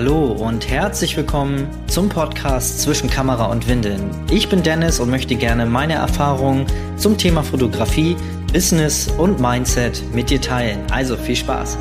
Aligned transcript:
Hallo 0.00 0.30
und 0.30 0.70
herzlich 0.70 1.16
willkommen 1.16 1.66
zum 1.88 2.08
Podcast 2.08 2.82
zwischen 2.82 3.10
Kamera 3.10 3.46
und 3.46 3.66
Windeln. 3.66 4.08
Ich 4.30 4.48
bin 4.48 4.62
Dennis 4.62 5.00
und 5.00 5.10
möchte 5.10 5.34
gerne 5.34 5.66
meine 5.66 5.94
Erfahrungen 5.94 6.66
zum 6.96 7.18
Thema 7.18 7.42
Fotografie, 7.42 8.14
Business 8.52 9.08
und 9.18 9.40
Mindset 9.40 10.00
mit 10.14 10.30
dir 10.30 10.40
teilen. 10.40 10.78
Also 10.92 11.16
viel 11.16 11.34
Spaß! 11.34 11.76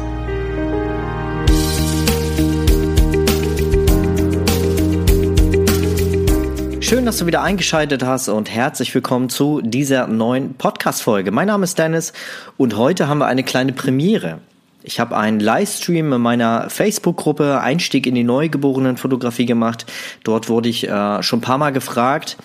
Schön, 6.79 7.05
dass 7.05 7.17
du 7.17 7.27
wieder 7.27 7.43
eingeschaltet 7.43 8.01
hast 8.01 8.29
und 8.29 8.49
herzlich 8.49 8.95
willkommen 8.95 9.29
zu 9.29 9.61
dieser 9.61 10.07
neuen 10.07 10.55
Podcast-Folge. 10.55 11.29
Mein 11.29 11.45
Name 11.45 11.65
ist 11.65 11.77
Dennis 11.77 12.13
und 12.57 12.77
heute 12.77 13.07
haben 13.07 13.19
wir 13.19 13.27
eine 13.27 13.43
kleine 13.43 13.73
Premiere. 13.73 14.39
Ich 14.87 15.01
habe 15.01 15.17
einen 15.17 15.41
Livestream 15.41 16.13
in 16.13 16.21
meiner 16.21 16.69
Facebook-Gruppe 16.69 17.59
Einstieg 17.59 18.07
in 18.07 18.15
die 18.15 18.23
Neugeborenenfotografie 18.23 19.45
gemacht. 19.45 19.85
Dort 20.23 20.47
wurde 20.47 20.69
ich 20.69 20.87
äh, 20.87 21.21
schon 21.21 21.39
ein 21.39 21.41
paar 21.41 21.57
Mal 21.57 21.71
gefragt, 21.73 22.37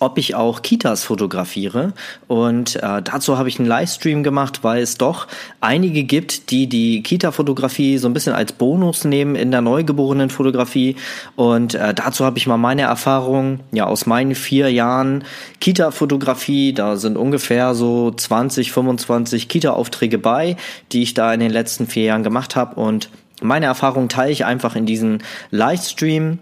ob 0.00 0.18
ich 0.18 0.34
auch 0.34 0.62
Kitas 0.62 1.04
fotografiere. 1.04 1.92
Und 2.26 2.76
äh, 2.76 3.02
dazu 3.02 3.38
habe 3.38 3.48
ich 3.48 3.58
einen 3.58 3.68
Livestream 3.68 4.22
gemacht, 4.22 4.60
weil 4.62 4.82
es 4.82 4.96
doch 4.98 5.26
einige 5.60 6.04
gibt, 6.04 6.50
die 6.50 6.66
die 6.66 7.02
Kita-Fotografie 7.02 7.98
so 7.98 8.08
ein 8.08 8.14
bisschen 8.14 8.32
als 8.32 8.52
Bonus 8.52 9.04
nehmen 9.04 9.34
in 9.34 9.50
der 9.50 9.60
neugeborenen 9.60 10.30
Fotografie. 10.30 10.96
Und 11.36 11.74
äh, 11.74 11.94
dazu 11.94 12.24
habe 12.24 12.38
ich 12.38 12.46
mal 12.46 12.58
meine 12.58 12.82
Erfahrung 12.82 13.60
ja 13.72 13.86
aus 13.86 14.06
meinen 14.06 14.34
vier 14.34 14.70
Jahren 14.70 15.24
Kita-Fotografie. 15.60 16.72
Da 16.72 16.96
sind 16.96 17.16
ungefähr 17.16 17.74
so 17.74 18.10
20, 18.10 18.72
25 18.72 19.48
Kita-Aufträge 19.48 20.18
bei, 20.18 20.56
die 20.92 21.02
ich 21.02 21.14
da 21.14 21.32
in 21.32 21.40
den 21.40 21.50
letzten 21.50 21.86
vier 21.86 22.04
Jahren 22.04 22.22
gemacht 22.22 22.56
habe. 22.56 22.80
Und 22.80 23.10
meine 23.40 23.66
Erfahrung 23.66 24.08
teile 24.08 24.32
ich 24.32 24.44
einfach 24.44 24.74
in 24.74 24.86
diesen 24.86 25.22
Livestream 25.50 26.38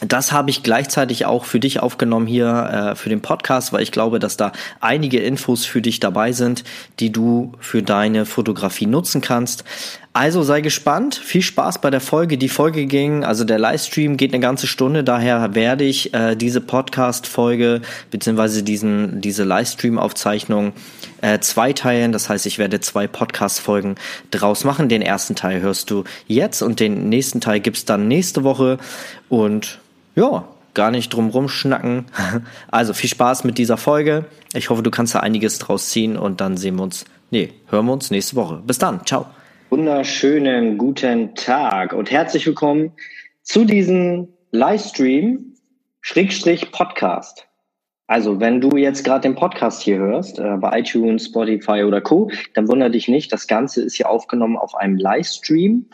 das 0.00 0.32
habe 0.32 0.50
ich 0.50 0.62
gleichzeitig 0.62 1.26
auch 1.26 1.44
für 1.44 1.60
dich 1.60 1.80
aufgenommen 1.80 2.26
hier 2.26 2.92
äh, 2.92 2.96
für 2.96 3.08
den 3.08 3.20
Podcast, 3.20 3.72
weil 3.72 3.82
ich 3.82 3.92
glaube, 3.92 4.18
dass 4.18 4.36
da 4.36 4.52
einige 4.80 5.18
Infos 5.18 5.64
für 5.64 5.82
dich 5.82 6.00
dabei 6.00 6.32
sind, 6.32 6.64
die 7.00 7.12
du 7.12 7.52
für 7.60 7.82
deine 7.82 8.24
Fotografie 8.24 8.86
nutzen 8.86 9.20
kannst. 9.20 9.64
Also 10.12 10.42
sei 10.42 10.60
gespannt, 10.60 11.14
viel 11.14 11.42
Spaß 11.42 11.80
bei 11.80 11.90
der 11.90 12.00
Folge. 12.00 12.36
Die 12.36 12.48
Folge 12.48 12.86
ging, 12.86 13.22
also 13.24 13.44
der 13.44 13.60
Livestream 13.60 14.16
geht 14.16 14.32
eine 14.32 14.40
ganze 14.40 14.66
Stunde, 14.66 15.04
daher 15.04 15.54
werde 15.54 15.84
ich 15.84 16.12
äh, 16.14 16.34
diese 16.34 16.60
Podcast-Folge 16.60 17.80
beziehungsweise 18.10 18.64
diesen 18.64 19.20
diese 19.20 19.44
Livestream-Aufzeichnung 19.44 20.72
äh, 21.20 21.38
zweiteilen. 21.38 22.10
Das 22.10 22.28
heißt, 22.28 22.46
ich 22.46 22.58
werde 22.58 22.80
zwei 22.80 23.06
Podcast-Folgen 23.06 23.94
draus 24.32 24.64
machen. 24.64 24.88
Den 24.88 25.02
ersten 25.02 25.36
Teil 25.36 25.60
hörst 25.60 25.92
du 25.92 26.02
jetzt 26.26 26.62
und 26.62 26.80
den 26.80 27.08
nächsten 27.08 27.40
Teil 27.40 27.60
gibt's 27.60 27.84
dann 27.84 28.08
nächste 28.08 28.42
Woche 28.42 28.78
und 29.28 29.78
ja, 30.20 30.44
gar 30.74 30.90
nicht 30.90 31.12
drum 31.14 31.30
rumschnacken. 31.30 32.04
Also 32.70 32.92
viel 32.92 33.08
Spaß 33.08 33.44
mit 33.44 33.58
dieser 33.58 33.76
Folge. 33.76 34.26
Ich 34.52 34.70
hoffe, 34.70 34.82
du 34.82 34.90
kannst 34.90 35.14
da 35.14 35.20
einiges 35.20 35.58
draus 35.58 35.88
ziehen 35.88 36.16
und 36.16 36.40
dann 36.40 36.56
sehen 36.56 36.76
wir 36.76 36.82
uns, 36.82 37.06
nee, 37.30 37.52
hören 37.68 37.86
wir 37.86 37.92
uns 37.94 38.10
nächste 38.10 38.36
Woche. 38.36 38.62
Bis 38.66 38.78
dann, 38.78 39.04
ciao. 39.06 39.26
Wunderschönen 39.70 40.76
guten 40.76 41.34
Tag 41.34 41.92
und 41.92 42.10
herzlich 42.10 42.46
willkommen 42.46 42.92
zu 43.42 43.64
diesem 43.64 44.28
Livestream 44.50 45.54
Schrägstrich 46.02 46.70
Podcast. 46.70 47.46
Also, 48.06 48.40
wenn 48.40 48.60
du 48.60 48.76
jetzt 48.76 49.04
gerade 49.04 49.22
den 49.22 49.36
Podcast 49.36 49.82
hier 49.82 49.98
hörst, 49.98 50.38
äh, 50.38 50.56
bei 50.56 50.80
iTunes, 50.80 51.26
Spotify 51.26 51.84
oder 51.84 52.00
Co., 52.00 52.30
dann 52.54 52.68
wundere 52.68 52.90
dich 52.90 53.06
nicht, 53.08 53.32
das 53.32 53.46
Ganze 53.46 53.82
ist 53.82 53.94
hier 53.94 54.10
aufgenommen 54.10 54.56
auf 54.56 54.74
einem 54.74 54.96
Livestream. 54.96 55.86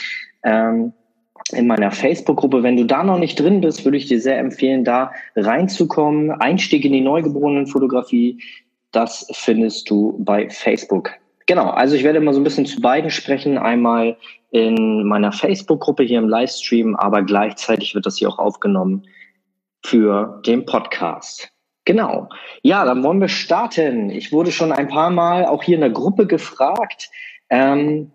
Ähm, 0.42 0.94
in 1.52 1.66
meiner 1.66 1.90
Facebook-Gruppe. 1.90 2.62
Wenn 2.62 2.76
du 2.76 2.84
da 2.84 3.02
noch 3.02 3.18
nicht 3.18 3.38
drin 3.38 3.60
bist, 3.60 3.84
würde 3.84 3.96
ich 3.96 4.06
dir 4.06 4.20
sehr 4.20 4.38
empfehlen, 4.38 4.84
da 4.84 5.12
reinzukommen. 5.36 6.30
Einstieg 6.30 6.84
in 6.84 6.92
die 6.92 7.00
Neugeborenen-Fotografie, 7.00 8.42
das 8.92 9.26
findest 9.32 9.88
du 9.90 10.16
bei 10.18 10.48
Facebook. 10.50 11.10
Genau, 11.46 11.70
also 11.70 11.94
ich 11.94 12.02
werde 12.02 12.20
mal 12.20 12.34
so 12.34 12.40
ein 12.40 12.44
bisschen 12.44 12.66
zu 12.66 12.80
beiden 12.80 13.10
sprechen. 13.10 13.56
Einmal 13.58 14.16
in 14.50 15.06
meiner 15.06 15.30
Facebook-Gruppe 15.32 16.02
hier 16.02 16.18
im 16.18 16.28
Livestream, 16.28 16.96
aber 16.96 17.22
gleichzeitig 17.22 17.94
wird 17.94 18.06
das 18.06 18.16
hier 18.16 18.28
auch 18.28 18.38
aufgenommen 18.38 19.06
für 19.84 20.42
den 20.46 20.64
Podcast. 20.64 21.52
Genau. 21.84 22.28
Ja, 22.62 22.84
dann 22.84 23.04
wollen 23.04 23.20
wir 23.20 23.28
starten. 23.28 24.10
Ich 24.10 24.32
wurde 24.32 24.50
schon 24.50 24.72
ein 24.72 24.88
paar 24.88 25.10
Mal 25.10 25.46
auch 25.46 25.62
hier 25.62 25.76
in 25.76 25.82
der 25.82 25.90
Gruppe 25.90 26.26
gefragt, 26.26 27.10
ähm, 27.48 28.10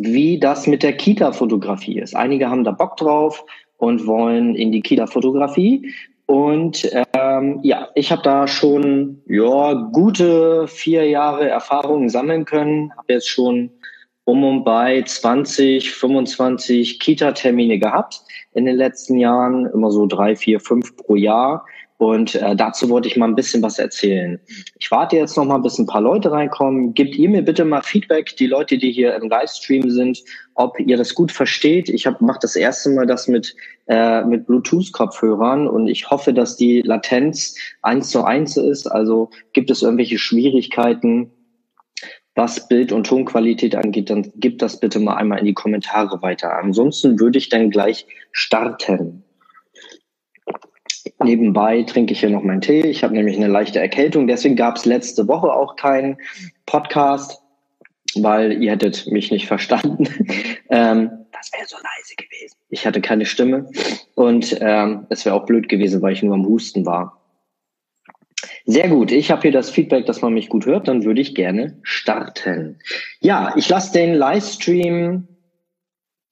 wie 0.00 0.38
das 0.38 0.66
mit 0.66 0.82
der 0.82 0.94
Kita-Fotografie 0.94 1.98
ist. 1.98 2.16
Einige 2.16 2.48
haben 2.48 2.64
da 2.64 2.70
Bock 2.70 2.96
drauf 2.96 3.44
und 3.78 4.06
wollen 4.06 4.54
in 4.54 4.72
die 4.72 4.80
Kita-Fotografie. 4.80 5.92
Und 6.26 6.88
ähm, 7.14 7.60
ja, 7.62 7.88
ich 7.94 8.10
habe 8.10 8.22
da 8.22 8.46
schon 8.46 9.20
ja 9.26 9.74
gute 9.92 10.66
vier 10.66 11.08
Jahre 11.08 11.48
Erfahrung 11.48 12.08
sammeln 12.08 12.44
können. 12.44 12.92
Habe 12.96 13.12
jetzt 13.14 13.28
schon 13.28 13.70
um 14.24 14.44
und 14.44 14.64
bei 14.64 15.02
20, 15.02 15.90
25 15.90 17.00
Kita-Termine 17.00 17.78
gehabt 17.78 18.22
in 18.54 18.66
den 18.66 18.76
letzten 18.76 19.18
Jahren, 19.18 19.66
immer 19.66 19.90
so 19.90 20.06
drei, 20.06 20.36
vier, 20.36 20.60
fünf 20.60 20.96
pro 20.96 21.16
Jahr. 21.16 21.66
Und 22.02 22.34
äh, 22.34 22.56
dazu 22.56 22.88
wollte 22.88 23.06
ich 23.06 23.16
mal 23.16 23.28
ein 23.28 23.36
bisschen 23.36 23.62
was 23.62 23.78
erzählen. 23.78 24.40
Ich 24.80 24.90
warte 24.90 25.14
jetzt 25.14 25.36
noch 25.36 25.44
mal, 25.44 25.58
bis 25.58 25.78
ein 25.78 25.86
paar 25.86 26.00
Leute 26.00 26.32
reinkommen. 26.32 26.94
Gebt 26.94 27.14
ihr 27.14 27.28
mir 27.28 27.42
bitte 27.42 27.64
mal 27.64 27.82
Feedback, 27.82 28.34
die 28.38 28.48
Leute, 28.48 28.76
die 28.76 28.90
hier 28.90 29.14
im 29.14 29.28
Livestream 29.28 29.88
sind, 29.88 30.18
ob 30.56 30.80
ihr 30.80 30.96
das 30.96 31.14
gut 31.14 31.30
versteht. 31.30 31.88
Ich 31.88 32.08
mache 32.18 32.40
das 32.42 32.56
erste 32.56 32.90
Mal 32.90 33.06
das 33.06 33.28
mit, 33.28 33.54
äh, 33.86 34.24
mit 34.24 34.48
Bluetooth-Kopfhörern 34.48 35.68
und 35.68 35.86
ich 35.86 36.10
hoffe, 36.10 36.34
dass 36.34 36.56
die 36.56 36.82
Latenz 36.84 37.54
eins 37.82 38.10
zu 38.10 38.24
eins 38.24 38.56
ist. 38.56 38.88
Also 38.88 39.30
gibt 39.52 39.70
es 39.70 39.82
irgendwelche 39.82 40.18
Schwierigkeiten, 40.18 41.30
was 42.34 42.66
Bild- 42.66 42.90
und 42.90 43.06
Tonqualität 43.06 43.76
angeht, 43.76 44.10
dann 44.10 44.32
gebt 44.34 44.60
das 44.60 44.80
bitte 44.80 44.98
mal 44.98 45.18
einmal 45.18 45.38
in 45.38 45.44
die 45.44 45.54
Kommentare 45.54 46.20
weiter. 46.20 46.58
Ansonsten 46.58 47.20
würde 47.20 47.38
ich 47.38 47.48
dann 47.48 47.70
gleich 47.70 48.08
starten. 48.32 49.22
Nebenbei 51.22 51.82
trinke 51.82 52.12
ich 52.12 52.20
hier 52.20 52.30
noch 52.30 52.42
meinen 52.42 52.60
Tee. 52.60 52.82
Ich 52.82 53.02
habe 53.02 53.14
nämlich 53.14 53.36
eine 53.36 53.48
leichte 53.48 53.80
Erkältung. 53.80 54.26
Deswegen 54.26 54.56
gab 54.56 54.76
es 54.76 54.84
letzte 54.84 55.26
Woche 55.28 55.52
auch 55.52 55.76
keinen 55.76 56.16
Podcast, 56.66 57.42
weil 58.14 58.62
ihr 58.62 58.72
hättet 58.72 59.06
mich 59.10 59.30
nicht 59.30 59.46
verstanden. 59.46 60.04
ähm, 60.70 61.10
das 61.32 61.52
wäre 61.52 61.66
so 61.66 61.76
leise 61.76 62.14
gewesen. 62.16 62.56
Ich 62.68 62.86
hatte 62.86 63.00
keine 63.00 63.26
Stimme 63.26 63.68
und 64.14 64.56
ähm, 64.60 65.06
es 65.08 65.24
wäre 65.24 65.34
auch 65.34 65.46
blöd 65.46 65.68
gewesen, 65.68 66.02
weil 66.02 66.12
ich 66.12 66.22
nur 66.22 66.34
am 66.34 66.46
Husten 66.46 66.86
war. 66.86 67.18
Sehr 68.64 68.88
gut. 68.88 69.10
Ich 69.10 69.30
habe 69.30 69.42
hier 69.42 69.52
das 69.52 69.70
Feedback, 69.70 70.06
dass 70.06 70.22
man 70.22 70.34
mich 70.34 70.48
gut 70.48 70.66
hört. 70.66 70.88
Dann 70.88 71.04
würde 71.04 71.20
ich 71.20 71.34
gerne 71.34 71.78
starten. 71.82 72.78
Ja, 73.20 73.54
ich 73.56 73.68
lasse 73.68 73.92
den 73.92 74.14
Livestream 74.14 75.26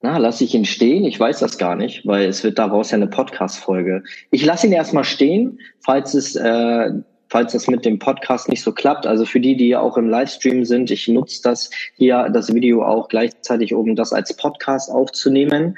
na, 0.03 0.17
lasse 0.17 0.45
ich 0.45 0.55
ihn 0.55 0.65
stehen? 0.65 1.05
Ich 1.05 1.21
weiß 1.21 1.41
das 1.41 1.59
gar 1.59 1.77
nicht, 1.77 2.07
weil 2.07 2.27
es 2.27 2.43
wird 2.43 2.59
daraus 2.59 2.91
ja 2.91 2.97
eine 2.97 3.07
Podcast-Folge. 3.07 4.03
Ich 4.31 4.45
lasse 4.45 4.67
ihn 4.67 4.73
erstmal 4.73 5.05
stehen, 5.05 5.61
falls 5.81 6.15
es, 6.15 6.37
äh, 6.37 6.91
falls 7.29 7.53
das 7.53 7.69
mit 7.69 7.85
dem 7.85 7.99
Podcast 7.99 8.49
nicht 8.49 8.63
so 8.63 8.73
klappt. 8.73 9.07
Also 9.07 9.27
für 9.27 9.41
die, 9.41 9.57
die 9.57 9.69
ja 9.69 9.81
auch 9.81 9.99
im 9.99 10.09
Livestream 10.09 10.65
sind, 10.65 10.91
ich 10.91 11.07
nutze 11.07 11.43
das 11.43 11.71
hier, 11.97 12.31
das 12.33 12.53
Video 12.53 12.83
auch 12.83 13.09
gleichzeitig, 13.09 13.75
um 13.75 13.95
das 13.95 14.15
als 14.15 14.35
Podcast 14.35 14.91
aufzunehmen. 14.91 15.77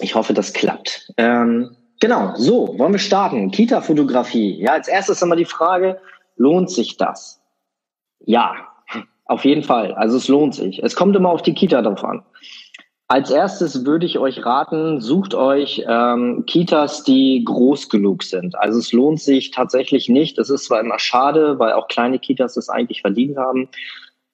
Ich 0.00 0.14
hoffe, 0.14 0.34
das 0.34 0.52
klappt. 0.52 1.10
Ähm, 1.16 1.74
genau, 2.00 2.34
so, 2.36 2.78
wollen 2.78 2.92
wir 2.92 2.98
starten. 2.98 3.50
Kita-Fotografie. 3.50 4.60
Ja, 4.60 4.72
als 4.72 4.88
erstes 4.88 5.22
einmal 5.22 5.38
die 5.38 5.46
Frage, 5.46 5.98
lohnt 6.36 6.70
sich 6.70 6.98
das? 6.98 7.40
Ja, 8.20 8.54
auf 9.24 9.44
jeden 9.44 9.62
Fall. 9.62 9.92
Also 9.94 10.18
es 10.18 10.28
lohnt 10.28 10.54
sich. 10.54 10.82
Es 10.82 10.94
kommt 10.94 11.16
immer 11.16 11.30
auf 11.30 11.42
die 11.42 11.54
Kita 11.54 11.80
drauf 11.80 12.04
an. 12.04 12.22
Als 13.08 13.30
erstes 13.30 13.86
würde 13.86 14.04
ich 14.04 14.18
euch 14.18 14.44
raten, 14.44 15.00
sucht 15.00 15.34
euch 15.34 15.84
ähm, 15.88 16.44
Kitas, 16.44 17.04
die 17.04 17.44
groß 17.44 17.88
genug 17.88 18.24
sind. 18.24 18.58
Also 18.58 18.80
es 18.80 18.92
lohnt 18.92 19.20
sich 19.20 19.52
tatsächlich 19.52 20.08
nicht. 20.08 20.38
Es 20.38 20.50
ist 20.50 20.64
zwar 20.64 20.80
immer 20.80 20.98
schade, 20.98 21.60
weil 21.60 21.72
auch 21.74 21.86
kleine 21.86 22.18
Kitas 22.18 22.56
es 22.56 22.68
eigentlich 22.68 23.02
verdient 23.02 23.36
haben. 23.36 23.68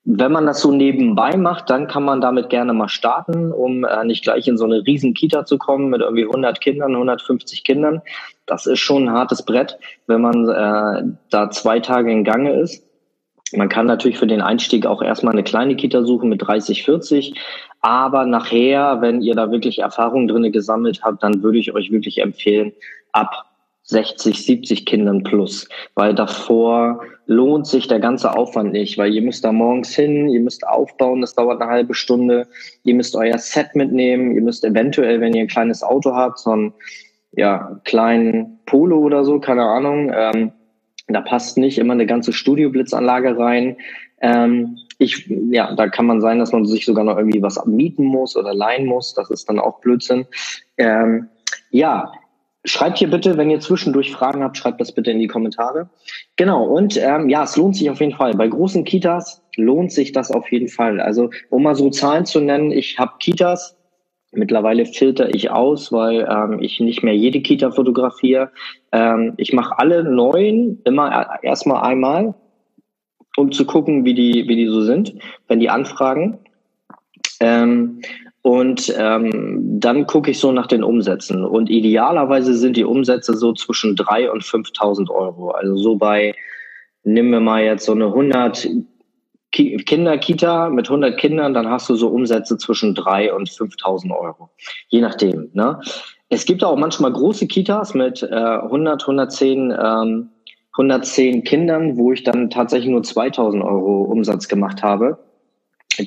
Wenn 0.05 0.33
man 0.33 0.47
das 0.47 0.63
so 0.63 0.73
nebenbei 0.73 1.37
macht, 1.37 1.69
dann 1.69 1.87
kann 1.87 2.03
man 2.03 2.23
damit 2.23 2.49
gerne 2.49 2.73
mal 2.73 2.89
starten, 2.89 3.53
um 3.53 3.85
äh, 3.85 4.05
nicht 4.05 4.25
gleich 4.25 4.49
in 4.49 4.57
so 4.57 4.65
eine 4.65 4.87
riesen 4.87 5.13
Kita 5.13 5.45
zu 5.45 5.59
kommen 5.59 5.91
mit 5.91 6.01
irgendwie 6.01 6.25
100 6.25 6.61
Kindern, 6.63 6.93
150 6.93 7.65
Kindern. 7.65 8.01
Das 8.47 8.67
ist 8.67 8.81
schon 8.81 9.07
ein 9.07 9.13
hartes 9.13 9.45
Brett, 9.45 9.79
wenn 10.07 10.23
man 10.23 10.49
äh, 10.49 11.15
da 11.29 11.51
zwei 11.51 11.79
Tage 11.79 12.11
in 12.11 12.25
Gange 12.25 12.55
ist. 12.55 12.83
Man 13.55 13.69
kann 13.69 13.87
natürlich 13.87 14.19
für 14.19 14.27
den 14.27 14.41
Einstieg 14.41 14.87
auch 14.87 15.03
erstmal 15.03 15.35
eine 15.35 15.43
kleine 15.43 15.77
Kita 15.77 16.05
suchen 16.05 16.29
mit 16.29 16.47
30, 16.47 16.85
40. 16.85 17.35
Aber 17.81 18.27
nachher, 18.27 19.01
wenn 19.01 19.21
ihr 19.21 19.35
da 19.35 19.51
wirklich 19.51 19.81
Erfahrungen 19.81 20.29
drinne 20.29 20.51
gesammelt 20.51 21.03
habt, 21.03 21.23
dann 21.23 21.43
würde 21.43 21.59
ich 21.59 21.75
euch 21.75 21.91
wirklich 21.91 22.19
empfehlen, 22.19 22.73
ab 23.13 23.47
60, 23.85 24.47
70 24.47 24.87
Kindern 24.87 25.23
plus, 25.23 25.69
weil 25.95 26.15
davor 26.15 27.03
lohnt 27.27 27.67
sich 27.67 27.89
der 27.89 27.99
ganze 27.99 28.35
Aufwand 28.37 28.73
nicht, 28.73 28.97
weil 28.97 29.13
ihr 29.13 29.23
müsst 29.23 29.45
da 29.45 29.53
morgens 29.53 29.95
hin, 29.95 30.29
ihr 30.29 30.41
müsst 30.41 30.67
aufbauen, 30.67 31.21
das 31.21 31.35
dauert 31.35 31.61
eine 31.61 31.71
halbe 31.71 31.95
Stunde, 31.95 32.47
ihr 32.85 32.95
müsst 32.95 33.17
euer 33.17 33.39
Set 33.39 33.75
mitnehmen, 33.75 34.35
ihr 34.35 34.43
müsst 34.43 34.65
eventuell, 34.65 35.21
wenn 35.21 35.35
ihr 35.35 35.43
ein 35.43 35.49
kleines 35.49 35.83
Auto 35.83 36.15
habt, 36.15 36.39
so 36.39 36.51
einen 36.51 36.75
ja, 37.33 37.81
kleinen 37.85 38.61
Polo 38.67 38.99
oder 38.99 39.25
so, 39.25 39.41
keine 39.41 39.65
Ahnung, 39.65 40.13
ähm, 40.15 40.53
da 41.09 41.21
passt 41.21 41.59
nicht 41.59 41.79
immer 41.79 41.93
eine 41.93 42.07
ganze 42.07 42.33
Studioblitzanlage 42.33 43.39
rein. 43.39 43.77
Ähm, 44.21 44.79
ich, 44.99 45.27
ja, 45.29 45.75
da 45.75 45.89
kann 45.89 46.07
man 46.07 46.21
sein, 46.21 46.39
dass 46.39 46.53
man 46.53 46.65
sich 46.65 46.85
sogar 46.85 47.05
noch 47.05 47.17
irgendwie 47.17 47.43
was 47.43 47.65
mieten 47.67 48.05
muss 48.05 48.37
oder 48.37 48.55
leihen 48.55 48.87
muss. 48.87 49.15
Das 49.15 49.31
ist 49.31 49.49
dann 49.49 49.59
auch 49.59 49.81
Blödsinn. 49.81 50.27
Ähm, 50.79 51.29
ja, 51.71 52.13
Schreibt 52.65 52.99
hier 52.99 53.11
bitte, 53.11 53.37
wenn 53.37 53.51
ihr 53.51 53.59
zwischendurch 53.59 54.13
Fragen 54.13 54.45
habt, 54.45 54.57
schreibt 54.57 54.81
das 54.81 54.93
bitte 54.93 55.11
in 55.11 55.19
die 55.19 55.27
Kommentare. 55.27 55.91
Genau, 56.37 56.65
und 56.65 56.97
ähm, 56.97 57.29
ja, 57.29 57.43
es 57.43 57.57
lohnt 57.57 57.75
sich 57.75 57.91
auf 57.91 58.01
jeden 58.01 58.15
Fall. 58.15 58.35
Bei 58.35 58.47
großen 58.47 58.85
Kitas 58.85 59.43
lohnt 59.57 59.91
sich 59.91 60.13
das 60.13 60.31
auf 60.31 60.51
jeden 60.53 60.69
Fall. 60.69 61.01
Also, 61.01 61.31
um 61.51 61.65
mal 61.65 61.75
so 61.75 61.91
Zahlen 61.91 62.25
zu 62.25 62.41
nennen, 62.41 62.71
ich 62.71 63.01
habe 63.01 63.15
Kitas, 63.19 63.77
mittlerweile 64.33 64.87
filter 64.87 65.35
ich 65.35 65.51
aus, 65.51 65.93
weil 65.93 66.27
ähm, 66.29 66.59
ich 66.61 66.81
nicht 66.81 67.03
mehr 67.03 67.17
jede 67.17 67.41
Kita 67.41 67.71
fotografiere. 67.71 68.51
Ähm, 68.91 69.35
ich 69.37 69.53
mache 69.53 69.79
alle 69.79 70.05
neuen 70.05 70.81
immer 70.85 71.39
erstmal 71.43 71.83
einmal, 71.83 72.35
um 73.37 73.53
zu 73.53 73.65
gucken, 73.65 74.05
wie 74.05 74.15
die, 74.15 74.49
wie 74.49 74.57
die 74.57 74.67
so 74.67 74.83
sind, 74.83 75.15
wenn 75.49 75.61
die 75.61 75.71
anfragen. 75.71 76.39
Ähm, 77.41 78.01
und 78.43 78.93
ähm, 78.99 79.79
dann 79.79 80.07
gucke 80.07 80.33
ich 80.33 80.41
so 80.41 80.51
nach 80.51 80.67
den 80.67 80.83
Umsätzen. 80.83 81.45
Und 81.45 81.71
idealerweise 81.71 82.55
sind 82.55 82.77
die 82.77 82.85
Umsätze 82.85 83.37
so 83.37 83.53
zwischen 83.53 83.95
drei 83.95 84.31
und 84.31 84.43
5.000 84.43 85.11
Euro. 85.11 85.51
Also 85.51 85.77
so 85.77 85.97
bei, 85.97 86.35
nimm 87.05 87.31
mir 87.31 87.41
mal 87.41 87.63
jetzt 87.63 87.85
so 87.85 87.93
eine 87.93 88.07
100 88.07 88.63
Ki 88.63 88.87
Kinderkita 89.53 90.71
mit 90.71 90.89
100 90.89 91.17
Kindern, 91.19 91.55
dann 91.55 91.69
hast 91.69 91.89
du 91.89 91.95
so 91.95 92.09
Umsätze 92.09 92.57
zwischen 92.57 92.95
drei 92.95 93.33
und 93.33 93.49
5.000 93.49 94.11
Euro. 94.11 94.51
Je 94.89 95.01
nachdem. 95.01 95.51
Ne? 95.53 95.79
Es 96.29 96.47
gibt 96.47 96.65
auch 96.65 96.77
manchmal 96.77 97.13
große 97.13 97.47
Kitas 97.47 97.95
mit 97.95 98.23
äh, 98.23 98.35
100, 98.35 99.03
110, 99.03 99.71
ähm, 99.79 100.31
110 100.73 101.45
Kindern, 101.45 101.97
wo 101.97 102.13
ich 102.13 102.25
dann 102.25 102.49
tatsächlich 102.49 102.91
nur 102.91 103.03
2.000 103.03 103.63
Euro 103.63 104.03
Umsatz 104.05 104.49
gemacht 104.49 104.83
habe. 104.83 105.19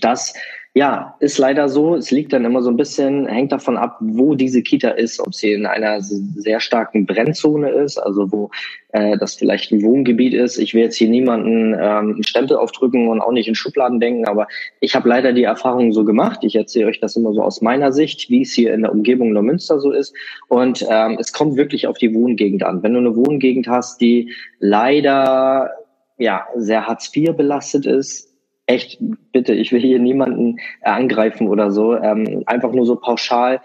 Das 0.02 0.34
ja, 0.78 1.16
ist 1.22 1.38
leider 1.38 1.70
so. 1.70 1.96
Es 1.96 2.12
liegt 2.12 2.34
dann 2.34 2.44
immer 2.44 2.62
so 2.62 2.70
ein 2.70 2.76
bisschen, 2.76 3.28
hängt 3.28 3.54
davon 3.54 3.78
ab, 3.78 3.96
wo 4.02 4.36
diese 4.36 4.62
Kita 4.62 4.90
ist, 4.90 5.22
ob 5.22 5.34
sie 5.34 5.54
in 5.54 5.66
einer 5.66 6.02
sehr 6.02 6.60
starken 6.60 7.06
Brennzone 7.06 7.70
ist, 7.70 7.98
also 7.98 8.30
wo 8.30 8.50
äh, 8.92 9.18
das 9.18 9.36
vielleicht 9.36 9.72
ein 9.72 9.84
Wohngebiet 9.84 10.34
ist. 10.34 10.58
Ich 10.58 10.74
will 10.74 10.82
jetzt 10.82 10.98
hier 10.98 11.08
niemanden 11.08 11.74
ähm, 11.76 11.80
einen 12.16 12.24
Stempel 12.26 12.58
aufdrücken 12.58 13.08
und 13.08 13.22
auch 13.22 13.32
nicht 13.32 13.48
in 13.48 13.56
Schubladen 13.56 14.02
denken, 14.02 14.28
aber 14.28 14.50
ich 14.82 14.96
habe 14.96 15.08
leider 15.08 15.32
die 15.32 15.44
Erfahrung 15.44 15.94
so 15.94 16.04
gemacht. 16.04 16.40
Ich 16.42 16.58
erzähle 16.58 16.88
euch 16.88 17.00
das 17.00 17.16
immer 17.16 17.32
so 17.32 17.42
aus 17.42 17.62
meiner 17.62 17.94
Sicht, 17.94 18.30
wie 18.30 18.42
es 18.42 18.52
hier 18.52 18.74
in 18.74 18.82
der 18.82 18.92
Umgebung 18.92 19.32
Neumünster 19.32 19.80
so 19.80 19.94
ist. 19.94 20.14
Und 20.50 20.86
ähm, 20.90 21.16
es 21.18 21.32
kommt 21.32 21.56
wirklich 21.56 21.88
auf 21.88 21.98
die 22.00 22.14
Wohngegend 22.14 22.64
an. 22.64 22.84
Wenn 22.84 22.92
du 22.92 23.00
eine 23.00 23.16
Wohngegend 23.16 23.70
hast, 23.70 24.02
die 24.02 24.34
leider 24.60 25.70
ja 26.18 26.46
sehr 26.58 26.86
Hartz 26.86 27.16
IV 27.16 27.34
belastet 27.38 27.86
ist, 27.86 28.35
echt, 28.68 28.98
bitte, 29.32 29.54
ich 29.54 29.72
will 29.72 29.82
hier 29.82 30.00
niemanden 30.00 30.58
angreifen 30.82 31.48
oder 31.48 31.72
so, 31.72 31.96
ähm, 31.96 32.44
einfach 32.46 32.72
nur 32.72 32.86
so 32.86 32.96
pauschal. 32.96 33.62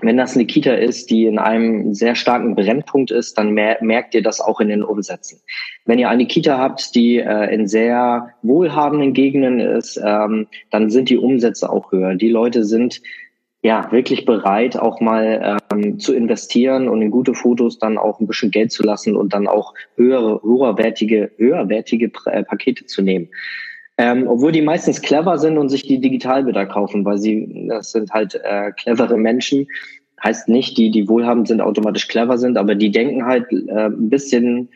Wenn 0.00 0.16
das 0.16 0.34
eine 0.34 0.46
Kita 0.46 0.72
ist, 0.72 1.10
die 1.10 1.26
in 1.26 1.38
einem 1.38 1.94
sehr 1.94 2.14
starken 2.14 2.56
Brennpunkt 2.56 3.10
ist, 3.10 3.38
dann 3.38 3.52
mer 3.52 3.78
merkt 3.82 4.14
ihr 4.14 4.22
das 4.22 4.40
auch 4.40 4.60
in 4.60 4.68
den 4.68 4.82
Umsätzen. 4.82 5.40
Wenn 5.84 5.98
ihr 5.98 6.08
eine 6.08 6.26
Kita 6.26 6.58
habt, 6.58 6.94
die 6.94 7.18
äh, 7.18 7.54
in 7.54 7.68
sehr 7.68 8.30
wohlhabenden 8.42 9.12
Gegenden 9.12 9.60
ist, 9.60 10.00
ähm, 10.04 10.48
dann 10.70 10.90
sind 10.90 11.08
die 11.08 11.18
Umsätze 11.18 11.70
auch 11.70 11.92
höher. 11.92 12.16
Die 12.16 12.30
Leute 12.30 12.64
sind 12.64 13.00
ja 13.62 13.92
wirklich 13.92 14.24
bereit, 14.24 14.76
auch 14.76 15.00
mal 15.00 15.60
ähm, 15.72 16.00
zu 16.00 16.14
investieren 16.14 16.88
und 16.88 17.00
in 17.00 17.12
gute 17.12 17.34
Fotos 17.34 17.78
dann 17.78 17.96
auch 17.96 18.18
ein 18.18 18.26
bisschen 18.26 18.50
Geld 18.50 18.72
zu 18.72 18.82
lassen 18.82 19.14
und 19.14 19.34
dann 19.34 19.46
auch 19.46 19.72
höhere, 19.94 20.42
höherwertige, 20.42 21.30
höherwertige 21.36 22.10
äh, 22.26 22.42
Pakete 22.42 22.86
zu 22.86 23.02
nehmen. 23.02 23.28
Ähm, 23.98 24.26
obwohl 24.26 24.52
die 24.52 24.62
meistens 24.62 25.02
clever 25.02 25.38
sind 25.38 25.58
und 25.58 25.68
sich 25.68 25.82
die 25.82 26.00
Digitalbilder 26.00 26.66
kaufen, 26.66 27.04
weil 27.04 27.18
sie, 27.18 27.66
das 27.68 27.92
sind 27.92 28.10
halt 28.12 28.34
äh, 28.42 28.72
clevere 28.72 29.18
Menschen. 29.18 29.66
Heißt 30.22 30.48
nicht, 30.48 30.78
die, 30.78 30.90
die 30.90 31.08
wohlhabend 31.08 31.48
sind, 31.48 31.60
automatisch 31.60 32.08
clever 32.08 32.38
sind, 32.38 32.56
aber 32.56 32.74
die 32.74 32.90
denken 32.90 33.26
halt 33.26 33.52
äh, 33.52 33.86
ein 33.86 34.08
bisschen 34.08 34.70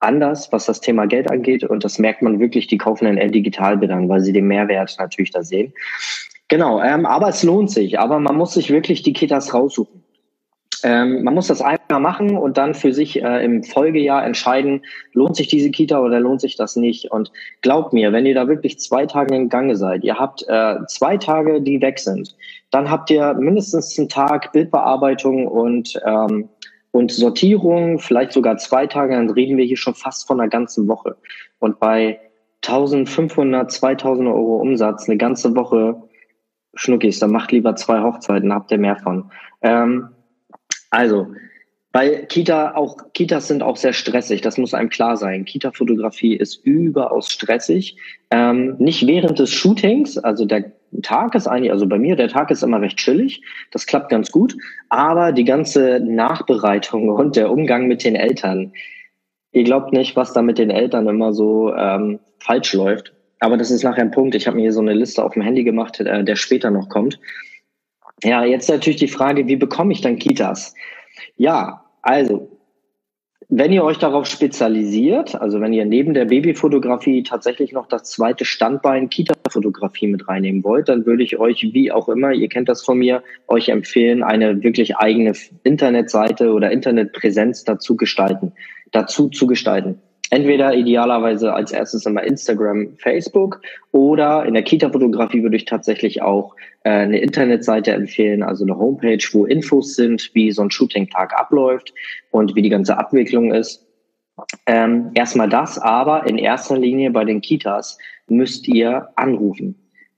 anders, 0.00 0.52
was 0.52 0.66
das 0.66 0.80
Thema 0.80 1.06
Geld 1.06 1.30
angeht. 1.30 1.64
Und 1.64 1.84
das 1.84 1.98
merkt 1.98 2.22
man 2.22 2.38
wirklich, 2.38 2.66
die 2.68 2.78
kaufen 2.78 3.06
dann 3.06 3.16
eher 3.16 3.30
Digitalbildern, 3.30 4.08
weil 4.08 4.20
sie 4.20 4.32
den 4.32 4.46
Mehrwert 4.46 4.94
natürlich 4.98 5.30
da 5.30 5.42
sehen. 5.42 5.72
Genau, 6.48 6.80
ähm, 6.80 7.06
aber 7.06 7.28
es 7.28 7.42
lohnt 7.42 7.70
sich. 7.70 7.98
Aber 7.98 8.20
man 8.20 8.36
muss 8.36 8.54
sich 8.54 8.70
wirklich 8.70 9.02
die 9.02 9.12
Kitas 9.12 9.52
raussuchen. 9.52 10.02
Ähm, 10.84 11.24
man 11.24 11.34
muss 11.34 11.48
das 11.48 11.60
einmal 11.60 11.77
machen 11.88 12.36
und 12.36 12.58
dann 12.58 12.74
für 12.74 12.92
sich 12.92 13.22
äh, 13.22 13.44
im 13.44 13.64
Folgejahr 13.64 14.24
entscheiden, 14.24 14.84
lohnt 15.14 15.36
sich 15.36 15.48
diese 15.48 15.70
Kita 15.70 16.00
oder 16.00 16.20
lohnt 16.20 16.42
sich 16.42 16.56
das 16.56 16.76
nicht. 16.76 17.10
Und 17.10 17.32
glaubt 17.62 17.92
mir, 17.92 18.12
wenn 18.12 18.26
ihr 18.26 18.34
da 18.34 18.46
wirklich 18.48 18.78
zwei 18.78 19.06
Tage 19.06 19.34
in 19.34 19.48
Gange 19.48 19.76
seid, 19.76 20.04
ihr 20.04 20.18
habt 20.18 20.44
äh, 20.48 20.76
zwei 20.88 21.16
Tage, 21.16 21.62
die 21.62 21.80
weg 21.80 21.98
sind, 21.98 22.36
dann 22.70 22.90
habt 22.90 23.10
ihr 23.10 23.32
mindestens 23.34 23.98
einen 23.98 24.08
Tag 24.08 24.52
Bildbearbeitung 24.52 25.46
und 25.46 25.98
ähm, 26.04 26.48
und 26.90 27.12
Sortierung, 27.12 27.98
vielleicht 27.98 28.32
sogar 28.32 28.56
zwei 28.56 28.86
Tage, 28.86 29.14
dann 29.14 29.30
reden 29.30 29.56
wir 29.56 29.64
hier 29.64 29.76
schon 29.76 29.94
fast 29.94 30.26
von 30.26 30.40
einer 30.40 30.48
ganzen 30.48 30.88
Woche. 30.88 31.16
Und 31.58 31.78
bei 31.78 32.18
1500, 32.66 33.70
2000 33.70 34.26
Euro 34.28 34.56
Umsatz 34.56 35.08
eine 35.08 35.16
ganze 35.16 35.54
Woche 35.54 36.02
Schnuckis, 36.74 37.18
dann 37.18 37.30
macht 37.30 37.52
lieber 37.52 37.76
zwei 37.76 38.02
Hochzeiten, 38.02 38.52
habt 38.52 38.70
ihr 38.70 38.78
mehr 38.78 38.96
von. 38.96 39.30
Ähm, 39.62 40.08
also, 40.90 41.28
weil 41.92 42.26
Kita 42.26 42.74
auch, 42.74 42.96
Kitas 43.14 43.48
sind 43.48 43.62
auch 43.62 43.76
sehr 43.76 43.92
stressig, 43.92 44.42
das 44.42 44.58
muss 44.58 44.74
einem 44.74 44.90
klar 44.90 45.16
sein. 45.16 45.44
Kita-Fotografie 45.44 46.36
ist 46.36 46.64
überaus 46.64 47.30
stressig. 47.30 47.96
Ähm, 48.30 48.76
nicht 48.78 49.06
während 49.06 49.38
des 49.38 49.50
Shootings, 49.50 50.18
also 50.18 50.44
der 50.44 50.72
Tag 51.02 51.34
ist 51.34 51.46
eigentlich, 51.46 51.72
also 51.72 51.86
bei 51.86 51.98
mir, 51.98 52.16
der 52.16 52.28
Tag 52.28 52.50
ist 52.50 52.62
immer 52.62 52.80
recht 52.80 52.98
chillig, 52.98 53.42
das 53.72 53.86
klappt 53.86 54.10
ganz 54.10 54.30
gut, 54.30 54.54
aber 54.90 55.32
die 55.32 55.44
ganze 55.44 56.00
Nachbereitung 56.00 57.08
und 57.08 57.36
der 57.36 57.50
Umgang 57.50 57.86
mit 57.88 58.04
den 58.04 58.16
Eltern, 58.16 58.72
ihr 59.52 59.64
glaubt 59.64 59.92
nicht, 59.92 60.14
was 60.14 60.32
da 60.34 60.42
mit 60.42 60.58
den 60.58 60.70
Eltern 60.70 61.08
immer 61.08 61.32
so 61.32 61.74
ähm, 61.74 62.18
falsch 62.38 62.74
läuft. 62.74 63.14
Aber 63.40 63.56
das 63.56 63.70
ist 63.70 63.84
nachher 63.84 64.02
ein 64.02 64.10
Punkt. 64.10 64.34
Ich 64.34 64.46
habe 64.46 64.56
mir 64.56 64.62
hier 64.62 64.72
so 64.72 64.80
eine 64.80 64.94
Liste 64.94 65.24
auf 65.24 65.34
dem 65.34 65.42
Handy 65.42 65.62
gemacht, 65.62 66.00
äh, 66.00 66.24
der 66.24 66.36
später 66.36 66.70
noch 66.70 66.88
kommt. 66.88 67.18
Ja, 68.24 68.44
jetzt 68.44 68.68
natürlich 68.68 68.98
die 68.98 69.08
Frage, 69.08 69.46
wie 69.46 69.56
bekomme 69.56 69.92
ich 69.92 70.00
dann 70.00 70.18
Kitas? 70.18 70.74
Ja, 71.36 71.84
also, 72.02 72.58
wenn 73.50 73.72
ihr 73.72 73.82
euch 73.82 73.96
darauf 73.96 74.26
spezialisiert, 74.26 75.34
also 75.34 75.60
wenn 75.60 75.72
ihr 75.72 75.86
neben 75.86 76.12
der 76.12 76.26
Babyfotografie 76.26 77.22
tatsächlich 77.22 77.72
noch 77.72 77.86
das 77.86 78.04
zweite 78.04 78.44
Standbein 78.44 79.08
Kita-Fotografie 79.08 80.06
mit 80.06 80.28
reinnehmen 80.28 80.62
wollt, 80.64 80.90
dann 80.90 81.06
würde 81.06 81.22
ich 81.22 81.38
euch, 81.38 81.70
wie 81.72 81.90
auch 81.90 82.10
immer, 82.10 82.32
ihr 82.32 82.48
kennt 82.48 82.68
das 82.68 82.84
von 82.84 82.98
mir, 82.98 83.22
euch 83.46 83.70
empfehlen, 83.70 84.22
eine 84.22 84.62
wirklich 84.62 84.98
eigene 84.98 85.32
Internetseite 85.62 86.52
oder 86.52 86.70
Internetpräsenz 86.70 87.64
dazu 87.64 87.96
gestalten, 87.96 88.52
dazu 88.92 89.30
zu 89.30 89.46
gestalten. 89.46 89.98
Entweder 90.30 90.74
idealerweise 90.74 91.54
als 91.54 91.72
erstes 91.72 92.04
immer 92.04 92.22
Instagram, 92.22 92.96
Facebook 92.98 93.62
oder 93.92 94.44
in 94.44 94.54
der 94.54 94.62
Kita-Fotografie 94.62 95.42
würde 95.42 95.56
ich 95.56 95.64
tatsächlich 95.64 96.20
auch 96.20 96.54
äh, 96.84 96.90
eine 96.90 97.18
Internetseite 97.18 97.92
empfehlen, 97.92 98.42
also 98.42 98.64
eine 98.64 98.76
Homepage, 98.76 99.24
wo 99.32 99.46
Infos 99.46 99.94
sind, 99.94 100.30
wie 100.34 100.50
so 100.50 100.62
ein 100.62 100.70
Shooting-Tag 100.70 101.32
abläuft 101.38 101.94
und 102.30 102.54
wie 102.54 102.62
die 102.62 102.68
ganze 102.68 102.98
Abwicklung 102.98 103.52
ist. 103.52 103.86
Ähm, 104.66 105.10
erstmal 105.14 105.48
das, 105.48 105.78
aber 105.78 106.26
in 106.26 106.38
erster 106.38 106.78
Linie 106.78 107.10
bei 107.10 107.24
den 107.24 107.40
Kitas 107.40 107.98
müsst 108.28 108.68
ihr 108.68 109.08
anrufen. 109.16 109.76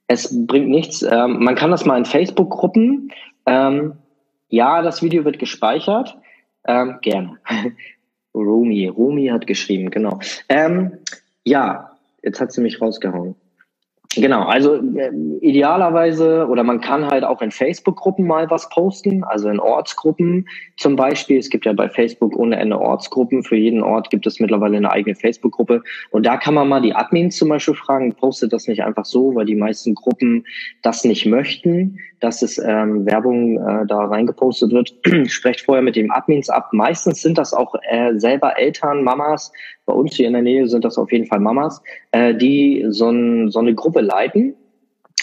Es 0.08 0.46
bringt 0.46 0.68
nichts. 0.68 1.02
Ähm, 1.02 1.38
man 1.38 1.54
kann 1.54 1.70
das 1.70 1.86
mal 1.86 1.96
in 1.96 2.04
Facebook-Gruppen. 2.04 3.12
Ähm, 3.46 3.94
ja, 4.48 4.82
das 4.82 5.02
Video 5.02 5.24
wird 5.24 5.38
gespeichert. 5.38 6.18
Ähm, 6.66 6.98
gerne. 7.00 7.38
Romi, 8.34 8.86
Romi 8.86 9.26
hat 9.26 9.46
geschrieben, 9.46 9.90
genau. 9.90 10.20
Ähm, 10.48 10.98
ja, 11.44 11.96
jetzt 12.22 12.40
hat 12.40 12.52
sie 12.52 12.60
mich 12.60 12.80
rausgehauen. 12.80 13.34
Genau, 14.16 14.42
also 14.42 14.74
äh, 14.74 15.12
idealerweise 15.40 16.48
oder 16.48 16.64
man 16.64 16.80
kann 16.80 17.06
halt 17.06 17.22
auch 17.22 17.40
in 17.42 17.52
Facebook-Gruppen 17.52 18.26
mal 18.26 18.50
was 18.50 18.68
posten, 18.68 19.22
also 19.22 19.48
in 19.48 19.60
Ortsgruppen 19.60 20.48
zum 20.76 20.96
Beispiel. 20.96 21.38
Es 21.38 21.48
gibt 21.48 21.64
ja 21.64 21.72
bei 21.72 21.88
Facebook 21.88 22.34
ohne 22.36 22.58
Ende 22.58 22.80
Ortsgruppen. 22.80 23.44
Für 23.44 23.54
jeden 23.54 23.84
Ort 23.84 24.10
gibt 24.10 24.26
es 24.26 24.40
mittlerweile 24.40 24.78
eine 24.78 24.90
eigene 24.90 25.14
Facebook-Gruppe. 25.14 25.84
Und 26.10 26.26
da 26.26 26.38
kann 26.38 26.54
man 26.54 26.68
mal 26.68 26.82
die 26.82 26.92
Admins 26.92 27.36
zum 27.36 27.50
Beispiel 27.50 27.74
fragen, 27.74 28.12
postet 28.12 28.52
das 28.52 28.66
nicht 28.66 28.82
einfach 28.82 29.04
so, 29.04 29.32
weil 29.36 29.46
die 29.46 29.54
meisten 29.54 29.94
Gruppen 29.94 30.44
das 30.82 31.04
nicht 31.04 31.26
möchten, 31.26 32.00
dass 32.18 32.42
es 32.42 32.58
ähm, 32.58 33.06
Werbung 33.06 33.58
äh, 33.58 33.86
da 33.86 34.06
reingepostet 34.06 34.72
wird. 34.72 34.92
Sprecht 35.30 35.60
vorher 35.60 35.82
mit 35.82 35.94
dem 35.94 36.10
Admins 36.10 36.50
ab. 36.50 36.70
Meistens 36.72 37.22
sind 37.22 37.38
das 37.38 37.54
auch 37.54 37.76
äh, 37.88 38.18
selber 38.18 38.58
Eltern, 38.58 39.04
Mamas, 39.04 39.52
bei 39.90 39.96
uns 39.96 40.14
hier 40.14 40.28
in 40.28 40.34
der 40.34 40.42
Nähe 40.42 40.68
sind 40.68 40.84
das 40.84 40.98
auf 40.98 41.10
jeden 41.10 41.26
Fall 41.26 41.40
Mamas, 41.40 41.82
äh, 42.12 42.32
die 42.32 42.86
so, 42.90 43.10
ein, 43.10 43.50
so 43.50 43.58
eine 43.58 43.74
Gruppe 43.74 44.00
leiten. 44.00 44.54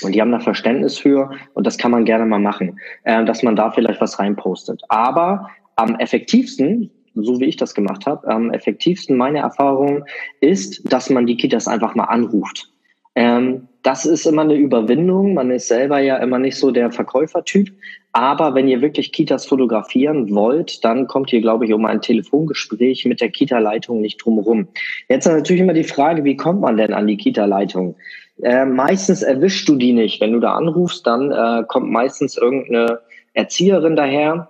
Und 0.03 0.13
die 0.13 0.21
haben 0.21 0.31
da 0.31 0.39
Verständnis 0.39 0.97
für 0.99 1.31
und 1.55 1.65
das 1.65 1.77
kann 1.77 1.89
man 1.89 2.05
gerne 2.05 2.25
mal 2.25 2.39
machen, 2.39 2.79
äh, 3.03 3.23
dass 3.25 3.41
man 3.41 3.55
da 3.55 3.71
vielleicht 3.71 4.01
was 4.01 4.19
reinpostet. 4.19 4.83
Aber 4.89 5.49
am 5.75 5.95
effektivsten, 5.95 6.91
so 7.15 7.39
wie 7.39 7.45
ich 7.45 7.55
das 7.55 7.73
gemacht 7.73 8.05
habe, 8.05 8.27
am 8.27 8.51
effektivsten 8.51 9.17
meine 9.17 9.39
Erfahrung 9.39 10.03
ist, 10.41 10.81
dass 10.91 11.09
man 11.09 11.25
die 11.25 11.37
Kitas 11.37 11.67
einfach 11.67 11.95
mal 11.95 12.03
anruft. 12.03 12.69
Ähm, 13.15 13.69
das 13.87 14.05
ist 14.05 14.25
immer 14.25 14.41
eine 14.41 14.55
Überwindung. 14.55 15.33
Man 15.33 15.49
ist 15.49 15.69
selber 15.69 15.99
ja 15.99 16.17
immer 16.17 16.39
nicht 16.39 16.57
so 16.57 16.71
der 16.71 16.91
Verkäufertyp. 16.91 17.71
Aber 18.11 18.53
wenn 18.53 18.67
ihr 18.67 18.81
wirklich 18.81 19.13
Kitas 19.13 19.45
fotografieren 19.45 20.35
wollt, 20.35 20.83
dann 20.83 21.07
kommt 21.07 21.31
ihr, 21.31 21.39
glaube 21.39 21.65
ich, 21.65 21.71
um 21.71 21.85
ein 21.85 22.01
Telefongespräch 22.01 23.05
mit 23.05 23.21
der 23.21 23.29
Kita-Leitung 23.29 24.01
nicht 24.01 24.17
drumherum. 24.17 24.67
Jetzt 25.07 25.25
ist 25.25 25.31
natürlich 25.31 25.61
immer 25.61 25.71
die 25.71 25.85
Frage, 25.85 26.25
wie 26.25 26.35
kommt 26.35 26.59
man 26.59 26.75
denn 26.75 26.93
an 26.93 27.07
die 27.07 27.15
Kita-Leitung? 27.15 27.95
Äh, 28.41 28.65
meistens 28.65 29.23
erwischst 29.23 29.69
du 29.69 29.77
die 29.77 29.93
nicht. 29.93 30.19
Wenn 30.19 30.33
du 30.33 30.41
da 30.41 30.55
anrufst, 30.55 31.07
dann 31.07 31.31
äh, 31.31 31.63
kommt 31.65 31.89
meistens 31.89 32.35
irgendeine 32.35 32.99
Erzieherin 33.35 33.95
daher 33.95 34.49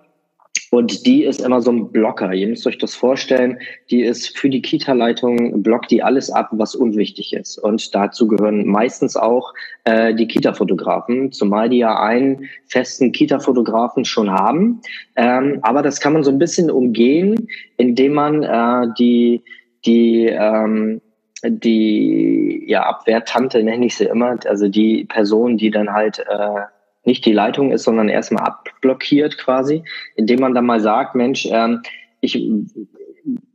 und 0.69 1.05
die 1.05 1.23
ist 1.23 1.41
immer 1.41 1.61
so 1.61 1.71
ein 1.71 1.91
Blocker. 1.91 2.33
Ihr 2.33 2.47
müsst 2.47 2.67
euch 2.67 2.77
das 2.77 2.93
vorstellen. 2.93 3.59
Die 3.89 4.01
ist 4.01 4.37
für 4.37 4.49
die 4.49 4.61
Kita-Leitung, 4.61 5.63
blockt 5.63 5.91
die 5.91 6.03
alles 6.03 6.29
ab, 6.29 6.49
was 6.51 6.75
unwichtig 6.75 7.33
ist. 7.33 7.57
Und 7.57 7.95
dazu 7.95 8.27
gehören 8.27 8.67
meistens 8.67 9.15
auch 9.15 9.53
äh, 9.85 10.13
die 10.13 10.27
Kita-Fotografen, 10.27 11.31
zumal 11.31 11.69
die 11.69 11.77
ja 11.77 11.99
einen 12.01 12.49
festen 12.65 13.13
Kita-Fotografen 13.13 14.03
schon 14.03 14.29
haben. 14.29 14.81
Ähm, 15.15 15.59
aber 15.61 15.81
das 15.81 16.01
kann 16.01 16.13
man 16.13 16.23
so 16.23 16.31
ein 16.31 16.39
bisschen 16.39 16.69
umgehen, 16.69 17.47
indem 17.77 18.13
man 18.13 18.43
äh, 18.43 18.93
die, 18.99 19.43
die, 19.85 20.25
ähm, 20.25 21.01
die 21.43 22.65
ja, 22.67 22.83
Abwehrtante 22.83 23.63
nenne 23.63 23.85
ich 23.85 23.95
sie 23.95 24.05
immer, 24.05 24.37
also 24.45 24.67
die 24.67 25.05
Person, 25.05 25.55
die 25.55 25.71
dann 25.71 25.93
halt 25.93 26.19
äh, 26.19 26.61
nicht 27.07 27.25
die 27.25 27.33
Leitung 27.33 27.71
ist, 27.71 27.83
sondern 27.83 28.09
erstmal 28.09 28.43
abblockiert 28.43 29.37
quasi, 29.39 29.83
indem 30.15 30.41
man 30.41 30.53
dann 30.53 30.65
mal 30.65 30.79
sagt, 30.79 31.15
Mensch, 31.15 31.47
ähm, 31.49 31.81
ich, 32.21 32.35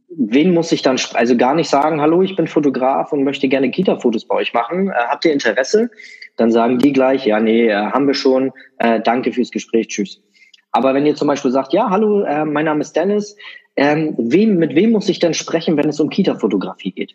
wen 0.09 0.55
muss 0.55 0.73
ich 0.73 0.83
dann, 0.83 0.99
also 1.15 1.37
gar 1.37 1.55
nicht 1.55 1.69
sagen, 1.69 2.01
hallo, 2.01 2.23
ich 2.23 2.35
bin 2.35 2.49
Fotograf 2.49 3.13
und 3.13 3.25
möchte 3.25 3.49
gerne 3.49 3.71
Kita-Fotos 3.71 4.25
bei 4.25 4.35
euch 4.37 4.53
machen. 4.55 4.89
Äh, 4.89 4.95
habt 4.95 5.25
ihr 5.25 5.33
Interesse? 5.33 5.91
Dann 6.37 6.51
sagen 6.51 6.79
die 6.79 6.93
gleich, 6.93 7.27
ja, 7.27 7.39
nee, 7.39 7.69
äh, 7.69 7.75
haben 7.75 8.07
wir 8.07 8.15
schon, 8.15 8.53
äh, 8.79 9.01
danke 9.01 9.33
fürs 9.33 9.51
Gespräch, 9.51 9.89
tschüss. 9.89 10.23
Aber 10.73 10.95
wenn 10.95 11.07
ihr 11.07 11.15
zum 11.15 11.29
Beispiel 11.29 11.51
sagt, 11.51 11.75
ja, 11.75 11.91
hallo, 11.91 12.23
äh, 12.23 12.45
mein 12.45 12.65
Name 12.65 12.81
ist 12.81 12.97
Dennis, 12.97 13.37
ähm, 13.77 14.15
wem, 14.19 14.57
mit 14.57 14.75
wem 14.75 14.93
muss 14.93 15.09
ich 15.09 15.19
denn 15.19 15.35
sprechen, 15.35 15.77
wenn 15.77 15.89
es 15.89 16.01
um 16.01 16.09
Kita-Fotografie 16.09 16.93
geht? 16.93 17.15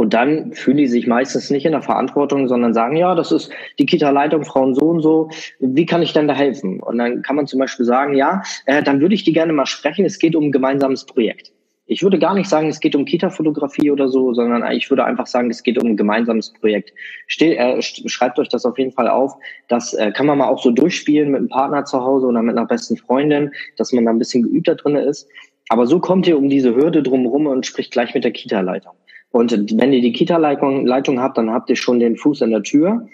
Und 0.00 0.14
dann 0.14 0.54
fühlen 0.54 0.78
die 0.78 0.86
sich 0.86 1.06
meistens 1.06 1.50
nicht 1.50 1.66
in 1.66 1.72
der 1.72 1.82
Verantwortung, 1.82 2.48
sondern 2.48 2.72
sagen, 2.72 2.96
ja, 2.96 3.14
das 3.14 3.32
ist 3.32 3.52
die 3.78 3.84
Kita-Leitung, 3.84 4.46
Frauen 4.46 4.74
so 4.74 4.86
und 4.86 5.02
so. 5.02 5.28
Wie 5.58 5.84
kann 5.84 6.00
ich 6.00 6.14
denn 6.14 6.26
da 6.26 6.32
helfen? 6.32 6.80
Und 6.80 6.96
dann 6.96 7.20
kann 7.20 7.36
man 7.36 7.46
zum 7.46 7.60
Beispiel 7.60 7.84
sagen, 7.84 8.14
ja, 8.14 8.42
äh, 8.64 8.82
dann 8.82 9.02
würde 9.02 9.14
ich 9.14 9.24
die 9.24 9.34
gerne 9.34 9.52
mal 9.52 9.66
sprechen. 9.66 10.06
Es 10.06 10.18
geht 10.18 10.34
um 10.34 10.44
ein 10.44 10.52
gemeinsames 10.52 11.04
Projekt. 11.04 11.52
Ich 11.84 12.02
würde 12.02 12.18
gar 12.18 12.32
nicht 12.32 12.48
sagen, 12.48 12.70
es 12.70 12.80
geht 12.80 12.96
um 12.96 13.04
Kita-Fotografie 13.04 13.90
oder 13.90 14.08
so, 14.08 14.32
sondern 14.32 14.66
ich 14.72 14.88
würde 14.88 15.04
einfach 15.04 15.26
sagen, 15.26 15.50
es 15.50 15.62
geht 15.62 15.76
um 15.76 15.88
ein 15.88 15.98
gemeinsames 15.98 16.50
Projekt. 16.54 16.94
Stell, 17.26 17.52
äh, 17.52 17.82
schreibt 17.82 18.38
euch 18.38 18.48
das 18.48 18.64
auf 18.64 18.78
jeden 18.78 18.92
Fall 18.92 19.06
auf. 19.06 19.34
Das 19.68 19.92
äh, 19.92 20.12
kann 20.12 20.24
man 20.24 20.38
mal 20.38 20.48
auch 20.48 20.62
so 20.62 20.70
durchspielen 20.70 21.30
mit 21.30 21.40
einem 21.40 21.48
Partner 21.50 21.84
zu 21.84 22.02
Hause 22.02 22.26
oder 22.26 22.40
mit 22.40 22.56
einer 22.56 22.66
besten 22.66 22.96
Freundin, 22.96 23.50
dass 23.76 23.92
man 23.92 24.06
da 24.06 24.12
ein 24.12 24.18
bisschen 24.18 24.44
geübter 24.44 24.76
drin 24.76 24.96
ist. 24.96 25.28
Aber 25.68 25.86
so 25.86 26.00
kommt 26.00 26.26
ihr 26.26 26.38
um 26.38 26.48
diese 26.48 26.74
Hürde 26.74 27.02
drumherum 27.02 27.46
und 27.48 27.66
spricht 27.66 27.92
gleich 27.92 28.14
mit 28.14 28.24
der 28.24 28.32
Kita-Leitung. 28.32 28.94
Und 29.30 29.52
wenn 29.78 29.92
ihr 29.92 30.00
die 30.00 30.12
Kita-Leitung 30.12 30.86
Leitung 30.86 31.20
habt, 31.20 31.38
dann 31.38 31.50
habt 31.50 31.70
ihr 31.70 31.76
schon 31.76 32.00
den 32.00 32.16
Fuß 32.16 32.40
in 32.42 32.50
der 32.50 32.62
Tür. 32.62 33.06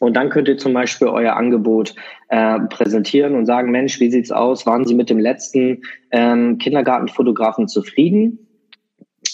Und 0.00 0.14
dann 0.16 0.28
könnt 0.28 0.48
ihr 0.48 0.58
zum 0.58 0.72
Beispiel 0.72 1.08
euer 1.08 1.34
Angebot 1.34 1.94
äh, 2.28 2.60
präsentieren 2.60 3.34
und 3.34 3.46
sagen, 3.46 3.70
Mensch, 3.70 4.00
wie 4.00 4.10
sieht's 4.10 4.32
aus? 4.32 4.66
Waren 4.66 4.86
Sie 4.86 4.94
mit 4.94 5.10
dem 5.10 5.18
letzten 5.18 5.82
ähm, 6.10 6.58
Kindergartenfotografen 6.58 7.68
zufrieden? 7.68 8.43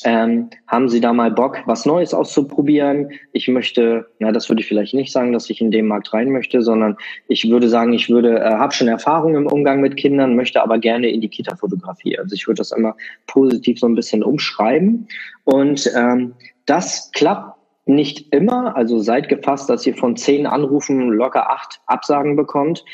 Ähm, 0.05 0.51
haben 0.67 0.89
Sie 0.89 1.01
da 1.01 1.13
mal 1.13 1.31
Bock, 1.31 1.59
was 1.67 1.87
Neues 1.87 2.15
auszuprobieren? 2.15 3.11
Ich 3.33 3.49
möchte, 3.49 4.07
na, 4.19 4.33
das 4.33 4.49
würde 4.49 4.63
ich 4.63 4.69
vielleicht 4.69 4.95
nicht 4.95 5.13
sagen, 5.13 5.33
dass 5.33 5.51
ich 5.51 5.61
in 5.61 5.71
den 5.71 5.87
Markt 5.87 6.13
rein 6.13 6.31
möchte, 6.31 6.63
sondern 6.63 6.97
ich 7.29 7.49
würde 7.51 7.69
sagen, 7.69 7.93
ich 7.93 8.09
würde, 8.09 8.39
äh, 8.39 8.51
habe 8.51 8.73
schon 8.73 8.89
Erfahrung 8.89 9.37
im 9.37 9.47
Umgang 9.47 9.81
mit 9.81 9.97
Kindern, 9.97 10.37
möchte 10.37 10.63
aber 10.63 10.79
gerne 10.79 11.11
in 11.11 11.21
die 11.21 11.29
Kita-Fotografie. 11.29 12.19
Also 12.19 12.35
ich 12.35 12.47
würde 12.47 12.59
das 12.59 12.73
immer 12.73 12.97
positiv 13.27 13.79
so 13.79 13.87
ein 13.87 13.95
bisschen 13.95 14.23
umschreiben. 14.23 15.09
Und 15.45 15.91
ähm, 15.97 16.35
das 16.67 17.11
klappt 17.13 17.59
nicht 17.87 18.33
immer. 18.33 18.77
Also 18.77 19.01
seid 19.01 19.29
gefasst, 19.29 19.69
dass 19.69 19.87
ihr 19.87 19.97
von 19.97 20.17
zehn 20.17 20.47
Anrufen 20.47 21.11
locker 21.11 21.51
acht 21.51 21.81
Absagen 21.87 22.37
bekommt. 22.37 22.85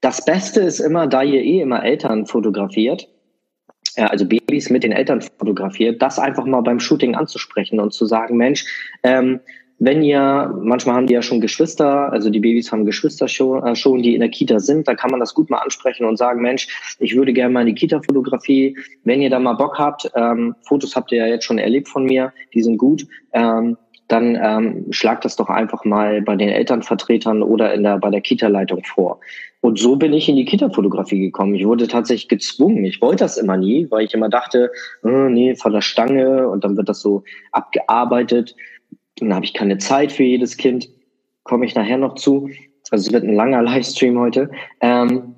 Das 0.00 0.24
Beste 0.24 0.60
ist 0.60 0.80
immer, 0.80 1.06
da 1.06 1.22
ihr 1.22 1.42
eh 1.42 1.60
immer 1.60 1.84
Eltern 1.84 2.26
fotografiert, 2.26 3.08
also 4.06 4.26
Babys 4.26 4.70
mit 4.70 4.84
den 4.84 4.92
Eltern 4.92 5.20
fotografiert, 5.20 6.00
das 6.02 6.18
einfach 6.18 6.44
mal 6.44 6.60
beim 6.60 6.80
Shooting 6.80 7.14
anzusprechen 7.14 7.80
und 7.80 7.92
zu 7.92 8.06
sagen, 8.06 8.36
Mensch, 8.36 8.64
ähm, 9.02 9.40
wenn 9.80 10.02
ihr, 10.02 10.52
manchmal 10.60 10.96
haben 10.96 11.06
die 11.06 11.14
ja 11.14 11.22
schon 11.22 11.40
Geschwister, 11.40 12.12
also 12.12 12.30
die 12.30 12.40
Babys 12.40 12.72
haben 12.72 12.84
Geschwister 12.84 13.28
schon, 13.28 13.64
äh, 13.64 13.76
schon, 13.76 14.02
die 14.02 14.14
in 14.14 14.20
der 14.20 14.28
Kita 14.28 14.58
sind, 14.58 14.88
da 14.88 14.94
kann 14.94 15.10
man 15.10 15.20
das 15.20 15.34
gut 15.34 15.50
mal 15.50 15.58
ansprechen 15.58 16.04
und 16.04 16.16
sagen, 16.16 16.42
Mensch, 16.42 16.96
ich 16.98 17.14
würde 17.14 17.32
gerne 17.32 17.52
mal 17.52 17.60
in 17.60 17.74
die 17.74 17.74
Kita-Fotografie, 17.74 18.76
wenn 19.04 19.22
ihr 19.22 19.30
da 19.30 19.38
mal 19.38 19.54
Bock 19.54 19.78
habt, 19.78 20.10
ähm, 20.14 20.56
Fotos 20.62 20.96
habt 20.96 21.12
ihr 21.12 21.18
ja 21.18 21.26
jetzt 21.26 21.44
schon 21.44 21.58
erlebt 21.58 21.88
von 21.88 22.04
mir, 22.04 22.32
die 22.54 22.62
sind 22.62 22.76
gut, 22.76 23.06
ähm, 23.32 23.76
dann 24.08 24.38
ähm, 24.42 24.86
schlagt 24.90 25.24
das 25.24 25.36
doch 25.36 25.48
einfach 25.48 25.84
mal 25.84 26.22
bei 26.22 26.34
den 26.34 26.48
Elternvertretern 26.48 27.42
oder 27.42 27.74
in 27.74 27.82
der, 27.82 27.98
bei 27.98 28.10
der 28.10 28.22
Kita-Leitung 28.22 28.82
vor. 28.84 29.20
Und 29.60 29.78
so 29.78 29.96
bin 29.96 30.12
ich 30.12 30.28
in 30.28 30.36
die 30.36 30.46
Kita-Fotografie 30.46 31.20
gekommen. 31.20 31.54
Ich 31.54 31.66
wurde 31.66 31.88
tatsächlich 31.88 32.28
gezwungen. 32.28 32.84
Ich 32.84 33.02
wollte 33.02 33.24
das 33.24 33.36
immer 33.36 33.56
nie, 33.56 33.86
weil 33.90 34.06
ich 34.06 34.14
immer 34.14 34.28
dachte, 34.28 34.70
äh, 35.04 35.28
nee, 35.28 35.54
von 35.54 35.72
der 35.72 35.82
Stange 35.82 36.48
und 36.48 36.64
dann 36.64 36.76
wird 36.76 36.88
das 36.88 37.00
so 37.00 37.22
abgearbeitet. 37.52 38.56
Dann 39.16 39.34
habe 39.34 39.44
ich 39.44 39.52
keine 39.52 39.78
Zeit 39.78 40.12
für 40.12 40.24
jedes 40.24 40.56
Kind. 40.56 40.88
Komme 41.44 41.66
ich 41.66 41.74
nachher 41.74 41.98
noch 41.98 42.14
zu. 42.14 42.48
Also 42.90 43.08
es 43.08 43.12
wird 43.12 43.24
ein 43.24 43.34
langer 43.34 43.62
Livestream 43.62 44.18
heute. 44.18 44.50
Ähm, 44.80 45.34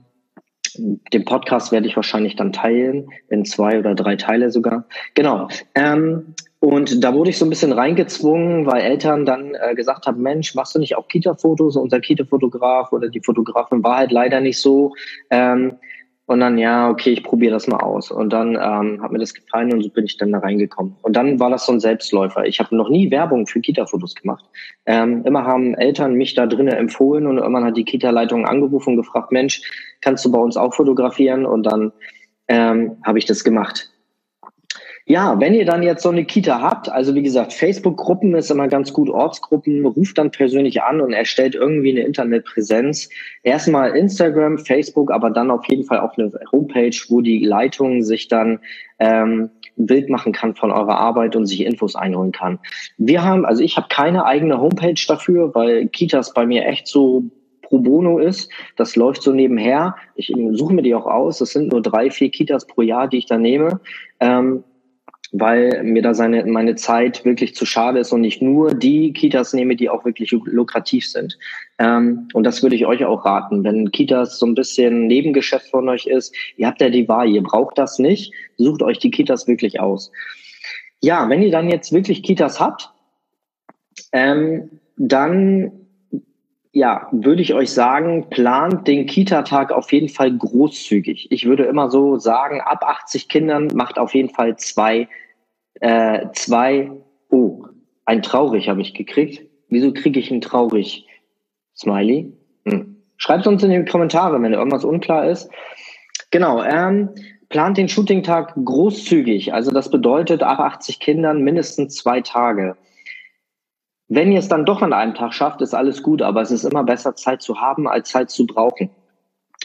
den 0.77 1.25
Podcast 1.25 1.73
werde 1.73 1.89
ich 1.89 1.97
wahrscheinlich 1.97 2.37
dann 2.37 2.53
teilen, 2.53 3.09
in 3.29 3.45
zwei 3.45 3.79
oder 3.79 3.95
drei 3.95 4.15
Teile 4.15 4.51
sogar. 4.51 4.87
Genau. 5.15 5.49
Ähm, 5.75 6.35
und 6.61 7.03
da 7.03 7.15
wurde 7.15 7.31
ich 7.31 7.39
so 7.39 7.47
ein 7.47 7.51
bisschen 7.51 7.73
reingezwungen, 7.73 8.67
weil 8.67 8.83
Eltern 8.83 9.25
dann 9.25 9.55
äh, 9.55 9.75
gesagt 9.75 10.07
haben, 10.07 10.21
Mensch, 10.21 10.55
machst 10.55 10.75
du 10.75 10.79
nicht 10.79 10.95
auch 10.95 11.09
Kita-Fotos? 11.09 11.77
Unser 11.77 12.01
Kita-Fotograf 12.01 12.93
oder 12.93 13.09
die 13.09 13.23
Fotografin 13.23 13.83
war 13.83 13.97
halt 13.97 14.13
leider 14.13 14.41
nicht 14.41 14.61
so. 14.61 14.95
Ähm, 15.31 15.79
und 16.27 16.39
dann, 16.39 16.59
ja, 16.59 16.91
okay, 16.91 17.11
ich 17.13 17.25
probiere 17.25 17.55
das 17.55 17.67
mal 17.67 17.79
aus. 17.79 18.11
Und 18.11 18.33
dann 18.35 18.51
ähm, 18.51 19.03
hat 19.03 19.11
mir 19.11 19.19
das 19.19 19.33
gefallen 19.33 19.73
und 19.73 19.83
so 19.83 19.89
bin 19.89 20.05
ich 20.05 20.19
dann 20.19 20.33
da 20.33 20.39
reingekommen. 20.39 20.97
Und 21.01 21.17
dann 21.17 21.41
war 21.41 21.49
das 21.49 21.65
so 21.65 21.73
ein 21.73 21.81
Selbstläufer. 21.81 22.45
Ich 22.45 22.61
habe 22.61 22.77
noch 22.77 22.91
nie 22.91 23.11
Werbung 23.11 23.47
für 23.47 23.61
Kita-Fotos 23.61 24.15
gemacht. 24.15 24.45
Ähm, 24.85 25.25
immer 25.25 25.45
haben 25.45 25.75
Eltern 25.75 26.15
mich 26.15 26.35
da 26.35 26.47
drinnen 26.47 26.75
empfohlen 26.75 27.27
und 27.27 27.39
irgendwann 27.39 27.65
hat 27.65 27.79
die 27.79 27.85
Kita-Leitung 27.85 28.45
angerufen 28.47 28.91
und 28.91 28.97
gefragt, 28.97 29.33
Mensch, 29.33 29.63
kannst 30.03 30.27
du 30.27 30.31
bei 30.31 30.39
uns 30.39 30.59
auch 30.59 30.75
fotografieren? 30.75 31.47
Und 31.47 31.65
dann 31.65 31.91
ähm, 32.49 32.99
habe 33.03 33.19
ich 33.19 33.25
das 33.25 33.43
gemacht. 33.43 33.91
Ja, 35.11 35.41
wenn 35.41 35.55
ihr 35.55 35.65
dann 35.65 35.83
jetzt 35.83 36.05
so 36.05 36.11
eine 36.11 36.25
Kita 36.25 36.61
habt, 36.61 36.89
also 36.89 37.17
wie 37.17 37.23
gesagt, 37.25 37.53
Facebook-Gruppen 37.53 38.33
ist 38.37 38.49
immer 38.49 38.69
ganz 38.69 38.93
gut, 38.93 39.11
Ortsgruppen, 39.11 39.85
ruft 39.85 40.19
dann 40.19 40.31
persönlich 40.31 40.85
an 40.85 41.01
und 41.01 41.13
erstellt 41.13 41.57
irgendwie 41.57 41.91
eine 41.91 42.07
Internetpräsenz. 42.07 43.09
Erstmal 43.43 43.97
Instagram, 43.97 44.59
Facebook, 44.59 45.11
aber 45.11 45.31
dann 45.31 45.51
auf 45.51 45.65
jeden 45.69 45.83
Fall 45.83 45.99
auch 45.99 46.17
eine 46.17 46.31
Homepage, 46.53 46.97
wo 47.09 47.23
die 47.23 47.45
Leitung 47.45 48.03
sich 48.05 48.29
dann 48.29 48.61
ähm, 49.01 49.51
ein 49.77 49.87
Bild 49.87 50.11
machen 50.11 50.33
kann 50.33 50.55
von 50.55 50.71
eurer 50.71 51.01
Arbeit 51.01 51.35
und 51.35 51.47
sich 51.47 51.65
Infos 51.65 51.97
einholen 51.97 52.31
kann. 52.31 52.61
Wir 52.97 53.25
haben, 53.25 53.45
also 53.45 53.65
ich 53.65 53.77
habe 53.77 53.89
keine 53.91 54.27
eigene 54.27 54.61
Homepage 54.61 54.95
dafür, 55.09 55.53
weil 55.57 55.89
Kitas 55.89 56.33
bei 56.35 56.47
mir 56.47 56.67
echt 56.67 56.87
so 56.87 57.25
pro 57.63 57.79
bono 57.79 58.21
ist. 58.21 58.49
Das 58.77 58.95
läuft 58.95 59.23
so 59.23 59.33
nebenher. 59.33 59.97
Ich 60.15 60.33
suche 60.53 60.73
mir 60.73 60.83
die 60.83 60.95
auch 60.95 61.07
aus. 61.07 61.39
Das 61.39 61.51
sind 61.51 61.73
nur 61.73 61.83
drei, 61.83 62.13
vier 62.13 62.31
Kitas 62.31 62.65
pro 62.65 62.83
Jahr, 62.83 63.09
die 63.09 63.19
ich 63.19 63.27
da 63.27 63.39
nehme. 63.39 63.81
Ähm, 64.21 64.63
weil 65.33 65.83
mir 65.85 66.03
da 66.03 66.15
seine, 66.15 66.45
meine 66.45 66.75
Zeit 66.75 67.25
wirklich 67.25 67.55
zu 67.55 67.65
schade 67.65 68.01
ist 68.01 68.13
und 68.13 68.25
ich 68.25 68.41
nur 68.41 68.75
die 68.75 69.13
Kitas 69.13 69.53
nehme, 69.53 69.77
die 69.77 69.89
auch 69.89 70.05
wirklich 70.05 70.33
lukrativ 70.33 71.09
sind. 71.09 71.39
Ähm, 71.79 72.29
und 72.35 72.45
das 72.45 72.63
würde 72.63 72.77
ich 72.77 72.87
euch 72.87 73.05
auch 73.05 73.25
raten. 73.25 73.63
Wenn 73.63 73.93
Kitas 73.93 74.39
so 74.39 74.47
ein 74.47 74.55
bisschen 74.55 75.07
Nebengeschäft 75.07 75.71
von 75.71 75.89
euch 75.89 76.07
ist, 76.07 76.35
ihr 76.57 76.67
habt 76.67 76.81
ja 76.81 76.91
die 76.91 77.09
Wahl, 77.09 77.29
ihr 77.29 77.43
braucht 77.43 77.79
das 77.79 77.99
nicht, 77.99 78.33
sucht 78.57 78.83
euch 78.83 78.99
die 78.99 79.11
Kitas 79.11 79.47
wirklich 79.47 79.81
aus. 79.81 80.11
Ja, 81.01 81.29
wenn 81.29 81.43
ihr 81.43 81.51
dann 81.51 81.71
jetzt 81.71 81.93
wirklich 81.93 82.23
Kitas 82.23 82.61
habt, 82.61 82.91
ähm, 84.13 84.71
dann 84.97 85.80
ja, 86.73 87.09
würde 87.11 87.43
ich 87.43 87.53
euch 87.53 87.71
sagen, 87.71 88.31
plant 88.31 88.87
den 88.87 89.07
Kita-Tag 89.07 89.73
auf 89.73 89.93
jeden 89.93 90.09
Fall 90.09 90.37
großzügig. 90.37 91.31
Ich 91.31 91.47
würde 91.47 91.65
immer 91.65 91.91
so 91.91 92.17
sagen, 92.19 92.61
ab 92.61 92.85
80 92.85 93.29
Kindern 93.29 93.69
macht 93.75 93.99
auf 93.99 94.15
jeden 94.15 94.29
Fall 94.29 94.57
zwei, 94.57 95.09
äh, 95.81 96.27
zwei, 96.33 96.91
oh, 97.29 97.65
ein 98.05 98.23
traurig 98.23 98.69
habe 98.69 98.83
ich 98.83 98.95
gekriegt. 98.95 99.43
Wieso 99.69 99.93
kriege 99.93 100.21
ich 100.21 100.31
ein 100.31 100.41
traurig 100.41 101.07
Smiley? 101.77 102.33
Hm. 102.67 102.97
Schreibt 103.17 103.47
uns 103.47 103.63
in 103.63 103.71
die 103.71 103.85
Kommentare, 103.85 104.41
wenn 104.41 104.53
irgendwas 104.53 104.85
unklar 104.85 105.29
ist. 105.29 105.51
Genau, 106.31 106.63
ähm, 106.63 107.11
plant 107.49 107.79
den 107.79 107.89
Shooting-Tag 107.89 108.55
großzügig. 108.65 109.53
Also 109.53 109.73
das 109.73 109.91
bedeutet 109.91 110.43
ab 110.43 110.61
80 110.61 111.01
Kindern 111.01 111.43
mindestens 111.43 111.97
zwei 111.97 112.21
Tage. 112.21 112.77
Wenn 114.13 114.33
ihr 114.33 114.41
es 114.41 114.49
dann 114.49 114.65
doch 114.67 114.83
an 114.83 114.93
einem 114.93 115.15
Tag 115.15 115.33
schafft, 115.33 115.63
ist 115.63 115.73
alles 115.73 116.03
gut, 116.03 116.21
aber 116.21 116.43
es 116.43 116.51
ist 116.51 116.65
immer 116.65 116.83
besser, 116.83 117.15
Zeit 117.15 117.43
zu 117.43 117.61
haben, 117.61 117.87
als 117.87 118.11
Zeit 118.11 118.29
zu 118.29 118.45
brauchen. 118.45 118.91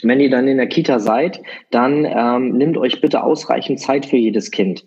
Wenn 0.04 0.20
ihr 0.20 0.30
dann 0.30 0.46
in 0.46 0.58
der 0.58 0.68
Kita 0.68 1.00
seid, 1.00 1.42
dann 1.72 2.04
ähm, 2.04 2.56
nehmt 2.56 2.78
euch 2.78 3.00
bitte 3.00 3.24
ausreichend 3.24 3.80
Zeit 3.80 4.06
für 4.06 4.16
jedes 4.16 4.52
Kind. 4.52 4.84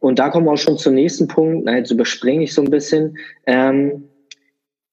Und 0.00 0.18
da 0.18 0.28
kommen 0.28 0.46
wir 0.46 0.52
auch 0.52 0.58
schon 0.58 0.76
zum 0.76 0.94
nächsten 0.94 1.28
Punkt. 1.28 1.66
Na, 1.66 1.76
jetzt 1.76 1.92
überspringe 1.92 2.42
ich 2.42 2.52
so 2.52 2.62
ein 2.62 2.70
bisschen. 2.70 3.16
Ähm, 3.46 4.08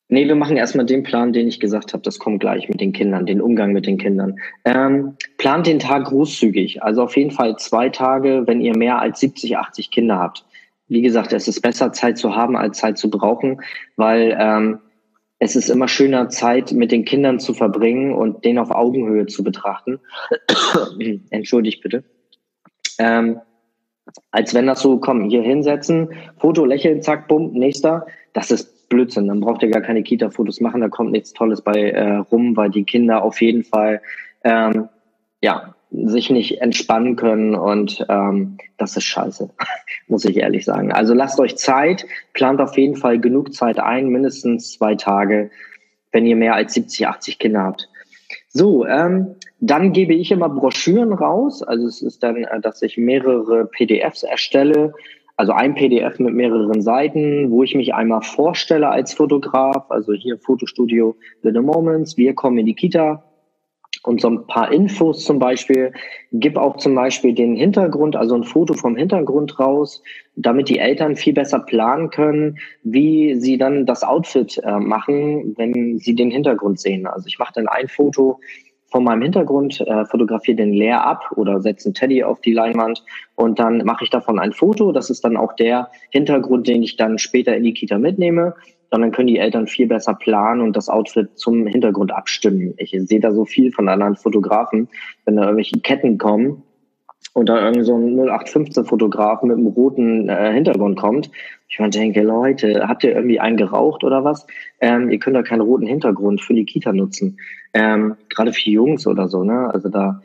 nee, 0.10 0.28
wir 0.28 0.36
machen 0.36 0.58
erstmal 0.58 0.86
den 0.86 1.02
Plan, 1.02 1.34
den 1.34 1.48
ich 1.48 1.60
gesagt 1.60 1.94
habe. 1.94 2.04
Das 2.04 2.20
kommt 2.20 2.40
gleich 2.40 2.70
mit 2.70 2.82
den 2.82 2.94
Kindern, 2.94 3.26
den 3.26 3.42
Umgang 3.42 3.74
mit 3.74 3.88
den 3.88 3.98
Kindern. 3.98 4.38
Ähm, 4.64 5.16
plant 5.40 5.66
den 5.66 5.80
Tag 5.80 6.06
großzügig. 6.06 6.84
Also 6.84 7.02
auf 7.02 7.18
jeden 7.18 7.32
Fall 7.32 7.58
zwei 7.58 7.90
Tage, 7.90 8.44
wenn 8.46 8.62
ihr 8.62 8.78
mehr 8.78 9.00
als 9.00 9.20
70, 9.22 9.58
80 9.58 9.90
Kinder 9.90 10.20
habt 10.20 10.46
wie 10.88 11.02
gesagt, 11.02 11.34
es 11.34 11.48
ist 11.48 11.62
besser, 11.62 11.92
Zeit 11.92 12.18
zu 12.18 12.36
haben, 12.36 12.56
als 12.56 12.78
Zeit 12.78 12.98
zu 12.98 13.10
brauchen, 13.10 13.62
weil 13.96 14.36
ähm, 14.40 14.80
es 15.40 15.56
ist 15.56 15.70
immer 15.70 15.88
schöner, 15.88 16.30
Zeit 16.30 16.72
mit 16.72 16.92
den 16.92 17.06
Kindern 17.06 17.40
zu 17.40 17.54
verbringen 17.54 18.14
und 18.14 18.46
den 18.46 18.58
auf 18.58 18.72
Augenhöhe 18.72 19.26
zu 19.26 19.44
betrachten. 19.44 20.00
Entschuldigt 21.30 21.82
bitte. 21.82 22.04
Ähm, 22.98 23.40
als 24.32 24.54
wenn 24.54 24.68
das 24.68 24.82
so, 24.82 25.00
komm, 25.00 25.30
hier 25.30 25.42
hinsetzen, 25.42 26.10
Foto, 26.38 26.66
lächeln, 26.66 27.02
zack, 27.02 27.28
bumm, 27.28 27.54
nächster. 27.54 28.06
Das 28.34 28.52
ist 28.52 28.90
Blödsinn. 28.90 29.28
Dann 29.28 29.40
braucht 29.40 29.64
ihr 29.64 29.70
gar 29.70 29.82
keine 29.82 30.04
Kita-Fotos 30.04 30.62
machen, 30.62 30.82
da 30.82 30.90
kommt 30.90 31.12
nichts 31.12 31.34
Tolles 31.34 31.62
bei 31.62 31.90
äh, 31.92 32.16
rum, 32.18 32.56
weil 32.56 32.70
die 32.70 32.84
Kinder 32.84 33.24
auf 33.24 33.42
jeden 33.42 33.64
Fall 33.64 34.02
ähm, 34.44 34.90
ja, 35.42 35.76
sich 35.94 36.30
nicht 36.30 36.60
entspannen 36.62 37.16
können 37.16 37.56
und 37.56 38.06
ähm, 38.10 38.58
das 38.78 38.98
ist 38.98 39.06
scheiße, 39.06 39.50
muss 40.08 40.26
ich 40.26 40.38
ehrlich 40.38 40.66
sagen. 40.66 40.92
Also 40.92 41.14
lasst 41.14 41.40
euch 41.40 41.56
Zeit, 41.56 42.06
plant 42.34 42.60
auf 42.60 42.78
jeden 42.78 42.96
Fall 42.96 43.20
genug 43.20 43.54
Zeit 43.54 43.80
ein, 43.80 44.10
mindestens 44.10 44.74
zwei 44.74 44.96
Tage, 44.96 45.52
wenn 46.12 46.26
ihr 46.26 46.36
mehr 46.36 46.56
als 46.56 46.74
70, 46.74 47.08
80 47.08 47.40
Kinder 47.40 47.64
habt. 47.64 47.90
So, 48.50 48.86
ähm, 48.86 49.36
dann 49.60 49.94
gebe 49.94 50.14
ich 50.14 50.32
immer 50.32 50.50
Broschüren 50.50 51.14
raus. 51.14 51.64
Also 51.64 51.88
es 51.88 52.02
ist 52.02 52.24
dann, 52.24 52.44
äh, 52.44 52.60
dass 52.60 52.82
ich 52.82 52.98
mehrere 52.98 53.66
PDFs 53.66 54.24
erstelle. 54.24 54.94
Also 55.38 55.54
ein 55.54 55.74
PDF 55.74 56.20
mit 56.20 56.34
mehreren 56.34 56.82
Seiten, 56.82 57.50
wo 57.50 57.64
ich 57.64 57.74
mich 57.74 57.94
einmal 57.94 58.22
vorstelle 58.22 58.90
als 58.90 59.14
Fotograf. 59.14 59.90
Also 59.90 60.14
hier 60.14 60.38
Fotostudio 60.38 61.16
Little 61.42 61.64
Moments. 61.64 62.18
Wir 62.18 62.36
kommen 62.36 62.60
in 62.60 62.68
die 62.68 62.76
Kita 62.76 63.24
und 64.04 64.22
so 64.22 64.30
ein 64.30 64.46
paar 64.48 64.72
Infos 64.72 65.24
zum 65.24 65.40
Beispiel. 65.40 65.94
Gib 66.32 66.58
auch 66.58 66.78
zum 66.78 66.94
Beispiel 66.94 67.34
den 67.34 67.56
Hintergrund, 67.56 68.16
also 68.16 68.36
ein 68.36 68.44
Foto 68.44 68.74
vom 68.74 68.96
Hintergrund 68.96 69.60
raus, 69.60 70.04
damit 70.36 70.70
die 70.70 70.80
Eltern 70.80 71.16
viel 71.16 71.34
besser 71.34 71.60
planen 71.60 72.10
können, 72.10 72.58
wie 72.84 73.36
sie 73.36 73.58
dann 73.58 73.86
das 73.86 74.04
Outfit 74.04 74.62
äh, 74.64 74.80
machen, 74.80 75.56
wenn 75.58 75.98
sie 76.00 76.16
den 76.16 76.32
Hintergrund 76.32 76.80
sehen. 76.80 77.08
Also 77.08 77.28
ich 77.28 77.40
mache 77.40 77.54
dann 77.56 77.68
ein 77.68 77.88
Foto 77.88 78.40
von 78.94 79.06
meinem 79.06 79.24
Hintergrund, 79.24 79.82
äh, 79.82 80.06
fotografiere 80.06 80.58
den 80.58 80.74
leer 80.74 81.04
ab 81.04 81.32
oder 81.36 81.62
setze 81.62 81.88
einen 81.88 81.96
Teddy 81.96 82.24
auf 82.24 82.42
die 82.42 82.54
Leinwand 82.54 83.04
und 83.36 83.58
dann 83.58 83.80
mache 83.86 84.04
ich 84.04 84.12
davon 84.12 84.38
ein 84.38 84.54
Foto. 84.54 84.92
Das 84.92 85.10
ist 85.10 85.24
dann 85.24 85.36
auch 85.36 85.54
der 85.54 85.90
Hintergrund, 86.12 86.68
den 86.68 86.84
ich 86.84 86.96
dann 86.96 87.18
später 87.18 87.56
in 87.56 87.64
die 87.64 87.74
Kita 87.74 87.98
mitnehme 87.98 88.54
sondern 88.94 89.12
können 89.12 89.26
die 89.26 89.40
Eltern 89.40 89.66
viel 89.66 89.88
besser 89.88 90.14
planen 90.14 90.62
und 90.62 90.76
das 90.76 90.88
Outfit 90.88 91.28
zum 91.34 91.66
Hintergrund 91.66 92.12
abstimmen. 92.12 92.76
Ich 92.78 92.92
sehe 92.92 93.20
da 93.20 93.32
so 93.32 93.44
viel 93.44 93.72
von 93.72 93.90
anderen 93.90 94.16
Fotografen, 94.16 94.88
wenn 95.26 95.36
da 95.36 95.46
irgendwelche 95.46 95.80
Ketten 95.80 96.20
kommen 96.20 96.62
und 97.34 97.50
da 97.50 97.66
irgend 97.66 97.88
so 97.88 97.96
ein 97.98 98.20
0815 98.20 98.86
Fotograf 98.86 99.42
mit 99.42 99.58
einem 99.58 99.66
roten 99.66 100.30
äh, 100.30 100.54
Hintergrund 100.54 101.00
kommt. 101.00 101.32
Ich 101.70 101.80
mir 101.80 101.90
denke, 101.90 102.22
Leute, 102.22 102.88
habt 102.88 103.04
ihr 103.04 103.16
irgendwie 103.16 103.40
einen 103.40 103.58
geraucht 103.58 104.04
oder 104.04 104.24
was? 104.24 104.46
Ähm, 104.80 105.10
ihr 105.10 105.18
könnt 105.18 105.36
da 105.36 105.42
keinen 105.42 105.62
roten 105.62 105.88
Hintergrund 105.88 106.44
für 106.44 106.54
die 106.54 106.66
Kita 106.66 106.94
nutzen. 106.94 107.40
Ähm, 107.74 108.16
Gerade 108.30 108.54
für 108.54 108.70
Jungs 108.70 109.08
oder 109.08 109.28
so, 109.28 109.44
ne? 109.44 109.74
Also 109.74 109.90
da, 109.90 110.22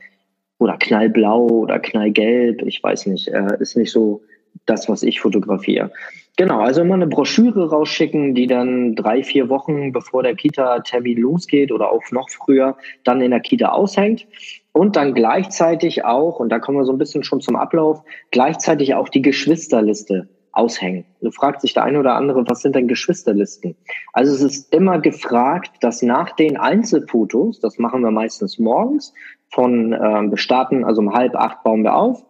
oder 0.58 0.76
knallblau 0.76 1.46
oder 1.46 1.78
knallgelb, 1.78 2.60
ich 2.66 2.82
weiß 2.82 3.06
nicht, 3.06 3.28
äh, 3.28 3.56
ist 3.60 3.78
nicht 3.78 3.92
so 3.92 4.20
das, 4.66 4.90
was 4.90 5.02
ich 5.02 5.22
fotografiere. 5.22 5.90
Genau, 6.38 6.60
also 6.60 6.82
immer 6.82 6.94
eine 6.94 7.08
Broschüre 7.08 7.68
rausschicken, 7.68 8.32
die 8.32 8.46
dann 8.46 8.94
drei, 8.94 9.24
vier 9.24 9.48
Wochen 9.48 9.90
bevor 9.90 10.22
der 10.22 10.36
Kita-Termin 10.36 11.18
losgeht 11.18 11.72
oder 11.72 11.90
auch 11.90 12.04
noch 12.12 12.30
früher 12.30 12.76
dann 13.02 13.20
in 13.20 13.32
der 13.32 13.40
Kita 13.40 13.70
aushängt. 13.70 14.24
Und 14.70 14.94
dann 14.94 15.14
gleichzeitig 15.14 16.04
auch, 16.04 16.38
und 16.38 16.50
da 16.50 16.60
kommen 16.60 16.78
wir 16.78 16.84
so 16.84 16.92
ein 16.92 16.98
bisschen 16.98 17.24
schon 17.24 17.40
zum 17.40 17.56
Ablauf, 17.56 18.04
gleichzeitig 18.30 18.94
auch 18.94 19.08
die 19.08 19.20
Geschwisterliste 19.20 20.28
aushängen. 20.52 21.04
Du 21.20 21.32
fragst 21.32 21.62
sich 21.62 21.74
der 21.74 21.82
eine 21.82 21.98
oder 21.98 22.14
andere, 22.14 22.48
was 22.48 22.62
sind 22.62 22.76
denn 22.76 22.86
Geschwisterlisten? 22.86 23.74
Also 24.12 24.32
es 24.32 24.40
ist 24.40 24.72
immer 24.72 25.00
gefragt, 25.00 25.72
dass 25.80 26.02
nach 26.02 26.30
den 26.36 26.56
Einzelfotos, 26.56 27.58
das 27.58 27.78
machen 27.78 28.02
wir 28.02 28.12
meistens 28.12 28.60
morgens, 28.60 29.12
von 29.50 29.92
äh, 29.92 30.30
wir 30.30 30.36
starten, 30.36 30.84
also 30.84 31.00
um 31.00 31.12
halb 31.12 31.34
acht 31.34 31.64
bauen 31.64 31.82
wir 31.82 31.96
auf, 31.96 32.24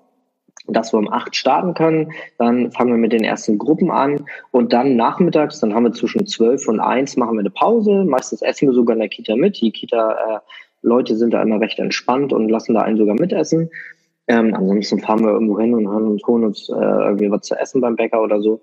dass 0.68 0.92
wir 0.92 0.98
um 0.98 1.12
acht 1.12 1.35
starten 1.35 1.74
können. 1.74 2.12
Dann 2.38 2.70
fangen 2.72 2.92
wir 2.92 2.98
mit 2.98 3.12
den 3.12 3.24
ersten 3.24 3.59
Gruppen 3.59 3.90
an 3.90 4.24
und 4.50 4.72
dann 4.72 4.96
nachmittags, 4.96 5.61
dann 5.61 5.74
haben 5.74 5.85
wir 5.85 5.92
zwischen 5.92 6.26
zwölf 6.26 6.68
und 6.68 6.81
eins 6.81 7.16
machen 7.16 7.35
wir 7.35 7.40
eine 7.40 7.50
Pause. 7.50 8.04
Meistens 8.04 8.42
essen 8.42 8.68
wir 8.68 8.74
sogar 8.74 8.94
in 8.94 9.00
der 9.00 9.09
Kita 9.09 9.37
mit. 9.37 9.61
Die 9.61 9.72
Kita-Leute 9.72 11.12
äh, 11.12 11.16
sind 11.16 11.35
da 11.35 11.42
immer 11.42 11.61
recht 11.61 11.78
entspannt 11.78 12.33
und 12.33 12.48
lassen 12.48 12.74
da 12.74 12.83
einen 12.83 12.98
sogar 12.98 13.14
mitessen. 13.14 13.70
Ähm, 14.28 14.54
ansonsten 14.54 15.00
fahren 15.00 15.24
wir 15.24 15.33
irgendwo 15.33 15.59
hin 15.59 15.74
und 15.74 16.26
holen 16.26 16.44
uns 16.44 16.68
äh, 16.68 16.74
irgendwie 16.74 17.31
was 17.31 17.42
zu 17.42 17.54
essen 17.57 17.81
beim 17.81 17.96
Bäcker 17.96 18.22
oder 18.22 18.42
so. 18.42 18.61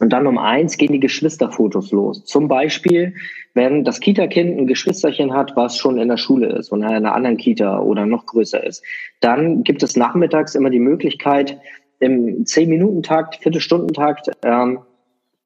Und 0.00 0.12
dann 0.12 0.26
um 0.26 0.38
eins 0.38 0.76
gehen 0.76 0.92
die 0.92 1.00
Geschwisterfotos 1.00 1.90
los. 1.90 2.24
Zum 2.24 2.48
Beispiel, 2.48 3.14
wenn 3.54 3.84
das 3.84 4.00
Kita-Kind 4.00 4.58
ein 4.58 4.66
Geschwisterchen 4.66 5.32
hat, 5.32 5.56
was 5.56 5.76
schon 5.76 5.98
in 5.98 6.08
der 6.08 6.16
Schule 6.16 6.48
ist 6.48 6.70
und 6.70 6.82
in 6.82 6.88
einer 6.88 7.14
anderen 7.14 7.36
Kita 7.36 7.80
oder 7.80 8.06
noch 8.06 8.26
größer 8.26 8.64
ist, 8.64 8.84
dann 9.20 9.64
gibt 9.64 9.82
es 9.82 9.96
nachmittags 9.96 10.54
immer 10.54 10.70
die 10.70 10.78
Möglichkeit, 10.78 11.58
im 12.00 12.44
10-Minuten-Takt, 12.44 13.42
Viertelstundentakt 13.42 14.30
ähm, 14.42 14.80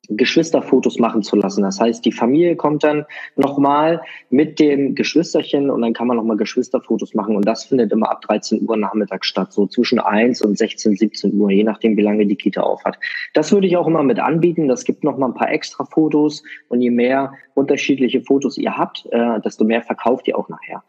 Geschwisterfotos 0.08 0.98
machen 0.98 1.22
zu 1.22 1.36
lassen. 1.36 1.62
Das 1.62 1.80
heißt, 1.80 2.04
die 2.04 2.12
Familie 2.12 2.56
kommt 2.56 2.82
dann 2.82 3.06
nochmal 3.36 4.02
mit 4.30 4.58
dem 4.58 4.94
Geschwisterchen 4.94 5.70
und 5.70 5.82
dann 5.82 5.92
kann 5.92 6.08
man 6.08 6.16
nochmal 6.16 6.36
Geschwisterfotos 6.36 7.14
machen 7.14 7.36
und 7.36 7.46
das 7.46 7.64
findet 7.64 7.92
immer 7.92 8.10
ab 8.10 8.20
13 8.22 8.68
Uhr 8.68 8.76
nachmittags 8.76 9.28
statt, 9.28 9.52
so 9.52 9.66
zwischen 9.66 10.00
1 10.00 10.42
und 10.42 10.58
16, 10.58 10.96
17 10.96 11.38
Uhr, 11.38 11.50
je 11.50 11.64
nachdem, 11.64 11.96
wie 11.96 12.02
lange 12.02 12.26
die 12.26 12.36
Kita 12.36 12.62
auf 12.62 12.84
hat. 12.84 12.98
Das 13.32 13.52
würde 13.52 13.66
ich 13.66 13.76
auch 13.76 13.86
immer 13.86 14.02
mit 14.02 14.18
anbieten. 14.18 14.68
Das 14.68 14.84
gibt 14.84 15.04
nochmal 15.04 15.30
ein 15.30 15.34
paar 15.34 15.50
extra 15.50 15.84
Fotos 15.84 16.42
und 16.68 16.80
je 16.80 16.90
mehr 16.90 17.34
unterschiedliche 17.54 18.22
Fotos 18.22 18.58
ihr 18.58 18.76
habt, 18.76 19.06
äh, 19.10 19.40
desto 19.40 19.64
mehr 19.64 19.82
verkauft 19.82 20.26
ihr 20.26 20.38
auch 20.38 20.48
nachher. 20.48 20.82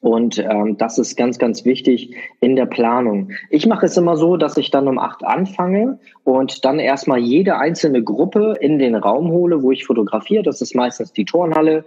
Und 0.00 0.38
ähm, 0.38 0.76
das 0.78 0.98
ist 0.98 1.16
ganz, 1.16 1.38
ganz 1.38 1.64
wichtig 1.64 2.14
in 2.40 2.56
der 2.56 2.66
Planung. 2.66 3.30
Ich 3.50 3.66
mache 3.66 3.86
es 3.86 3.96
immer 3.96 4.16
so, 4.16 4.36
dass 4.36 4.56
ich 4.58 4.70
dann 4.70 4.86
um 4.88 4.98
acht 4.98 5.24
anfange 5.24 5.98
und 6.24 6.64
dann 6.64 6.78
erstmal 6.78 7.18
jede 7.18 7.56
einzelne 7.56 8.02
Gruppe 8.02 8.54
in 8.60 8.78
den 8.78 8.96
Raum 8.96 9.30
hole, 9.30 9.62
wo 9.62 9.72
ich 9.72 9.86
fotografiere. 9.86 10.42
Das 10.42 10.60
ist 10.60 10.74
meistens 10.74 11.12
die 11.12 11.24
Turnhalle. 11.24 11.84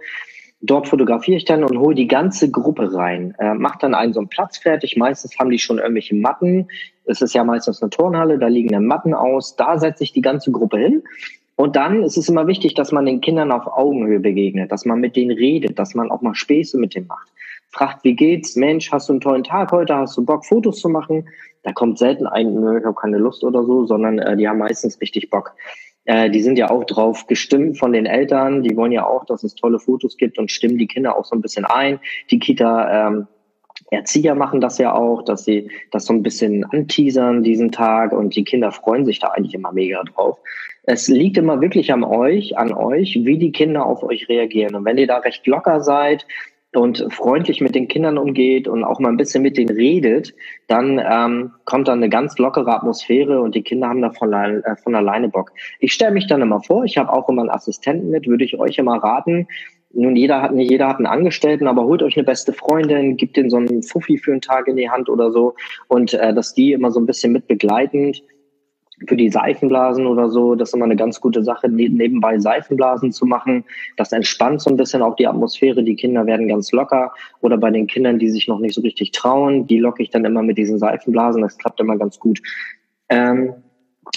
Dort 0.60 0.88
fotografiere 0.88 1.36
ich 1.36 1.44
dann 1.44 1.62
und 1.62 1.78
hole 1.78 1.94
die 1.94 2.08
ganze 2.08 2.50
Gruppe 2.50 2.92
rein. 2.92 3.34
Äh, 3.38 3.54
mache 3.54 3.78
dann 3.80 3.94
einen 3.94 4.12
so 4.12 4.20
einen 4.20 4.28
Platz 4.28 4.58
fertig. 4.58 4.96
Meistens 4.96 5.38
haben 5.38 5.50
die 5.50 5.60
schon 5.60 5.78
irgendwelche 5.78 6.16
Matten. 6.16 6.66
Es 7.04 7.22
ist 7.22 7.34
ja 7.34 7.44
meistens 7.44 7.80
eine 7.82 7.90
Turnhalle, 7.90 8.38
da 8.38 8.48
liegen 8.48 8.70
dann 8.70 8.86
Matten 8.86 9.14
aus. 9.14 9.54
Da 9.56 9.78
setze 9.78 10.02
ich 10.02 10.12
die 10.12 10.22
ganze 10.22 10.50
Gruppe 10.50 10.78
hin 10.78 11.04
Und 11.54 11.76
dann 11.76 12.02
ist 12.02 12.16
es 12.16 12.28
immer 12.28 12.48
wichtig, 12.48 12.74
dass 12.74 12.92
man 12.92 13.06
den 13.06 13.20
Kindern 13.20 13.52
auf 13.52 13.66
Augenhöhe 13.68 14.20
begegnet, 14.20 14.72
dass 14.72 14.84
man 14.84 15.00
mit 15.00 15.16
denen 15.16 15.36
redet, 15.36 15.78
dass 15.78 15.94
man 15.94 16.10
auch 16.10 16.22
mal 16.22 16.34
Späße 16.34 16.78
mit 16.78 16.94
denen 16.96 17.06
macht. 17.06 17.28
Fragt, 17.70 18.04
wie 18.04 18.16
geht's? 18.16 18.56
Mensch, 18.56 18.90
hast 18.90 19.08
du 19.08 19.14
einen 19.14 19.20
tollen 19.20 19.44
Tag 19.44 19.72
heute? 19.72 19.94
Hast 19.94 20.16
du 20.16 20.24
Bock, 20.24 20.46
Fotos 20.46 20.80
zu 20.80 20.88
machen? 20.88 21.28
Da 21.62 21.72
kommt 21.72 21.98
selten 21.98 22.26
ein, 22.26 22.54
nö, 22.54 22.78
ich 22.78 22.84
habe 22.84 22.94
keine 22.94 23.18
Lust 23.18 23.44
oder 23.44 23.64
so, 23.64 23.84
sondern 23.86 24.18
äh, 24.18 24.36
die 24.36 24.48
haben 24.48 24.58
meistens 24.58 25.00
richtig 25.00 25.28
Bock. 25.28 25.54
Äh, 26.06 26.30
die 26.30 26.40
sind 26.40 26.56
ja 26.56 26.70
auch 26.70 26.84
drauf 26.84 27.26
gestimmt 27.26 27.78
von 27.78 27.92
den 27.92 28.06
Eltern. 28.06 28.62
Die 28.62 28.74
wollen 28.76 28.92
ja 28.92 29.06
auch, 29.06 29.26
dass 29.26 29.44
es 29.44 29.54
tolle 29.54 29.78
Fotos 29.78 30.16
gibt 30.16 30.38
und 30.38 30.50
stimmen 30.50 30.78
die 30.78 30.86
Kinder 30.86 31.16
auch 31.16 31.26
so 31.26 31.36
ein 31.36 31.42
bisschen 31.42 31.66
ein. 31.66 32.00
Die 32.30 32.38
Kita 32.38 33.08
ähm, 33.08 33.26
Erzieher 33.90 34.34
machen 34.34 34.60
das 34.60 34.78
ja 34.78 34.94
auch, 34.94 35.22
dass 35.22 35.44
sie 35.44 35.70
das 35.90 36.06
so 36.06 36.12
ein 36.12 36.22
bisschen 36.22 36.64
anteasern 36.64 37.42
diesen 37.42 37.72
Tag 37.72 38.12
und 38.12 38.34
die 38.34 38.44
Kinder 38.44 38.72
freuen 38.72 39.04
sich 39.04 39.18
da 39.18 39.28
eigentlich 39.28 39.54
immer 39.54 39.72
mega 39.72 40.02
drauf. 40.02 40.38
Es 40.84 41.08
liegt 41.08 41.36
immer 41.36 41.60
wirklich 41.60 41.92
an 41.92 42.02
euch, 42.04 42.56
an 42.56 42.72
euch, 42.72 43.20
wie 43.22 43.38
die 43.38 43.52
Kinder 43.52 43.84
auf 43.84 44.02
euch 44.02 44.28
reagieren. 44.28 44.74
Und 44.74 44.84
wenn 44.84 44.98
ihr 44.98 45.06
da 45.06 45.18
recht 45.18 45.46
locker 45.46 45.80
seid, 45.80 46.26
und 46.74 47.06
freundlich 47.12 47.60
mit 47.60 47.74
den 47.74 47.88
Kindern 47.88 48.18
umgeht 48.18 48.68
und 48.68 48.84
auch 48.84 49.00
mal 49.00 49.08
ein 49.08 49.16
bisschen 49.16 49.42
mit 49.42 49.56
denen 49.56 49.74
redet, 49.74 50.34
dann 50.66 51.00
ähm, 51.02 51.52
kommt 51.64 51.88
dann 51.88 51.98
eine 51.98 52.10
ganz 52.10 52.36
lockere 52.38 52.74
Atmosphäre 52.74 53.40
und 53.40 53.54
die 53.54 53.62
Kinder 53.62 53.88
haben 53.88 54.02
da 54.02 54.10
von, 54.10 54.32
äh, 54.32 54.76
von 54.76 54.94
alleine 54.94 55.28
Bock. 55.28 55.52
Ich 55.80 55.94
stelle 55.94 56.12
mich 56.12 56.26
dann 56.26 56.42
immer 56.42 56.62
vor, 56.62 56.84
ich 56.84 56.98
habe 56.98 57.12
auch 57.12 57.28
immer 57.28 57.42
einen 57.42 57.50
Assistenten 57.50 58.10
mit, 58.10 58.26
würde 58.26 58.44
ich 58.44 58.58
euch 58.58 58.78
immer 58.78 59.02
raten. 59.02 59.46
Nun, 59.94 60.16
jeder 60.16 60.42
hat 60.42 60.52
nicht 60.52 60.70
jeder 60.70 60.88
hat 60.88 60.98
einen 60.98 61.06
Angestellten, 61.06 61.66
aber 61.66 61.84
holt 61.84 62.02
euch 62.02 62.16
eine 62.18 62.24
beste 62.24 62.52
Freundin, 62.52 63.16
gibt 63.16 63.38
den 63.38 63.48
so 63.48 63.56
einen 63.56 63.82
Fuffi 63.82 64.18
für 64.18 64.32
einen 64.32 64.42
Tag 64.42 64.68
in 64.68 64.76
die 64.76 64.90
Hand 64.90 65.08
oder 65.08 65.32
so 65.32 65.54
und 65.88 66.12
äh, 66.12 66.34
dass 66.34 66.52
die 66.52 66.72
immer 66.72 66.90
so 66.90 67.00
ein 67.00 67.06
bisschen 67.06 67.32
mit 67.32 67.46
begleitend 67.46 68.22
für 69.06 69.16
die 69.16 69.30
Seifenblasen 69.30 70.06
oder 70.06 70.28
so, 70.28 70.54
das 70.54 70.70
ist 70.70 70.74
immer 70.74 70.84
eine 70.84 70.96
ganz 70.96 71.20
gute 71.20 71.42
Sache, 71.42 71.68
ne-, 71.68 71.88
nebenbei 71.88 72.38
Seifenblasen 72.38 73.12
zu 73.12 73.26
machen. 73.26 73.64
Das 73.96 74.12
entspannt 74.12 74.60
so 74.60 74.70
ein 74.70 74.76
bisschen 74.76 75.02
auch 75.02 75.16
die 75.16 75.26
Atmosphäre. 75.26 75.82
Die 75.82 75.96
Kinder 75.96 76.26
werden 76.26 76.48
ganz 76.48 76.72
locker. 76.72 77.12
Oder 77.40 77.56
bei 77.56 77.70
den 77.70 77.86
Kindern, 77.86 78.18
die 78.18 78.30
sich 78.30 78.48
noch 78.48 78.58
nicht 78.58 78.74
so 78.74 78.80
richtig 78.80 79.12
trauen, 79.12 79.66
die 79.66 79.78
locke 79.78 80.02
ich 80.02 80.10
dann 80.10 80.24
immer 80.24 80.42
mit 80.42 80.58
diesen 80.58 80.78
Seifenblasen. 80.78 81.42
Das 81.42 81.58
klappt 81.58 81.80
immer 81.80 81.96
ganz 81.96 82.18
gut. 82.18 82.40
Ähm, 83.08 83.54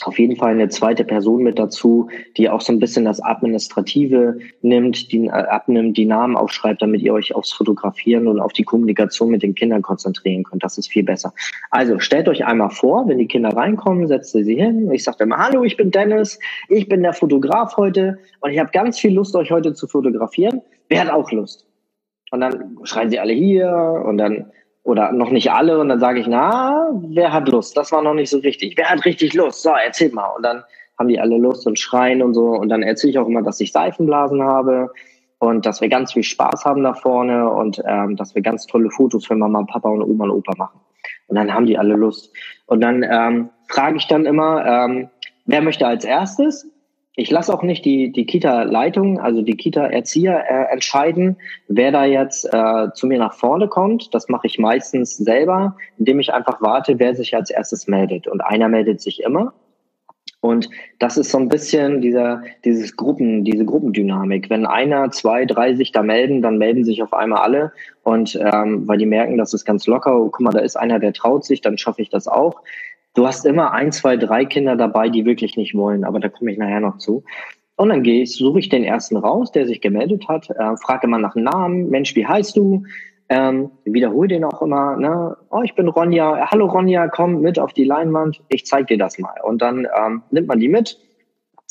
auf 0.03 0.17
jeden 0.17 0.35
Fall 0.35 0.51
eine 0.51 0.69
zweite 0.69 1.03
Person 1.03 1.43
mit 1.43 1.59
dazu, 1.59 2.09
die 2.37 2.49
auch 2.49 2.61
so 2.61 2.73
ein 2.73 2.79
bisschen 2.79 3.05
das 3.05 3.21
Administrative 3.21 4.39
nimmt, 4.61 5.11
die 5.11 5.25
äh, 5.25 5.29
abnimmt, 5.29 5.97
die 5.97 6.05
Namen 6.05 6.35
aufschreibt, 6.35 6.81
damit 6.81 7.01
ihr 7.01 7.13
euch 7.13 7.35
aufs 7.35 7.51
Fotografieren 7.51 8.27
und 8.27 8.39
auf 8.39 8.53
die 8.53 8.63
Kommunikation 8.63 9.29
mit 9.29 9.43
den 9.43 9.55
Kindern 9.55 9.81
konzentrieren 9.81 10.43
könnt. 10.43 10.63
Das 10.63 10.77
ist 10.77 10.87
viel 10.87 11.03
besser. 11.03 11.33
Also 11.69 11.99
stellt 11.99 12.27
euch 12.29 12.45
einmal 12.45 12.69
vor, 12.69 13.07
wenn 13.07 13.17
die 13.17 13.27
Kinder 13.27 13.49
reinkommen, 13.49 14.07
setzt 14.07 14.33
ihr 14.35 14.43
sie 14.43 14.55
hin. 14.55 14.91
Ich 14.91 15.03
sage 15.03 15.23
immer, 15.23 15.37
hallo, 15.37 15.63
ich 15.63 15.77
bin 15.77 15.91
Dennis, 15.91 16.39
ich 16.69 16.87
bin 16.87 17.03
der 17.03 17.13
Fotograf 17.13 17.77
heute 17.77 18.17
und 18.39 18.51
ich 18.51 18.59
habe 18.59 18.71
ganz 18.71 18.99
viel 18.99 19.13
Lust, 19.13 19.35
euch 19.35 19.51
heute 19.51 19.73
zu 19.73 19.87
fotografieren. 19.87 20.61
Wer 20.89 21.01
hat 21.01 21.11
auch 21.11 21.31
Lust? 21.31 21.67
Und 22.31 22.41
dann 22.41 22.77
schreien 22.83 23.09
sie 23.09 23.19
alle 23.19 23.33
hier 23.33 24.03
und 24.05 24.17
dann 24.17 24.51
oder 24.83 25.11
noch 25.11 25.29
nicht 25.29 25.51
alle 25.51 25.79
und 25.79 25.89
dann 25.89 25.99
sage 25.99 26.19
ich, 26.19 26.27
na, 26.27 26.89
wer 27.09 27.31
hat 27.31 27.47
Lust? 27.49 27.77
Das 27.77 27.91
war 27.91 28.01
noch 28.01 28.13
nicht 28.13 28.29
so 28.29 28.39
richtig. 28.39 28.75
Wer 28.77 28.89
hat 28.89 29.05
richtig 29.05 29.33
Lust? 29.33 29.61
So, 29.61 29.71
erzähl 29.71 30.11
mal. 30.11 30.29
Und 30.35 30.43
dann 30.43 30.63
haben 30.97 31.07
die 31.07 31.19
alle 31.19 31.37
Lust 31.37 31.67
und 31.67 31.79
schreien 31.79 32.21
und 32.21 32.33
so. 32.33 32.47
Und 32.47 32.69
dann 32.69 32.81
erzähle 32.81 33.11
ich 33.11 33.19
auch 33.19 33.27
immer, 33.27 33.43
dass 33.43 33.59
ich 33.59 33.71
Seifenblasen 33.71 34.41
habe 34.43 34.91
und 35.39 35.65
dass 35.65 35.81
wir 35.81 35.89
ganz 35.89 36.13
viel 36.13 36.23
Spaß 36.23 36.65
haben 36.65 36.83
da 36.83 36.93
vorne 36.93 37.49
und 37.49 37.81
ähm, 37.85 38.15
dass 38.15 38.35
wir 38.35 38.41
ganz 38.41 38.65
tolle 38.65 38.89
Fotos 38.89 39.25
für 39.25 39.35
Mama, 39.35 39.63
Papa 39.63 39.89
und 39.89 40.03
Oma 40.03 40.25
und 40.25 40.31
Opa 40.31 40.53
machen. 40.57 40.79
Und 41.27 41.35
dann 41.35 41.53
haben 41.53 41.65
die 41.65 41.77
alle 41.77 41.95
Lust. 41.95 42.31
Und 42.65 42.81
dann 42.81 43.03
ähm, 43.03 43.49
frage 43.67 43.97
ich 43.97 44.07
dann 44.07 44.25
immer, 44.25 44.65
ähm, 44.65 45.09
wer 45.45 45.61
möchte 45.61 45.87
als 45.87 46.05
erstes? 46.05 46.70
Ich 47.15 47.29
lasse 47.29 47.53
auch 47.53 47.61
nicht 47.61 47.83
die, 47.83 48.11
die 48.11 48.25
Kita-Leitung, 48.25 49.19
also 49.19 49.41
die 49.41 49.57
Kita-Erzieher 49.57 50.45
äh, 50.49 50.71
entscheiden, 50.71 51.37
wer 51.67 51.91
da 51.91 52.05
jetzt 52.05 52.45
äh, 52.45 52.93
zu 52.93 53.07
mir 53.07 53.19
nach 53.19 53.33
vorne 53.33 53.67
kommt. 53.67 54.13
Das 54.13 54.29
mache 54.29 54.47
ich 54.47 54.59
meistens 54.59 55.17
selber, 55.17 55.75
indem 55.97 56.19
ich 56.19 56.33
einfach 56.33 56.61
warte, 56.61 56.99
wer 56.99 57.13
sich 57.13 57.35
als 57.35 57.49
erstes 57.49 57.87
meldet. 57.87 58.27
Und 58.27 58.41
einer 58.41 58.69
meldet 58.69 59.01
sich 59.01 59.23
immer. 59.23 59.53
Und 60.39 60.69
das 60.97 61.17
ist 61.17 61.29
so 61.29 61.37
ein 61.37 61.49
bisschen 61.49 62.01
dieser, 62.01 62.41
dieses 62.65 62.95
Gruppen, 62.95 63.43
diese 63.43 63.63
Gruppendynamik. 63.63 64.49
Wenn 64.49 64.65
einer, 64.65 65.11
zwei, 65.11 65.45
drei 65.45 65.75
sich 65.75 65.91
da 65.91 66.01
melden, 66.01 66.41
dann 66.41 66.57
melden 66.57 66.83
sich 66.83 67.03
auf 67.03 67.13
einmal 67.13 67.43
alle. 67.43 67.71
Und 68.03 68.39
ähm, 68.41 68.87
weil 68.87 68.97
die 68.97 69.05
merken, 69.05 69.37
das 69.37 69.53
ist 69.53 69.65
ganz 69.65 69.85
locker, 69.85 70.19
oh, 70.19 70.29
guck 70.29 70.41
mal, 70.41 70.51
da 70.51 70.59
ist 70.59 70.77
einer, 70.77 70.97
der 70.97 71.13
traut 71.13 71.45
sich, 71.45 71.61
dann 71.61 71.77
schaffe 71.77 72.01
ich 72.01 72.09
das 72.09 72.27
auch. 72.27 72.61
Du 73.13 73.27
hast 73.27 73.45
immer 73.45 73.73
ein, 73.73 73.91
zwei, 73.91 74.15
drei 74.15 74.45
Kinder 74.45 74.75
dabei, 74.75 75.09
die 75.09 75.25
wirklich 75.25 75.57
nicht 75.57 75.75
wollen, 75.75 76.03
aber 76.03 76.19
da 76.19 76.29
komme 76.29 76.51
ich 76.51 76.57
nachher 76.57 76.79
noch 76.79 76.97
zu. 76.97 77.23
Und 77.75 77.89
dann 77.89 78.03
gehe 78.03 78.23
ich, 78.23 78.35
suche 78.35 78.59
ich 78.59 78.69
den 78.69 78.83
ersten 78.83 79.17
raus, 79.17 79.51
der 79.51 79.65
sich 79.65 79.81
gemeldet 79.81 80.27
hat, 80.27 80.49
äh, 80.49 80.77
frage 80.77 81.07
mal 81.07 81.19
nach 81.19 81.35
Namen, 81.35 81.89
Mensch, 81.89 82.15
wie 82.15 82.25
heißt 82.25 82.55
du? 82.55 82.83
Ähm, 83.27 83.71
wiederhole 83.85 84.27
den 84.27 84.43
auch 84.43 84.61
immer, 84.61 84.97
ne? 84.97 85.37
Oh, 85.49 85.61
ich 85.63 85.73
bin 85.73 85.87
Ronja, 85.87 86.51
hallo 86.51 86.65
Ronja, 86.65 87.07
komm 87.07 87.41
mit 87.41 87.59
auf 87.59 87.73
die 87.73 87.85
Leinwand, 87.85 88.41
ich 88.49 88.65
zeig 88.65 88.87
dir 88.87 88.97
das 88.97 89.17
mal. 89.19 89.35
Und 89.43 89.61
dann 89.61 89.87
ähm, 89.97 90.21
nimmt 90.31 90.47
man 90.47 90.59
die 90.59 90.67
mit, 90.67 90.99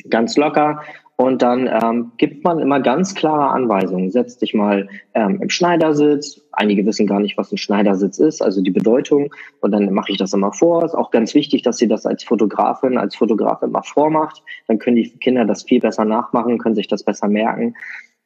ganz 0.09 0.37
locker, 0.37 0.83
und 1.21 1.43
dann 1.43 1.69
ähm, 1.71 2.13
gibt 2.17 2.45
man 2.45 2.61
immer 2.61 2.81
ganz 2.81 3.15
klare 3.15 3.51
Anweisungen. 3.51 4.11
Setz 4.11 4.39
dich 4.39 4.55
mal 4.55 4.89
ähm, 5.13 5.39
im 5.43 5.51
Schneidersitz. 5.51 6.41
Einige 6.53 6.87
wissen 6.87 7.07
gar 7.07 7.21
nicht, 7.21 7.37
was 7.37 7.53
ein 7.53 7.59
Schneidersitz 7.59 8.19
ist, 8.19 8.41
also 8.41 8.63
die 8.63 8.71
Bedeutung. 8.71 9.31
Und 9.61 9.73
dann 9.73 9.93
mache 9.93 10.13
ich 10.13 10.17
das 10.17 10.33
immer 10.33 10.51
vor. 10.55 10.83
Ist 10.83 10.95
auch 10.95 11.11
ganz 11.11 11.35
wichtig, 11.35 11.61
dass 11.61 11.77
sie 11.77 11.89
das 11.89 12.07
als 12.07 12.25
Fotografin, 12.25 12.97
als 12.97 13.17
Fotograf 13.17 13.61
immer 13.61 13.83
vormacht. 13.83 14.43
Dann 14.67 14.79
können 14.79 14.97
die 14.97 15.11
Kinder 15.11 15.45
das 15.45 15.65
viel 15.65 15.81
besser 15.81 16.07
nachmachen, 16.07 16.57
können 16.57 16.75
sich 16.75 16.89
das 16.89 17.03
besser 17.03 17.29
merken. 17.29 17.75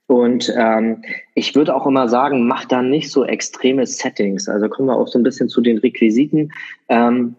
Und 0.06 0.54
ähm, 0.56 1.02
ich 1.34 1.56
würde 1.56 1.74
auch 1.74 1.88
immer 1.88 2.08
sagen, 2.08 2.46
mach 2.46 2.64
da 2.64 2.80
nicht 2.80 3.10
so 3.10 3.24
extreme 3.24 3.88
Settings. 3.88 4.48
Also 4.48 4.68
kommen 4.68 4.86
wir 4.86 4.96
auch 4.96 5.08
so 5.08 5.18
ein 5.18 5.24
bisschen 5.24 5.48
zu 5.48 5.62
den 5.62 5.78
Requisiten. 5.78 6.52
Ähm, 6.88 7.34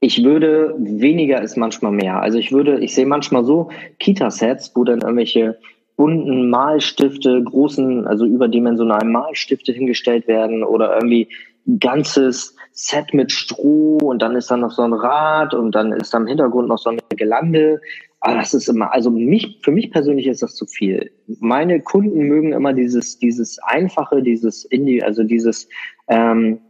ich 0.00 0.24
würde, 0.24 0.74
weniger 0.78 1.42
ist 1.42 1.56
manchmal 1.56 1.92
mehr. 1.92 2.20
Also 2.22 2.38
ich 2.38 2.52
würde, 2.52 2.80
ich 2.80 2.94
sehe 2.94 3.06
manchmal 3.06 3.44
so 3.44 3.68
Kita-Sets, 3.98 4.72
wo 4.74 4.84
dann 4.84 5.02
irgendwelche 5.02 5.58
bunten 5.96 6.48
Malstifte, 6.48 7.42
großen, 7.44 8.06
also 8.06 8.24
überdimensionalen 8.24 9.12
Malstifte 9.12 9.72
hingestellt 9.72 10.26
werden 10.26 10.64
oder 10.64 10.94
irgendwie 10.94 11.28
ein 11.66 11.78
ganzes 11.78 12.56
Set 12.72 13.12
mit 13.12 13.30
Stroh 13.30 13.98
und 13.98 14.22
dann 14.22 14.34
ist 14.34 14.50
da 14.50 14.56
noch 14.56 14.70
so 14.70 14.80
ein 14.80 14.94
Rad 14.94 15.52
und 15.52 15.74
dann 15.74 15.92
ist 15.92 16.14
da 16.14 16.18
im 16.18 16.26
Hintergrund 16.26 16.68
noch 16.68 16.78
so 16.78 16.88
eine 16.88 17.00
Gelande. 17.10 17.82
Aber 18.20 18.36
das 18.36 18.54
ist 18.54 18.68
immer, 18.68 18.92
also 18.94 19.10
mich, 19.10 19.58
für 19.62 19.70
mich 19.70 19.90
persönlich 19.90 20.26
ist 20.26 20.42
das 20.42 20.54
zu 20.54 20.66
viel. 20.66 21.10
Meine 21.40 21.80
Kunden 21.82 22.20
mögen 22.22 22.52
immer 22.52 22.72
dieses, 22.72 23.18
dieses 23.18 23.58
einfache, 23.62 24.22
dieses 24.22 24.64
Indie, 24.64 25.02
also 25.02 25.22
dieses, 25.24 25.68
ähm, 26.08 26.60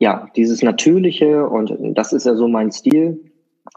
ja, 0.00 0.28
dieses 0.34 0.62
Natürliche 0.62 1.46
und 1.46 1.72
das 1.96 2.12
ist 2.12 2.24
ja 2.24 2.34
so 2.34 2.48
mein 2.48 2.72
Stil. 2.72 3.20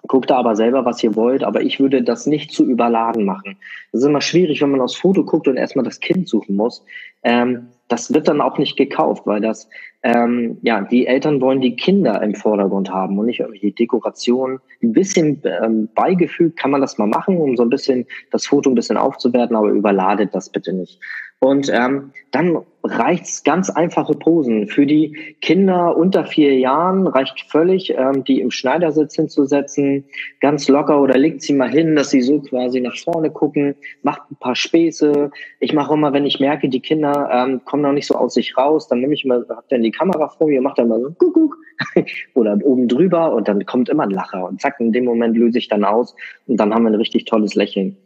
Guckt 0.07 0.31
da 0.31 0.37
aber 0.37 0.55
selber, 0.55 0.85
was 0.85 1.03
ihr 1.03 1.15
wollt, 1.15 1.43
aber 1.43 1.61
ich 1.61 1.79
würde 1.79 2.01
das 2.01 2.25
nicht 2.25 2.51
zu 2.51 2.65
überladen 2.65 3.25
machen. 3.25 3.57
Das 3.91 4.01
ist 4.01 4.07
immer 4.07 4.21
schwierig, 4.21 4.61
wenn 4.61 4.71
man 4.71 4.81
aufs 4.81 4.95
Foto 4.95 5.23
guckt 5.23 5.47
und 5.47 5.57
erstmal 5.57 5.85
das 5.85 5.99
Kind 5.99 6.27
suchen 6.27 6.55
muss. 6.55 6.83
Ähm, 7.23 7.67
das 7.89 8.13
wird 8.13 8.27
dann 8.27 8.41
auch 8.41 8.57
nicht 8.57 8.77
gekauft, 8.77 9.27
weil 9.27 9.41
das, 9.41 9.69
ähm, 10.01 10.57
ja, 10.61 10.81
die 10.81 11.05
Eltern 11.05 11.41
wollen 11.41 11.61
die 11.61 11.75
Kinder 11.75 12.21
im 12.21 12.33
Vordergrund 12.33 12.89
haben 12.89 13.19
und 13.19 13.25
nicht 13.25 13.41
irgendwelche 13.41 13.71
Dekorationen. 13.71 14.59
Ein 14.81 14.93
bisschen 14.93 15.41
ähm, 15.61 15.89
Beigefühl 15.93 16.51
kann 16.51 16.71
man 16.71 16.81
das 16.81 16.97
mal 16.97 17.07
machen, 17.07 17.37
um 17.37 17.55
so 17.55 17.63
ein 17.63 17.69
bisschen 17.69 18.05
das 18.31 18.47
Foto 18.47 18.69
ein 18.69 18.75
bisschen 18.75 18.97
aufzuwerten, 18.97 19.55
aber 19.55 19.69
überladet 19.69 20.33
das 20.33 20.49
bitte 20.49 20.73
nicht. 20.73 20.99
Und 21.43 21.69
ähm, 21.73 22.11
dann 22.31 22.59
reicht's 22.85 23.43
ganz 23.43 23.69
einfache 23.69 24.13
Posen. 24.13 24.69
Für 24.69 24.85
die 24.85 25.35
Kinder 25.41 25.97
unter 25.97 26.23
vier 26.23 26.57
Jahren 26.57 27.05
reicht 27.05 27.51
völlig, 27.51 27.93
ähm, 27.97 28.23
die 28.23 28.39
im 28.39 28.49
Schneidersitz 28.49 29.17
hinzusetzen, 29.17 30.05
ganz 30.39 30.69
locker 30.69 31.01
oder 31.01 31.17
legt 31.17 31.41
sie 31.41 31.51
mal 31.51 31.69
hin, 31.69 31.97
dass 31.97 32.11
sie 32.11 32.21
so 32.21 32.39
quasi 32.39 32.79
nach 32.79 32.95
vorne 32.95 33.29
gucken, 33.29 33.75
macht 34.03 34.21
ein 34.31 34.37
paar 34.37 34.55
Späße. 34.55 35.31
Ich 35.59 35.73
mache 35.73 35.93
immer, 35.93 36.13
wenn 36.13 36.25
ich 36.25 36.39
merke, 36.39 36.69
die 36.69 36.79
Kinder 36.79 37.29
ähm, 37.29 37.59
kommen 37.65 37.83
noch 37.83 37.91
nicht 37.91 38.07
so 38.07 38.15
aus 38.15 38.35
sich 38.35 38.55
raus, 38.55 38.87
dann 38.87 39.01
nehme 39.01 39.13
ich 39.13 39.25
mal, 39.25 39.45
hab 39.49 39.67
dann 39.67 39.83
die 39.83 39.91
Kamera 39.91 40.29
vor 40.29 40.47
mir, 40.47 40.61
mache 40.61 40.75
dann 40.77 40.87
mal 40.87 41.01
so 41.01 41.11
Kuckuck 41.11 41.57
oder 42.35 42.57
oben 42.63 42.87
drüber 42.87 43.33
und 43.33 43.49
dann 43.49 43.65
kommt 43.65 43.89
immer 43.89 44.03
ein 44.03 44.11
Lacher 44.11 44.47
und 44.47 44.61
zack, 44.61 44.79
in 44.79 44.93
dem 44.93 45.03
Moment 45.03 45.35
löse 45.35 45.57
ich 45.57 45.67
dann 45.67 45.83
aus 45.83 46.15
und 46.47 46.55
dann 46.55 46.73
haben 46.73 46.83
wir 46.83 46.91
ein 46.91 46.95
richtig 46.95 47.25
tolles 47.25 47.53
Lächeln. 47.53 47.97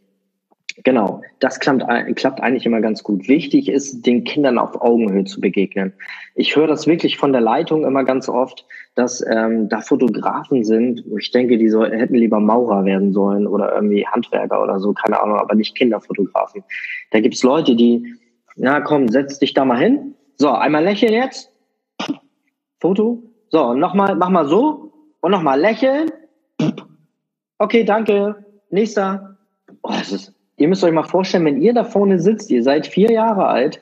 Genau, 0.84 1.22
das 1.40 1.60
klappt, 1.60 1.84
klappt 2.16 2.42
eigentlich 2.42 2.66
immer 2.66 2.82
ganz 2.82 3.04
gut. 3.04 3.28
Wichtig 3.28 3.68
ist, 3.68 4.06
den 4.06 4.24
Kindern 4.24 4.60
auf 4.60 4.80
Augenhöhe 4.80 5.26
zu 5.26 5.42
begegnen. 5.42 5.94
Ich 6.36 6.56
höre 6.56 6.68
das 6.68 6.86
wirklich 6.86 7.18
von 7.18 7.32
der 7.32 7.42
Leitung 7.42 7.84
immer 7.84 8.04
ganz 8.04 8.30
oft, 8.30 8.66
dass 8.94 9.26
ähm, 9.28 9.70
da 9.70 9.82
Fotografen 9.82 10.64
sind, 10.64 11.04
wo 11.08 11.18
ich 11.18 11.32
denke, 11.32 11.58
die 11.58 11.70
soll, 11.70 11.92
hätten 11.92 12.16
lieber 12.16 12.40
Maurer 12.40 12.86
werden 12.86 13.12
sollen 13.12 13.48
oder 13.48 13.74
irgendwie 13.74 14.06
Handwerker 14.06 14.62
oder 14.62 14.80
so, 14.80 14.94
keine 14.94 15.20
Ahnung, 15.20 15.40
aber 15.40 15.56
nicht 15.56 15.76
Kinderfotografen. 15.76 16.64
Da 17.12 17.20
gibt's 17.22 17.42
Leute, 17.42 17.76
die, 17.76 18.14
na 18.56 18.80
komm, 18.82 19.08
setz 19.10 19.40
dich 19.40 19.54
da 19.56 19.66
mal 19.66 19.80
hin. 19.80 20.14
So, 20.38 20.52
einmal 20.52 20.84
lächeln 20.84 21.14
jetzt. 21.14 21.52
Foto. 22.80 23.24
So, 23.50 23.74
nochmal, 23.74 24.16
mach 24.16 24.30
mal 24.30 24.48
so 24.48 24.92
und 25.22 25.32
nochmal 25.32 25.60
lächeln. 25.60 26.12
Okay, 27.58 27.84
danke. 27.84 28.46
Nächster 28.70 29.38
oh, 29.82 29.94
ist, 30.00 30.37
ihr 30.58 30.68
müsst 30.68 30.84
euch 30.84 30.92
mal 30.92 31.04
vorstellen, 31.04 31.46
wenn 31.46 31.62
ihr 31.62 31.74
da 31.74 31.84
vorne 31.84 32.20
sitzt, 32.20 32.52
ihr 32.52 32.64
seid 32.64 32.88
vier 32.88 33.12
Jahre 33.12 33.48
alt, 33.48 33.82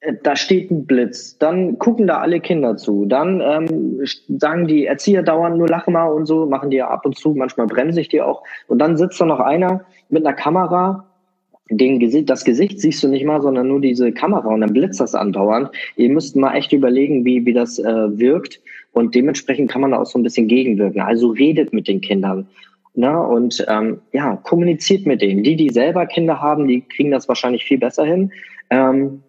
äh, 0.00 0.14
da 0.22 0.36
steht 0.36 0.70
ein 0.70 0.86
Blitz, 0.86 1.38
dann 1.38 1.78
gucken 1.78 2.06
da 2.06 2.18
alle 2.18 2.40
Kinder 2.40 2.76
zu, 2.76 3.06
dann 3.06 3.40
ähm, 3.40 4.04
sagen 4.38 4.66
die 4.66 4.86
Erzieher 4.86 5.22
dauernd 5.22 5.56
nur 5.56 5.68
lach 5.68 5.86
mal 5.86 6.08
und 6.08 6.26
so, 6.26 6.46
machen 6.46 6.70
die 6.70 6.78
ja 6.78 6.88
ab 6.88 7.06
und 7.06 7.16
zu, 7.16 7.34
manchmal 7.34 7.66
bremse 7.66 8.00
ich 8.00 8.08
die 8.08 8.20
auch 8.20 8.42
und 8.66 8.78
dann 8.78 8.96
sitzt 8.96 9.20
da 9.20 9.24
noch 9.24 9.40
einer 9.40 9.84
mit 10.08 10.26
einer 10.26 10.36
Kamera, 10.36 11.04
den 11.70 11.98
Gesicht, 11.98 12.30
das 12.30 12.44
Gesicht 12.44 12.80
siehst 12.80 13.02
du 13.02 13.08
nicht 13.08 13.24
mal, 13.24 13.42
sondern 13.42 13.68
nur 13.68 13.80
diese 13.80 14.10
Kamera 14.12 14.48
und 14.48 14.62
dann 14.62 14.72
blitzt 14.72 15.00
das 15.00 15.14
andauernd. 15.14 15.70
Ihr 15.96 16.08
müsst 16.08 16.34
mal 16.34 16.54
echt 16.54 16.72
überlegen, 16.72 17.26
wie, 17.26 17.44
wie 17.44 17.52
das 17.52 17.78
äh, 17.78 18.18
wirkt 18.18 18.60
und 18.92 19.14
dementsprechend 19.14 19.70
kann 19.70 19.82
man 19.82 19.90
da 19.90 19.98
auch 19.98 20.06
so 20.06 20.18
ein 20.18 20.22
bisschen 20.22 20.48
gegenwirken. 20.48 21.02
Also 21.02 21.28
redet 21.28 21.72
mit 21.72 21.86
den 21.86 22.00
Kindern. 22.00 22.48
Ne? 22.94 23.20
Und 23.20 23.64
ähm, 23.68 24.00
ja, 24.12 24.36
kommuniziert 24.36 25.06
mit 25.06 25.22
denen. 25.22 25.42
Die, 25.42 25.56
die 25.56 25.70
selber 25.70 26.06
Kinder 26.06 26.40
haben, 26.40 26.66
die 26.66 26.82
kriegen 26.82 27.10
das 27.10 27.28
wahrscheinlich 27.28 27.64
viel 27.64 27.78
besser 27.78 28.04
hin. 28.04 28.32
Ähm, 28.70 29.22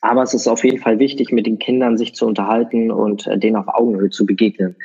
aber 0.00 0.22
es 0.22 0.34
ist 0.34 0.48
auf 0.48 0.64
jeden 0.64 0.78
Fall 0.78 0.98
wichtig, 0.98 1.30
mit 1.30 1.46
den 1.46 1.58
Kindern 1.58 1.98
sich 1.98 2.14
zu 2.14 2.26
unterhalten 2.26 2.90
und 2.90 3.26
äh, 3.26 3.38
denen 3.38 3.56
auf 3.56 3.68
Augenhöhe 3.68 4.10
zu 4.10 4.24
begegnen. 4.24 4.76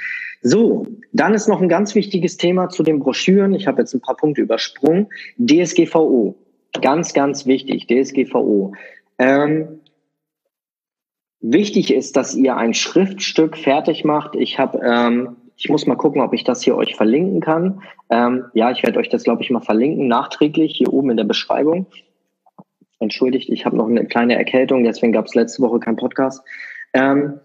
So, 0.41 0.86
dann 1.13 1.34
ist 1.34 1.48
noch 1.48 1.62
ein 1.62 1.70
ganz 1.70 1.96
wichtiges 1.96 2.38
Thema 2.38 2.70
zu 2.70 2.84
den 2.84 3.00
Broschüren. 3.00 3.54
Ich 3.54 3.65
habe 3.65 3.82
jetzt 3.82 3.94
ein 3.94 4.02
paar 4.02 4.18
Punkte 4.18 4.41
übersprungen. 4.41 5.08
DSGVO. 5.39 6.36
Ganz, 6.82 7.13
ganz 7.13 7.46
wichtig. 7.46 7.88
DSGVO. 7.88 8.74
Ähm, 9.18 9.80
wichtig 11.39 11.94
ist, 11.94 12.18
dass 12.18 12.36
ihr 12.36 12.58
ein 12.58 12.74
Schriftstück 12.74 13.58
fertig 13.58 14.04
macht. 14.04 14.36
Ich 14.36 14.60
habe, 14.60 14.82
ähm, 14.84 15.36
ich 15.58 15.70
muss 15.70 15.88
mal 15.88 15.96
gucken, 15.96 16.22
ob 16.22 16.34
ich 16.34 16.44
das 16.44 16.62
hier 16.62 16.76
euch 16.76 16.96
verlinken 16.96 17.39
kann. 17.39 17.82
Ähm, 18.10 18.46
ja, 18.54 18.72
ich 18.72 18.84
werde 18.84 19.00
euch 19.00 19.10
das, 19.10 19.24
glaube 19.24 19.41
ich, 19.41 19.50
mal 19.50 19.62
verlinken, 19.62 20.08
nachträglich 20.08 20.76
hier 20.76 20.91
oben 20.91 21.12
in 21.12 21.18
der 21.18 21.24
Beschreibung 21.24 21.88
entschuldigt, 23.00 23.50
ich 23.50 23.65
habe 23.65 23.78
noch 23.78 23.88
eine 23.88 24.06
kleine 24.06 24.36
Erkältung, 24.36 24.84
deswegen 24.84 25.13
gab 25.13 25.26
es 25.26 25.36
letzte 25.36 25.62
Woche 25.62 25.80
keinen 25.80 25.98
Podcast. 25.98 26.44
Ähm, 26.94 27.39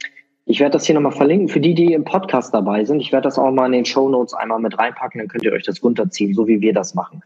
ich 0.47 0.59
werde 0.61 0.73
das 0.73 0.85
hier 0.85 0.95
nochmal 0.95 1.13
verlinken 1.13 1.49
für 1.49 1.61
die, 1.61 1.75
die 1.75 1.93
im 1.93 2.05
Podcast 2.05 2.53
dabei 2.53 2.85
sind. 2.85 3.01
Ich 3.01 3.13
werde 3.13 3.25
das 3.25 3.39
auch 3.39 3.51
mal 3.53 3.67
in 3.67 3.73
den 3.73 3.85
Show 3.85 4.09
Notes 4.09 4.35
einmal 4.35 4.59
mit 4.59 4.79
reinpacken, 4.79 5.21
dann 5.21 5.29
könnt 5.29 5.45
ihr 5.45 5.53
euch 5.53 5.65
das 5.65 5.83
runterziehen, 5.83 6.35
so 6.35 6.47
wie 6.49 6.61
wir 6.61 6.73
das 6.73 6.95
machen. 6.95 7.23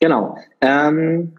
Genau. 0.00 0.36
Ähm, 0.60 1.34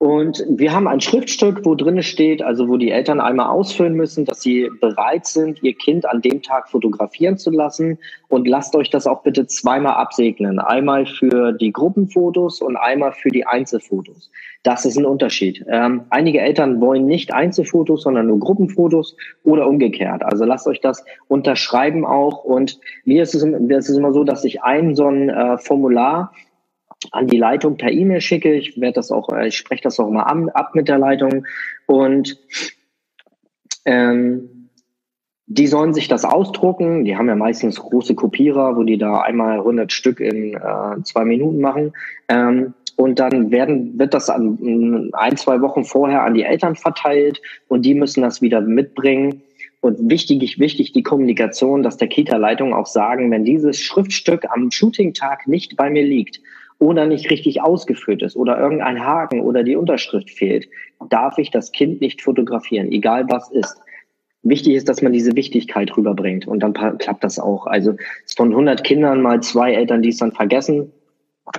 und 0.00 0.46
wir 0.48 0.72
haben 0.72 0.88
ein 0.88 1.02
Schriftstück, 1.02 1.66
wo 1.66 1.74
drin 1.74 2.02
steht, 2.02 2.42
also 2.42 2.70
wo 2.70 2.78
die 2.78 2.90
Eltern 2.90 3.20
einmal 3.20 3.50
ausfüllen 3.50 3.92
müssen, 3.92 4.24
dass 4.24 4.40
sie 4.40 4.70
bereit 4.80 5.26
sind, 5.26 5.62
ihr 5.62 5.74
Kind 5.74 6.06
an 6.06 6.22
dem 6.22 6.40
Tag 6.40 6.70
fotografieren 6.70 7.36
zu 7.36 7.50
lassen. 7.50 7.98
Und 8.28 8.48
lasst 8.48 8.74
euch 8.74 8.88
das 8.88 9.06
auch 9.06 9.22
bitte 9.22 9.46
zweimal 9.46 9.92
absegnen. 9.92 10.58
Einmal 10.58 11.04
für 11.04 11.52
die 11.52 11.70
Gruppenfotos 11.70 12.62
und 12.62 12.78
einmal 12.78 13.12
für 13.12 13.28
die 13.28 13.46
Einzelfotos. 13.46 14.30
Das 14.62 14.86
ist 14.86 14.96
ein 14.96 15.04
Unterschied. 15.04 15.66
Ähm, 15.68 16.06
einige 16.08 16.40
Eltern 16.40 16.80
wollen 16.80 17.04
nicht 17.04 17.34
Einzelfotos, 17.34 18.04
sondern 18.04 18.28
nur 18.28 18.40
Gruppenfotos 18.40 19.18
oder 19.44 19.66
umgekehrt. 19.66 20.22
Also 20.22 20.46
lasst 20.46 20.66
euch 20.66 20.80
das 20.80 21.04
unterschreiben 21.28 22.06
auch. 22.06 22.42
Und 22.42 22.80
mir 23.04 23.22
ist 23.22 23.34
es, 23.34 23.42
ist 23.42 23.98
immer 23.98 24.14
so, 24.14 24.24
dass 24.24 24.44
ich 24.44 24.62
ein 24.62 24.94
so 24.94 25.08
ein 25.08 25.28
äh, 25.28 25.58
Formular 25.58 26.32
an 27.12 27.26
die 27.26 27.38
Leitung 27.38 27.76
per 27.76 27.90
E-Mail 27.90 28.20
schicke. 28.20 28.54
Ich 28.54 28.80
werde 28.80 28.94
das 28.94 29.10
auch, 29.10 29.28
äh, 29.30 29.48
ich 29.48 29.56
spreche 29.56 29.82
das 29.82 29.98
auch 29.98 30.10
mal 30.10 30.22
ab 30.22 30.74
mit 30.74 30.88
der 30.88 30.98
Leitung 30.98 31.46
und 31.86 32.38
ähm, 33.84 34.68
die 35.52 35.66
sollen 35.66 35.94
sich 35.94 36.06
das 36.06 36.24
ausdrucken. 36.24 37.04
Die 37.04 37.16
haben 37.16 37.28
ja 37.28 37.34
meistens 37.34 37.80
große 37.80 38.14
Kopierer, 38.14 38.76
wo 38.76 38.84
die 38.84 38.98
da 38.98 39.22
einmal 39.22 39.58
100 39.58 39.90
Stück 39.92 40.20
in 40.20 40.54
äh, 40.54 41.02
zwei 41.02 41.24
Minuten 41.24 41.60
machen. 41.60 41.92
Ähm, 42.28 42.74
und 42.94 43.18
dann 43.18 43.50
werden, 43.50 43.98
wird 43.98 44.14
das 44.14 44.30
an, 44.30 45.10
ein, 45.14 45.36
zwei 45.36 45.60
Wochen 45.60 45.84
vorher 45.84 46.22
an 46.22 46.34
die 46.34 46.44
Eltern 46.44 46.76
verteilt 46.76 47.40
und 47.66 47.84
die 47.84 47.94
müssen 47.94 48.22
das 48.22 48.42
wieder 48.42 48.60
mitbringen. 48.60 49.42
Und 49.80 50.10
wichtig, 50.10 50.58
wichtig 50.60 50.92
die 50.92 51.02
Kommunikation, 51.02 51.82
dass 51.82 51.96
der 51.96 52.08
Kita-Leitung 52.08 52.74
auch 52.74 52.86
sagen, 52.86 53.30
wenn 53.30 53.44
dieses 53.44 53.80
Schriftstück 53.80 54.44
am 54.50 54.70
Shooting-Tag 54.70 55.48
nicht 55.48 55.76
bei 55.76 55.88
mir 55.88 56.04
liegt, 56.04 56.40
oder 56.80 57.06
nicht 57.06 57.30
richtig 57.30 57.62
ausgeführt 57.62 58.22
ist 58.22 58.36
oder 58.36 58.58
irgendein 58.58 59.04
Haken 59.04 59.40
oder 59.40 59.62
die 59.62 59.76
Unterschrift 59.76 60.30
fehlt, 60.30 60.66
darf 61.08 61.38
ich 61.38 61.50
das 61.50 61.70
Kind 61.70 62.00
nicht 62.00 62.22
fotografieren, 62.22 62.90
egal 62.90 63.26
was 63.28 63.50
ist. 63.50 63.80
Wichtig 64.42 64.74
ist, 64.74 64.88
dass 64.88 65.02
man 65.02 65.12
diese 65.12 65.36
Wichtigkeit 65.36 65.94
rüberbringt 65.96 66.48
und 66.48 66.60
dann 66.60 66.72
klappt 66.72 67.22
das 67.22 67.38
auch. 67.38 67.66
Also 67.66 67.94
von 68.34 68.48
100 68.48 68.82
Kindern 68.82 69.20
mal 69.20 69.42
zwei 69.42 69.74
Eltern, 69.74 70.00
die 70.00 70.08
es 70.08 70.16
dann 70.16 70.32
vergessen, 70.32 70.90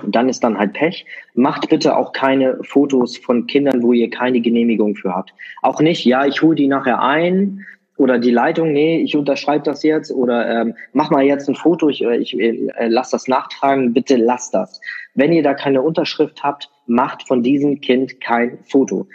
dann 0.06 0.28
ist 0.28 0.42
dann 0.42 0.58
halt 0.58 0.72
Pech. 0.72 1.06
Macht 1.34 1.68
bitte 1.68 1.96
auch 1.96 2.12
keine 2.12 2.58
Fotos 2.64 3.16
von 3.16 3.46
Kindern, 3.46 3.82
wo 3.82 3.92
ihr 3.92 4.10
keine 4.10 4.40
Genehmigung 4.40 4.96
für 4.96 5.14
habt. 5.14 5.32
Auch 5.62 5.80
nicht, 5.80 6.04
ja, 6.04 6.26
ich 6.26 6.42
hole 6.42 6.56
die 6.56 6.66
nachher 6.66 7.00
ein, 7.00 7.64
oder 7.96 8.18
die 8.18 8.30
Leitung, 8.30 8.72
nee, 8.72 9.00
ich 9.00 9.16
unterschreibe 9.16 9.64
das 9.64 9.82
jetzt 9.82 10.10
oder 10.10 10.48
ähm, 10.48 10.74
mach 10.92 11.10
mal 11.10 11.22
jetzt 11.22 11.48
ein 11.48 11.54
Foto, 11.54 11.88
ich, 11.88 12.02
äh, 12.02 12.16
ich 12.16 12.38
äh, 12.38 12.70
lass 12.88 13.10
das 13.10 13.28
nachtragen, 13.28 13.92
bitte 13.92 14.16
lass 14.16 14.50
das. 14.50 14.80
Wenn 15.14 15.32
ihr 15.32 15.42
da 15.42 15.54
keine 15.54 15.82
Unterschrift 15.82 16.42
habt, 16.42 16.70
macht 16.86 17.26
von 17.26 17.42
diesem 17.42 17.80
Kind 17.80 18.20
kein 18.20 18.58
Foto. 18.64 19.06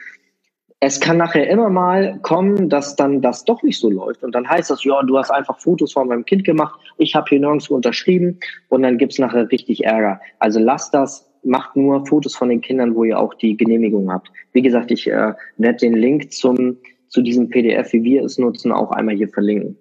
Es 0.80 1.00
kann 1.00 1.18
nachher 1.18 1.50
immer 1.50 1.70
mal 1.70 2.20
kommen, 2.22 2.70
dass 2.70 2.96
dann 2.96 3.22
das 3.22 3.44
doch 3.46 3.64
nicht 3.64 3.80
so 3.80 3.90
läuft. 3.90 4.24
Und 4.24 4.36
dann 4.36 4.48
heißt 4.48 4.70
das, 4.70 4.84
ja, 4.84 5.02
du 5.02 5.18
hast 5.18 5.32
einfach 5.32 5.60
Fotos 5.60 5.94
von 5.94 6.08
meinem 6.08 6.24
Kind 6.24 6.44
gemacht, 6.44 6.80
ich 7.00 7.16
habe 7.16 7.26
hier 7.30 7.40
nirgendwo 7.40 7.76
unterschrieben 7.76 8.40
und 8.70 8.84
dann 8.84 9.00
gibt's 9.00 9.18
nachher 9.18 9.52
richtig 9.52 9.86
Ärger. 9.86 10.22
Also 10.38 10.60
lasst 10.60 10.94
das, 10.94 11.28
macht 11.44 11.76
nur 11.76 12.06
Fotos 12.06 12.36
von 12.36 12.50
den 12.50 12.62
Kindern, 12.62 12.94
wo 12.94 13.04
ihr 13.06 13.20
auch 13.20 13.34
die 13.34 13.58
Genehmigung 13.58 14.12
habt. 14.12 14.32
Wie 14.54 14.62
gesagt, 14.62 14.92
ich 14.92 15.08
äh, 15.08 15.34
werde 15.58 15.80
den 15.80 15.96
Link 15.96 16.32
zum 16.32 16.78
zu 17.10 17.22
diesem 17.22 17.50
PDF, 17.50 17.94
wie 17.94 18.04
wir 18.04 18.24
es 18.24 18.38
nutzen, 18.38 18.72
auch 18.72 18.92
einmal 18.92 19.16
hier 19.16 19.30
verlinken. 19.30 19.78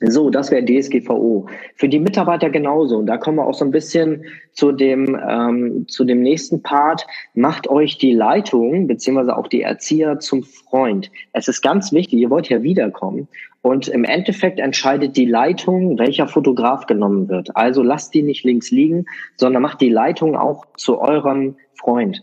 So, 0.00 0.28
das 0.28 0.50
wäre 0.50 0.62
DSGVO. 0.62 1.48
Für 1.74 1.88
die 1.88 1.98
Mitarbeiter 1.98 2.50
genauso. 2.50 2.98
Und 2.98 3.06
da 3.06 3.16
kommen 3.16 3.38
wir 3.38 3.46
auch 3.46 3.54
so 3.54 3.64
ein 3.64 3.70
bisschen 3.70 4.24
zu 4.52 4.72
dem, 4.72 5.18
ähm, 5.26 5.88
zu 5.88 6.04
dem 6.04 6.20
nächsten 6.20 6.62
Part. 6.62 7.06
Macht 7.32 7.68
euch 7.68 7.96
die 7.96 8.12
Leitung 8.12 8.86
beziehungsweise 8.86 9.36
auch 9.36 9.48
die 9.48 9.62
Erzieher 9.62 10.18
zum 10.18 10.42
Freund. 10.42 11.10
Es 11.32 11.48
ist 11.48 11.62
ganz 11.62 11.92
wichtig, 11.92 12.18
ihr 12.18 12.28
wollt 12.28 12.50
ja 12.50 12.62
wiederkommen. 12.62 13.26
Und 13.62 13.88
im 13.88 14.04
Endeffekt 14.04 14.60
entscheidet 14.60 15.16
die 15.16 15.24
Leitung, 15.24 15.98
welcher 15.98 16.28
Fotograf 16.28 16.86
genommen 16.86 17.28
wird. 17.30 17.56
Also 17.56 17.82
lasst 17.82 18.12
die 18.12 18.22
nicht 18.22 18.44
links 18.44 18.70
liegen, 18.70 19.06
sondern 19.36 19.62
macht 19.62 19.80
die 19.80 19.88
Leitung 19.88 20.36
auch 20.36 20.66
zu 20.76 21.00
eurem 21.00 21.56
Freund. 21.74 22.22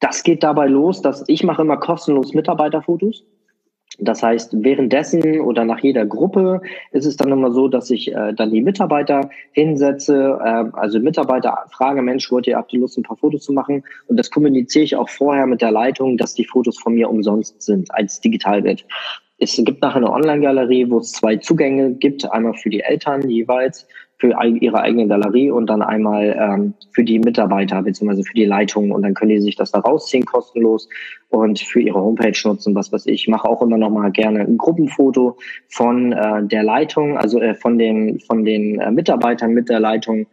Das 0.00 0.22
geht 0.22 0.42
dabei 0.42 0.66
los, 0.66 1.02
dass 1.02 1.24
ich 1.28 1.44
mache 1.44 1.62
immer 1.62 1.76
kostenlos 1.76 2.32
Mitarbeiterfotos. 2.32 3.22
Das 3.98 4.22
heißt, 4.22 4.62
währenddessen 4.62 5.40
oder 5.40 5.64
nach 5.64 5.80
jeder 5.80 6.06
Gruppe 6.06 6.60
ist 6.92 7.04
es 7.04 7.16
dann 7.16 7.30
immer 7.30 7.52
so, 7.52 7.68
dass 7.68 7.90
ich 7.90 8.12
äh, 8.12 8.32
dann 8.32 8.50
die 8.50 8.62
Mitarbeiter 8.62 9.28
hinsetze, 9.52 10.38
äh, 10.42 10.64
also 10.72 10.98
Mitarbeiter 10.98 11.64
frage, 11.70 12.02
Mensch, 12.02 12.30
wollt 12.30 12.46
ihr, 12.46 12.56
habt 12.56 12.72
ihr 12.72 12.80
Lust, 12.80 12.96
ein 12.98 13.02
paar 13.02 13.16
Fotos 13.16 13.42
zu 13.42 13.52
machen? 13.52 13.84
Und 14.06 14.18
das 14.18 14.30
kommuniziere 14.30 14.84
ich 14.84 14.96
auch 14.96 15.08
vorher 15.08 15.46
mit 15.46 15.62
der 15.62 15.70
Leitung, 15.70 16.16
dass 16.16 16.34
die 16.34 16.44
Fotos 16.44 16.78
von 16.78 16.94
mir 16.94 17.10
umsonst 17.10 17.60
sind 17.62 17.92
als 17.94 18.20
Digitalbild. 18.20 18.86
Es 19.38 19.56
gibt 19.56 19.82
nachher 19.82 19.96
eine 19.96 20.12
Online-Galerie, 20.12 20.88
wo 20.88 20.98
es 20.98 21.12
zwei 21.12 21.36
Zugänge 21.36 21.94
gibt, 21.94 22.30
einmal 22.30 22.54
für 22.54 22.70
die 22.70 22.80
Eltern 22.80 23.28
jeweils 23.28 23.88
für 24.22 24.36
ihre 24.60 24.80
eigene 24.80 25.08
Galerie 25.08 25.50
und 25.50 25.66
dann 25.66 25.82
einmal 25.82 26.36
ähm, 26.38 26.74
für 26.92 27.02
die 27.02 27.18
Mitarbeiter 27.18 27.82
bzw. 27.82 28.22
für 28.22 28.34
die 28.34 28.44
Leitung 28.44 28.92
und 28.92 29.02
dann 29.02 29.14
können 29.14 29.30
die 29.30 29.40
sich 29.40 29.56
das 29.56 29.72
da 29.72 29.80
rausziehen 29.80 30.24
kostenlos 30.24 30.88
und 31.30 31.58
für 31.58 31.80
ihre 31.80 32.00
Homepage 32.00 32.38
nutzen, 32.44 32.72
was 32.76 32.92
weiß 32.92 33.06
ich. 33.06 33.22
Ich 33.22 33.28
mache 33.28 33.48
auch 33.48 33.62
immer 33.62 33.78
noch 33.78 33.90
mal 33.90 34.12
gerne 34.12 34.42
ein 34.42 34.58
Gruppenfoto 34.58 35.38
von 35.68 36.12
äh, 36.12 36.46
der 36.46 36.62
Leitung, 36.62 37.18
also 37.18 37.40
äh, 37.40 37.56
von 37.56 37.78
den 37.78 38.20
von 38.20 38.44
den 38.44 38.78
äh, 38.78 38.92
Mitarbeitern 38.92 39.54
mit 39.54 39.68
der 39.68 39.80
Leitung 39.80 40.28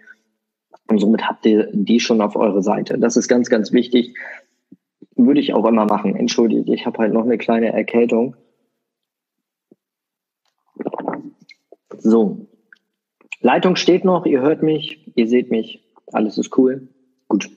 und 0.87 0.99
somit 0.99 1.27
habt 1.27 1.47
ihr 1.47 1.67
die 1.73 1.99
schon 1.99 2.21
auf 2.21 2.35
eure 2.35 2.61
Seite. 2.61 2.99
Das 2.99 3.17
ist 3.17 3.27
ganz 3.27 3.49
ganz 3.49 3.73
wichtig. 3.73 4.15
Würde 5.15 5.39
ich 5.39 5.55
auch 5.55 5.65
immer 5.65 5.85
machen. 5.85 6.15
Entschuldigt, 6.15 6.69
ich 6.69 6.85
habe 6.85 6.99
halt 6.99 7.11
noch 7.11 7.25
eine 7.25 7.39
kleine 7.39 7.73
Erkältung. 7.73 8.35
So, 11.97 12.47
Leitung 13.41 13.75
steht 13.75 14.03
noch, 14.05 14.25
ihr 14.25 14.41
hört 14.41 14.63
mich, 14.63 14.99
ihr 15.15 15.27
seht 15.27 15.49
mich, 15.49 15.81
alles 16.11 16.37
ist 16.37 16.57
cool. 16.57 16.87
Gut. 17.27 17.49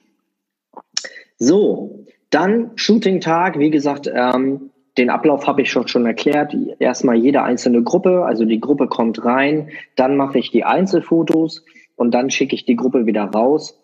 So, 1.39 2.05
dann 2.31 2.71
Shooting-Tag, 2.77 3.59
wie 3.59 3.71
gesagt, 3.71 4.11
ähm, 4.13 4.71
den 4.99 5.11
Ablauf 5.11 5.47
habe 5.47 5.63
ich 5.63 5.71
schon, 5.71 5.89
schon 5.89 6.07
erklärt. 6.07 6.55
Erstmal 6.79 7.17
jede 7.17 7.43
einzelne 7.43 7.83
Gruppe, 7.83 8.25
also 8.25 8.45
die 8.45 8.61
Gruppe 8.61 8.87
kommt 8.87 9.25
rein, 9.25 9.71
dann 9.97 10.17
mache 10.17 10.39
ich 10.39 10.51
die 10.51 10.65
Einzelfotos 10.65 11.65
und 11.97 12.13
dann 12.13 12.31
schicke 12.31 12.55
ich 12.55 12.65
die 12.65 12.77
Gruppe 12.77 13.07
wieder 13.07 13.25
raus. 13.25 13.82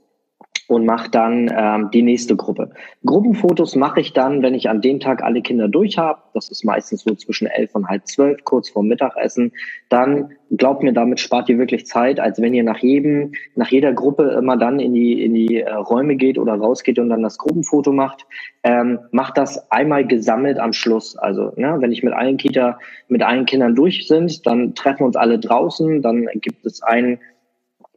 Und 0.68 0.84
mache 0.84 1.10
dann 1.10 1.50
ähm, 1.56 1.90
die 1.92 2.02
nächste 2.02 2.36
Gruppe. 2.36 2.70
Gruppenfotos 3.04 3.74
mache 3.74 4.00
ich 4.00 4.12
dann, 4.12 4.42
wenn 4.42 4.54
ich 4.54 4.68
an 4.68 4.82
dem 4.82 5.00
Tag 5.00 5.22
alle 5.22 5.40
Kinder 5.40 5.66
durch 5.66 5.96
habe. 5.96 6.20
Das 6.34 6.50
ist 6.50 6.62
meistens 6.62 7.02
so 7.02 7.14
zwischen 7.14 7.46
elf 7.46 7.74
und 7.74 7.88
halb 7.88 8.06
zwölf, 8.06 8.44
kurz 8.44 8.68
vorm 8.68 8.86
Mittagessen. 8.86 9.52
Dann 9.88 10.30
glaubt 10.56 10.82
mir, 10.82 10.92
damit 10.92 11.20
spart 11.20 11.48
ihr 11.48 11.58
wirklich 11.58 11.86
Zeit, 11.86 12.20
als 12.20 12.40
wenn 12.40 12.52
ihr 12.52 12.64
nach 12.64 12.78
jedem, 12.78 13.32
nach 13.56 13.68
jeder 13.68 13.94
Gruppe 13.94 14.24
immer 14.38 14.58
dann 14.58 14.78
in 14.78 14.92
die 14.92 15.24
in 15.24 15.32
die 15.32 15.62
äh, 15.62 15.72
Räume 15.72 16.16
geht 16.16 16.38
oder 16.38 16.54
rausgeht 16.54 16.98
und 16.98 17.08
dann 17.08 17.22
das 17.22 17.38
Gruppenfoto 17.38 17.92
macht. 17.92 18.26
Ähm, 18.62 18.98
macht 19.10 19.38
das 19.38 19.70
einmal 19.70 20.06
gesammelt 20.06 20.58
am 20.58 20.74
Schluss. 20.74 21.16
Also 21.16 21.52
ne, 21.56 21.76
wenn 21.80 21.92
ich 21.92 22.02
mit 22.02 22.12
allen 22.12 22.36
Kita, 22.36 22.78
mit 23.08 23.22
allen 23.22 23.46
Kindern 23.46 23.74
durch 23.74 24.06
sind, 24.06 24.46
dann 24.46 24.74
treffen 24.74 25.04
uns 25.04 25.16
alle 25.16 25.38
draußen. 25.38 26.02
Dann 26.02 26.28
gibt 26.34 26.66
es 26.66 26.82
einen 26.82 27.18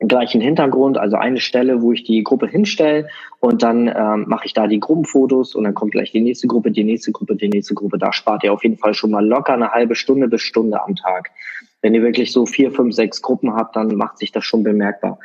gleichen 0.08 0.42
Hintergrund, 0.42 0.98
also 0.98 1.16
eine 1.16 1.40
Stelle, 1.40 1.82
wo 1.82 1.92
ich 1.92 2.04
die 2.04 2.24
Gruppe 2.24 2.48
hinstelle 2.48 3.08
und 3.40 3.62
dann 3.62 3.88
ähm, 3.88 4.26
mache 4.28 4.46
ich 4.46 4.54
da 4.54 4.68
die 4.68 4.80
Gruppenfotos 4.80 5.56
und 5.56 5.64
dann 5.64 5.76
kommt 5.76 5.92
gleich 5.92 6.12
die 6.12 6.22
nächste 6.22 6.48
Gruppe, 6.48 6.72
die 6.72 6.84
nächste 6.84 7.12
Gruppe, 7.12 7.36
die 7.36 7.50
nächste 7.50 7.76
Gruppe. 7.76 7.98
Da 7.98 8.12
spart 8.12 8.44
ihr 8.44 8.52
auf 8.52 8.64
jeden 8.64 8.78
Fall 8.78 8.94
schon 8.94 9.12
mal 9.12 9.26
locker 9.26 9.54
eine 9.54 9.72
halbe 9.72 9.96
Stunde 9.96 10.28
bis 10.28 10.42
Stunde 10.42 10.84
am 10.84 10.96
Tag. 10.96 11.32
Wenn 11.82 11.94
ihr 11.94 12.02
wirklich 12.02 12.32
so 12.32 12.46
vier, 12.46 12.72
fünf, 12.72 12.96
sechs 12.96 13.22
Gruppen 13.22 13.54
habt, 13.54 13.76
dann 13.76 13.96
macht 13.96 14.18
sich 14.18 14.32
das 14.32 14.44
schon 14.44 14.64
bemerkbar. 14.64 15.20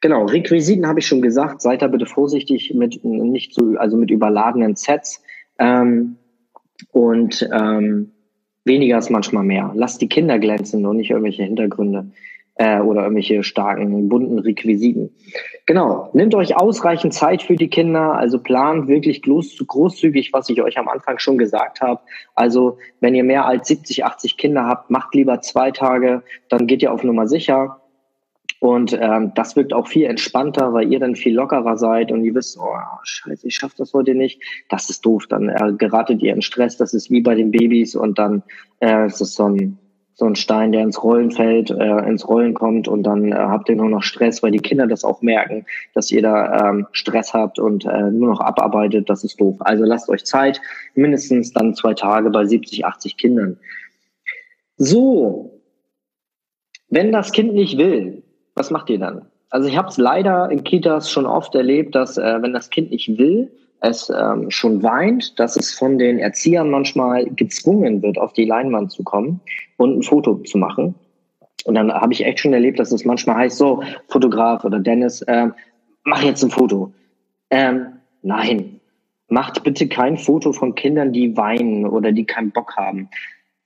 Genau, 0.00 0.26
Requisiten 0.26 0.86
habe 0.86 1.00
ich 1.00 1.06
schon 1.06 1.22
gesagt. 1.22 1.60
Seid 1.60 1.82
da 1.82 1.88
bitte 1.88 2.06
vorsichtig 2.06 2.72
mit 2.74 3.04
nicht 3.04 3.54
so, 3.54 3.74
also 3.78 3.96
mit 3.96 4.10
überladenen 4.10 4.76
Sets 4.76 5.22
ähm, 5.58 6.16
und 6.92 7.48
ähm, 7.52 8.12
weniger 8.64 8.98
ist 8.98 9.10
manchmal 9.10 9.44
mehr. 9.44 9.72
Lasst 9.74 10.00
die 10.00 10.08
Kinder 10.08 10.38
glänzen 10.38 10.86
und 10.86 10.96
nicht 10.96 11.10
irgendwelche 11.10 11.42
Hintergründe 11.42 12.10
äh, 12.58 12.80
oder 12.80 13.02
irgendwelche 13.02 13.42
starken, 13.42 14.08
bunten 14.08 14.38
Requisiten. 14.38 15.10
Genau, 15.64 16.10
nehmt 16.12 16.34
euch 16.34 16.56
ausreichend 16.56 17.14
Zeit 17.14 17.42
für 17.42 17.56
die 17.56 17.68
Kinder, 17.68 18.14
also 18.14 18.38
plant 18.38 18.88
wirklich 18.88 19.22
groß, 19.22 19.64
großzügig, 19.66 20.32
was 20.32 20.48
ich 20.48 20.60
euch 20.60 20.76
am 20.76 20.88
Anfang 20.88 21.18
schon 21.18 21.38
gesagt 21.38 21.80
habe. 21.80 22.00
Also 22.34 22.78
wenn 23.00 23.14
ihr 23.14 23.24
mehr 23.24 23.46
als 23.46 23.68
70, 23.68 24.04
80 24.04 24.36
Kinder 24.36 24.66
habt, 24.66 24.90
macht 24.90 25.14
lieber 25.14 25.40
zwei 25.40 25.70
Tage, 25.70 26.22
dann 26.48 26.66
geht 26.66 26.82
ihr 26.82 26.92
auf 26.92 27.04
Nummer 27.04 27.28
sicher. 27.28 27.80
Und 28.60 28.92
ähm, 29.00 29.32
das 29.36 29.54
wirkt 29.54 29.72
auch 29.72 29.86
viel 29.86 30.06
entspannter, 30.06 30.72
weil 30.72 30.92
ihr 30.92 30.98
dann 30.98 31.14
viel 31.14 31.34
lockerer 31.34 31.76
seid 31.76 32.10
und 32.10 32.24
ihr 32.24 32.34
wisst, 32.34 32.58
oh 32.58 32.74
scheiße, 33.04 33.46
ich 33.46 33.54
schaffe 33.54 33.76
das 33.78 33.94
heute 33.94 34.16
nicht. 34.16 34.42
Das 34.68 34.90
ist 34.90 35.06
doof. 35.06 35.26
Dann 35.28 35.48
äh, 35.48 35.74
geratet 35.78 36.22
ihr 36.22 36.34
in 36.34 36.42
Stress. 36.42 36.76
Das 36.76 36.92
ist 36.92 37.08
wie 37.08 37.20
bei 37.20 37.36
den 37.36 37.52
Babys 37.52 37.94
und 37.94 38.18
dann 38.18 38.42
äh, 38.80 39.06
ist 39.06 39.20
es 39.20 39.34
so 39.34 39.44
ein 39.44 39.78
so 40.18 40.26
ein 40.26 40.34
Stein, 40.34 40.72
der 40.72 40.82
ins 40.82 41.00
Rollen 41.04 41.30
fällt, 41.30 41.70
äh, 41.70 42.08
ins 42.08 42.28
Rollen 42.28 42.52
kommt 42.52 42.88
und 42.88 43.04
dann 43.04 43.30
äh, 43.30 43.36
habt 43.36 43.68
ihr 43.68 43.76
nur 43.76 43.88
noch 43.88 44.02
Stress, 44.02 44.42
weil 44.42 44.50
die 44.50 44.58
Kinder 44.58 44.88
das 44.88 45.04
auch 45.04 45.22
merken, 45.22 45.64
dass 45.94 46.10
ihr 46.10 46.22
da 46.22 46.70
ähm, 46.70 46.88
Stress 46.90 47.32
habt 47.32 47.60
und 47.60 47.84
äh, 47.84 48.10
nur 48.10 48.30
noch 48.30 48.40
abarbeitet, 48.40 49.08
das 49.08 49.22
ist 49.22 49.40
doof. 49.40 49.54
Also 49.60 49.84
lasst 49.84 50.08
euch 50.08 50.24
Zeit, 50.24 50.60
mindestens 50.96 51.52
dann 51.52 51.72
zwei 51.76 51.94
Tage 51.94 52.30
bei 52.30 52.44
70, 52.44 52.84
80 52.84 53.16
Kindern. 53.16 53.58
So, 54.76 55.62
wenn 56.88 57.12
das 57.12 57.30
Kind 57.30 57.54
nicht 57.54 57.78
will, 57.78 58.24
was 58.56 58.72
macht 58.72 58.90
ihr 58.90 58.98
dann? 58.98 59.26
Also 59.50 59.68
ich 59.68 59.76
habe 59.76 59.86
es 59.86 59.98
leider 59.98 60.50
in 60.50 60.64
Kitas 60.64 61.12
schon 61.12 61.26
oft 61.26 61.54
erlebt, 61.54 61.94
dass 61.94 62.18
äh, 62.18 62.42
wenn 62.42 62.52
das 62.52 62.70
Kind 62.70 62.90
nicht 62.90 63.18
will, 63.18 63.52
es 63.80 64.10
ähm, 64.10 64.50
schon 64.50 64.82
weint, 64.82 65.38
dass 65.38 65.56
es 65.56 65.72
von 65.72 65.98
den 65.98 66.18
Erziehern 66.18 66.70
manchmal 66.70 67.26
gezwungen 67.26 68.02
wird, 68.02 68.18
auf 68.18 68.32
die 68.32 68.44
Leinwand 68.44 68.90
zu 68.90 69.04
kommen 69.04 69.40
und 69.76 69.98
ein 69.98 70.02
Foto 70.02 70.34
zu 70.38 70.58
machen. 70.58 70.94
Und 71.64 71.74
dann 71.74 71.92
habe 71.92 72.12
ich 72.12 72.24
echt 72.24 72.40
schon 72.40 72.52
erlebt, 72.52 72.78
dass 72.78 72.92
es 72.92 73.04
manchmal 73.04 73.36
heißt, 73.36 73.58
so, 73.58 73.82
Fotograf 74.08 74.64
oder 74.64 74.78
Dennis, 74.78 75.24
ähm, 75.28 75.54
mach 76.04 76.22
jetzt 76.22 76.42
ein 76.42 76.50
Foto. 76.50 76.92
Ähm, 77.50 77.86
nein, 78.22 78.80
macht 79.28 79.62
bitte 79.62 79.88
kein 79.88 80.16
Foto 80.16 80.52
von 80.52 80.74
Kindern, 80.74 81.12
die 81.12 81.36
weinen 81.36 81.86
oder 81.86 82.12
die 82.12 82.24
keinen 82.24 82.50
Bock 82.50 82.76
haben. 82.76 83.08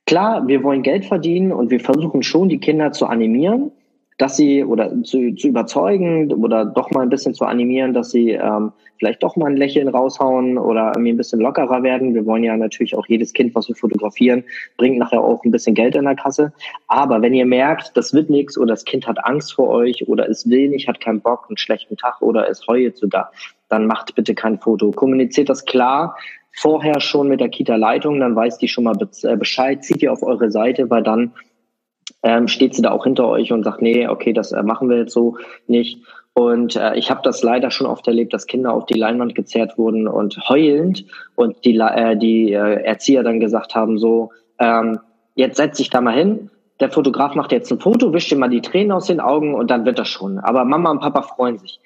Klar, 0.05 0.47
wir 0.47 0.63
wollen 0.63 0.83
Geld 0.83 1.05
verdienen 1.05 1.51
und 1.51 1.71
wir 1.71 1.79
versuchen 1.79 2.23
schon, 2.23 2.49
die 2.49 2.59
Kinder 2.59 2.91
zu 2.91 3.05
animieren, 3.05 3.71
dass 4.17 4.37
sie 4.37 4.63
oder 4.63 4.91
zu, 5.03 5.33
zu 5.35 5.47
überzeugen 5.47 6.31
oder 6.31 6.65
doch 6.65 6.91
mal 6.91 7.01
ein 7.01 7.09
bisschen 7.09 7.33
zu 7.33 7.45
animieren, 7.45 7.93
dass 7.93 8.11
sie 8.11 8.31
ähm, 8.31 8.71
vielleicht 8.97 9.23
doch 9.23 9.35
mal 9.35 9.51
ein 9.51 9.57
Lächeln 9.57 9.87
raushauen 9.87 10.57
oder 10.57 10.93
irgendwie 10.95 11.11
ein 11.11 11.17
bisschen 11.17 11.39
lockerer 11.39 11.83
werden. 11.83 12.13
Wir 12.13 12.25
wollen 12.25 12.43
ja 12.43 12.55
natürlich 12.55 12.95
auch 12.95 13.05
jedes 13.07 13.33
Kind, 13.33 13.53
was 13.55 13.67
wir 13.67 13.75
fotografieren, 13.75 14.43
bringt 14.77 14.97
nachher 14.97 15.21
auch 15.21 15.43
ein 15.43 15.51
bisschen 15.51 15.75
Geld 15.75 15.95
in 15.95 16.05
der 16.05 16.15
Kasse. 16.15 16.53
Aber 16.87 17.21
wenn 17.21 17.33
ihr 17.33 17.45
merkt, 17.45 17.95
das 17.95 18.13
wird 18.13 18.29
nichts 18.29 18.57
oder 18.57 18.73
das 18.73 18.85
Kind 18.85 19.07
hat 19.07 19.23
Angst 19.25 19.53
vor 19.53 19.69
euch 19.69 20.07
oder 20.07 20.29
es 20.29 20.49
will 20.49 20.69
nicht, 20.69 20.87
hat 20.87 21.01
keinen 21.01 21.21
Bock, 21.21 21.45
einen 21.49 21.57
schlechten 21.57 21.97
Tag 21.97 22.21
oder 22.21 22.49
es 22.49 22.65
heult 22.67 22.97
sogar, 22.97 23.31
dann 23.69 23.87
macht 23.87 24.15
bitte 24.15 24.35
kein 24.35 24.59
Foto. 24.59 24.91
Kommuniziert 24.91 25.49
das 25.49 25.65
klar 25.65 26.15
vorher 26.55 26.99
schon 27.01 27.27
mit 27.27 27.39
der 27.39 27.49
Kita-Leitung, 27.49 28.19
dann 28.19 28.35
weiß 28.35 28.59
die 28.59 28.67
schon 28.67 28.83
mal 28.83 28.95
äh, 29.23 29.35
Bescheid, 29.35 29.83
zieht 29.83 30.01
ihr 30.03 30.13
auf 30.13 30.23
eure 30.23 30.51
Seite, 30.51 30.89
weil 30.89 31.03
dann 31.03 31.33
ähm, 32.23 32.47
steht 32.47 32.75
sie 32.75 32.81
da 32.81 32.91
auch 32.91 33.03
hinter 33.03 33.27
euch 33.27 33.51
und 33.51 33.63
sagt, 33.63 33.81
nee, 33.81 34.07
okay, 34.07 34.33
das 34.33 34.51
äh, 34.51 34.63
machen 34.63 34.89
wir 34.89 34.97
jetzt 34.97 35.13
so 35.13 35.37
nicht. 35.67 35.99
Und 36.33 36.75
äh, 36.75 36.95
ich 36.95 37.11
habe 37.11 37.21
das 37.23 37.43
leider 37.43 37.69
schon 37.69 37.85
oft 37.85 38.07
erlebt, 38.07 38.33
dass 38.33 38.47
Kinder 38.47 38.73
auf 38.73 38.85
die 38.87 38.97
Leinwand 38.97 39.35
gezerrt 39.35 39.77
wurden 39.77 40.07
und 40.07 40.49
heulend 40.49 41.05
und 41.35 41.63
die, 41.63 41.77
äh, 41.77 42.17
die 42.17 42.53
äh, 42.53 42.83
Erzieher 42.83 43.23
dann 43.23 43.39
gesagt 43.39 43.75
haben, 43.75 43.99
so, 43.99 44.31
ähm, 44.57 44.99
jetzt 45.35 45.57
setz 45.57 45.77
dich 45.77 45.89
da 45.89 46.01
mal 46.01 46.15
hin, 46.15 46.49
der 46.79 46.89
Fotograf 46.89 47.35
macht 47.35 47.51
jetzt 47.51 47.71
ein 47.71 47.79
Foto, 47.79 48.13
wischt 48.13 48.31
dir 48.31 48.37
mal 48.37 48.49
die 48.49 48.61
Tränen 48.61 48.91
aus 48.91 49.05
den 49.05 49.19
Augen 49.19 49.53
und 49.53 49.69
dann 49.69 49.85
wird 49.85 49.99
das 49.99 50.09
schon. 50.09 50.39
Aber 50.39 50.65
Mama 50.65 50.89
und 50.89 51.01
Papa 51.01 51.21
freuen 51.21 51.59
sich. 51.59 51.79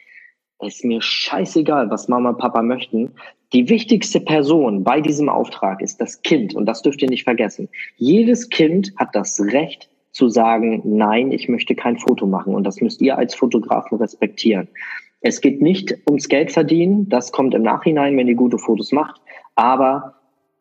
ist 0.62 0.86
mir 0.86 1.02
scheißegal, 1.02 1.90
was 1.90 2.08
Mama 2.08 2.30
und 2.30 2.38
Papa 2.38 2.62
möchten. 2.62 3.14
Die 3.54 3.70
wichtigste 3.70 4.22
Person 4.22 4.84
bei 4.84 5.02
diesem 5.02 5.30
Auftrag 5.30 5.82
ist 5.82 6.00
das 6.00 6.22
Kind 6.22 6.56
und 6.56 6.66
das 6.66 6.82
dürft 6.82 7.02
ihr 7.02 7.10
nicht 7.10 7.26
vergessen. 7.26 7.70
Jedes 7.98 8.50
Kind 8.50 8.94
hat 8.98 9.10
das 9.14 9.40
Recht, 9.42 9.90
zu 10.18 10.30
sagen, 10.30 10.82
nein, 10.84 11.32
ich 11.32 11.48
möchte 11.48 11.76
kein 11.76 11.98
Foto 11.98 12.26
machen. 12.26 12.56
Und 12.56 12.66
das 12.66 12.82
müsst 12.82 13.02
ihr 13.02 13.18
als 13.18 13.36
Fotografen 13.36 14.00
respektieren. 14.00 14.68
Es 15.22 15.42
geht 15.42 15.62
nicht 15.62 15.96
ums 16.08 16.28
Geld 16.28 16.52
verdienen, 16.52 17.08
das 17.08 17.32
kommt 17.32 17.54
im 17.54 17.62
Nachhinein, 17.62 18.18
wenn 18.18 18.28
ihr 18.28 18.36
gute 18.36 18.58
Fotos 18.58 18.92
macht. 18.92 19.22
Aber 19.56 20.16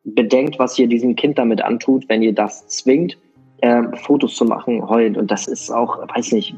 bedenkt, 0.04 0.58
was 0.58 0.78
ihr 0.78 0.86
diesem 0.86 1.16
Kind 1.16 1.38
damit 1.38 1.62
antut, 1.62 2.08
wenn 2.08 2.22
ihr 2.22 2.34
das 2.34 2.68
zwingt, 2.68 3.18
äh, 3.62 3.82
Fotos 3.96 4.36
zu 4.36 4.44
machen, 4.44 4.86
heulend. 4.88 5.16
Und 5.16 5.30
das 5.30 5.48
ist 5.48 5.70
auch, 5.70 6.06
weiß 6.14 6.32
nicht, 6.32 6.54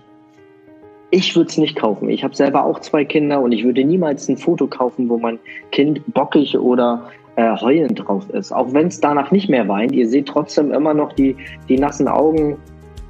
ich 1.10 1.34
würde 1.36 1.48
es 1.48 1.56
nicht 1.56 1.76
kaufen. 1.76 2.10
Ich 2.10 2.24
habe 2.24 2.34
selber 2.34 2.64
auch 2.64 2.80
zwei 2.80 3.04
Kinder 3.04 3.40
und 3.40 3.52
ich 3.52 3.64
würde 3.64 3.84
niemals 3.84 4.28
ein 4.28 4.36
Foto 4.36 4.66
kaufen, 4.66 5.08
wo 5.08 5.18
mein 5.18 5.38
Kind 5.70 6.02
bockig 6.12 6.58
oder 6.58 7.08
äh, 7.36 7.56
heulend 7.56 8.06
drauf 8.06 8.28
ist. 8.30 8.52
Auch 8.52 8.72
wenn 8.72 8.88
es 8.88 9.00
danach 9.00 9.30
nicht 9.30 9.48
mehr 9.48 9.68
weint, 9.68 9.92
ihr 9.92 10.08
seht 10.08 10.26
trotzdem 10.26 10.72
immer 10.72 10.92
noch 10.92 11.12
die, 11.12 11.36
die 11.68 11.78
nassen 11.78 12.08
Augen 12.08 12.58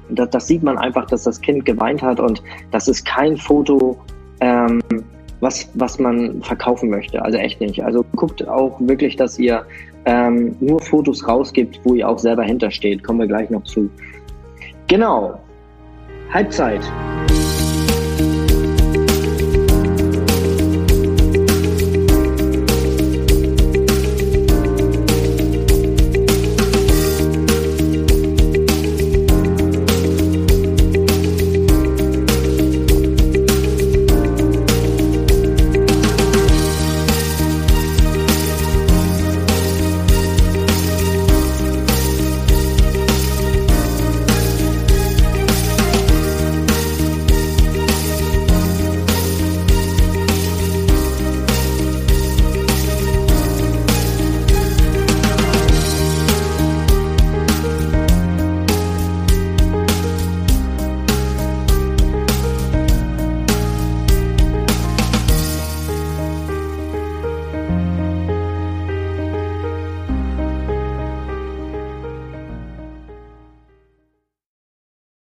das, 0.09 0.29
das 0.29 0.47
sieht 0.47 0.63
man 0.63 0.77
einfach, 0.77 1.05
dass 1.07 1.23
das 1.23 1.39
Kind 1.41 1.65
geweint 1.65 2.01
hat 2.01 2.19
und 2.19 2.41
das 2.71 2.87
ist 2.87 3.05
kein 3.05 3.37
Foto, 3.37 3.97
ähm, 4.41 4.81
was, 5.39 5.69
was 5.73 5.99
man 5.99 6.41
verkaufen 6.41 6.89
möchte. 6.89 7.21
Also 7.21 7.37
echt 7.37 7.61
nicht. 7.61 7.83
Also 7.83 8.03
guckt 8.15 8.45
auch 8.47 8.79
wirklich, 8.81 9.15
dass 9.15 9.39
ihr 9.39 9.65
ähm, 10.05 10.55
nur 10.59 10.81
Fotos 10.81 11.27
rausgibt, 11.27 11.79
wo 11.83 11.93
ihr 11.93 12.07
auch 12.07 12.19
selber 12.19 12.43
hintersteht. 12.43 13.03
Kommen 13.03 13.19
wir 13.19 13.27
gleich 13.27 13.49
noch 13.49 13.63
zu. 13.63 13.89
Genau. 14.87 15.39
Halbzeit. 16.33 16.81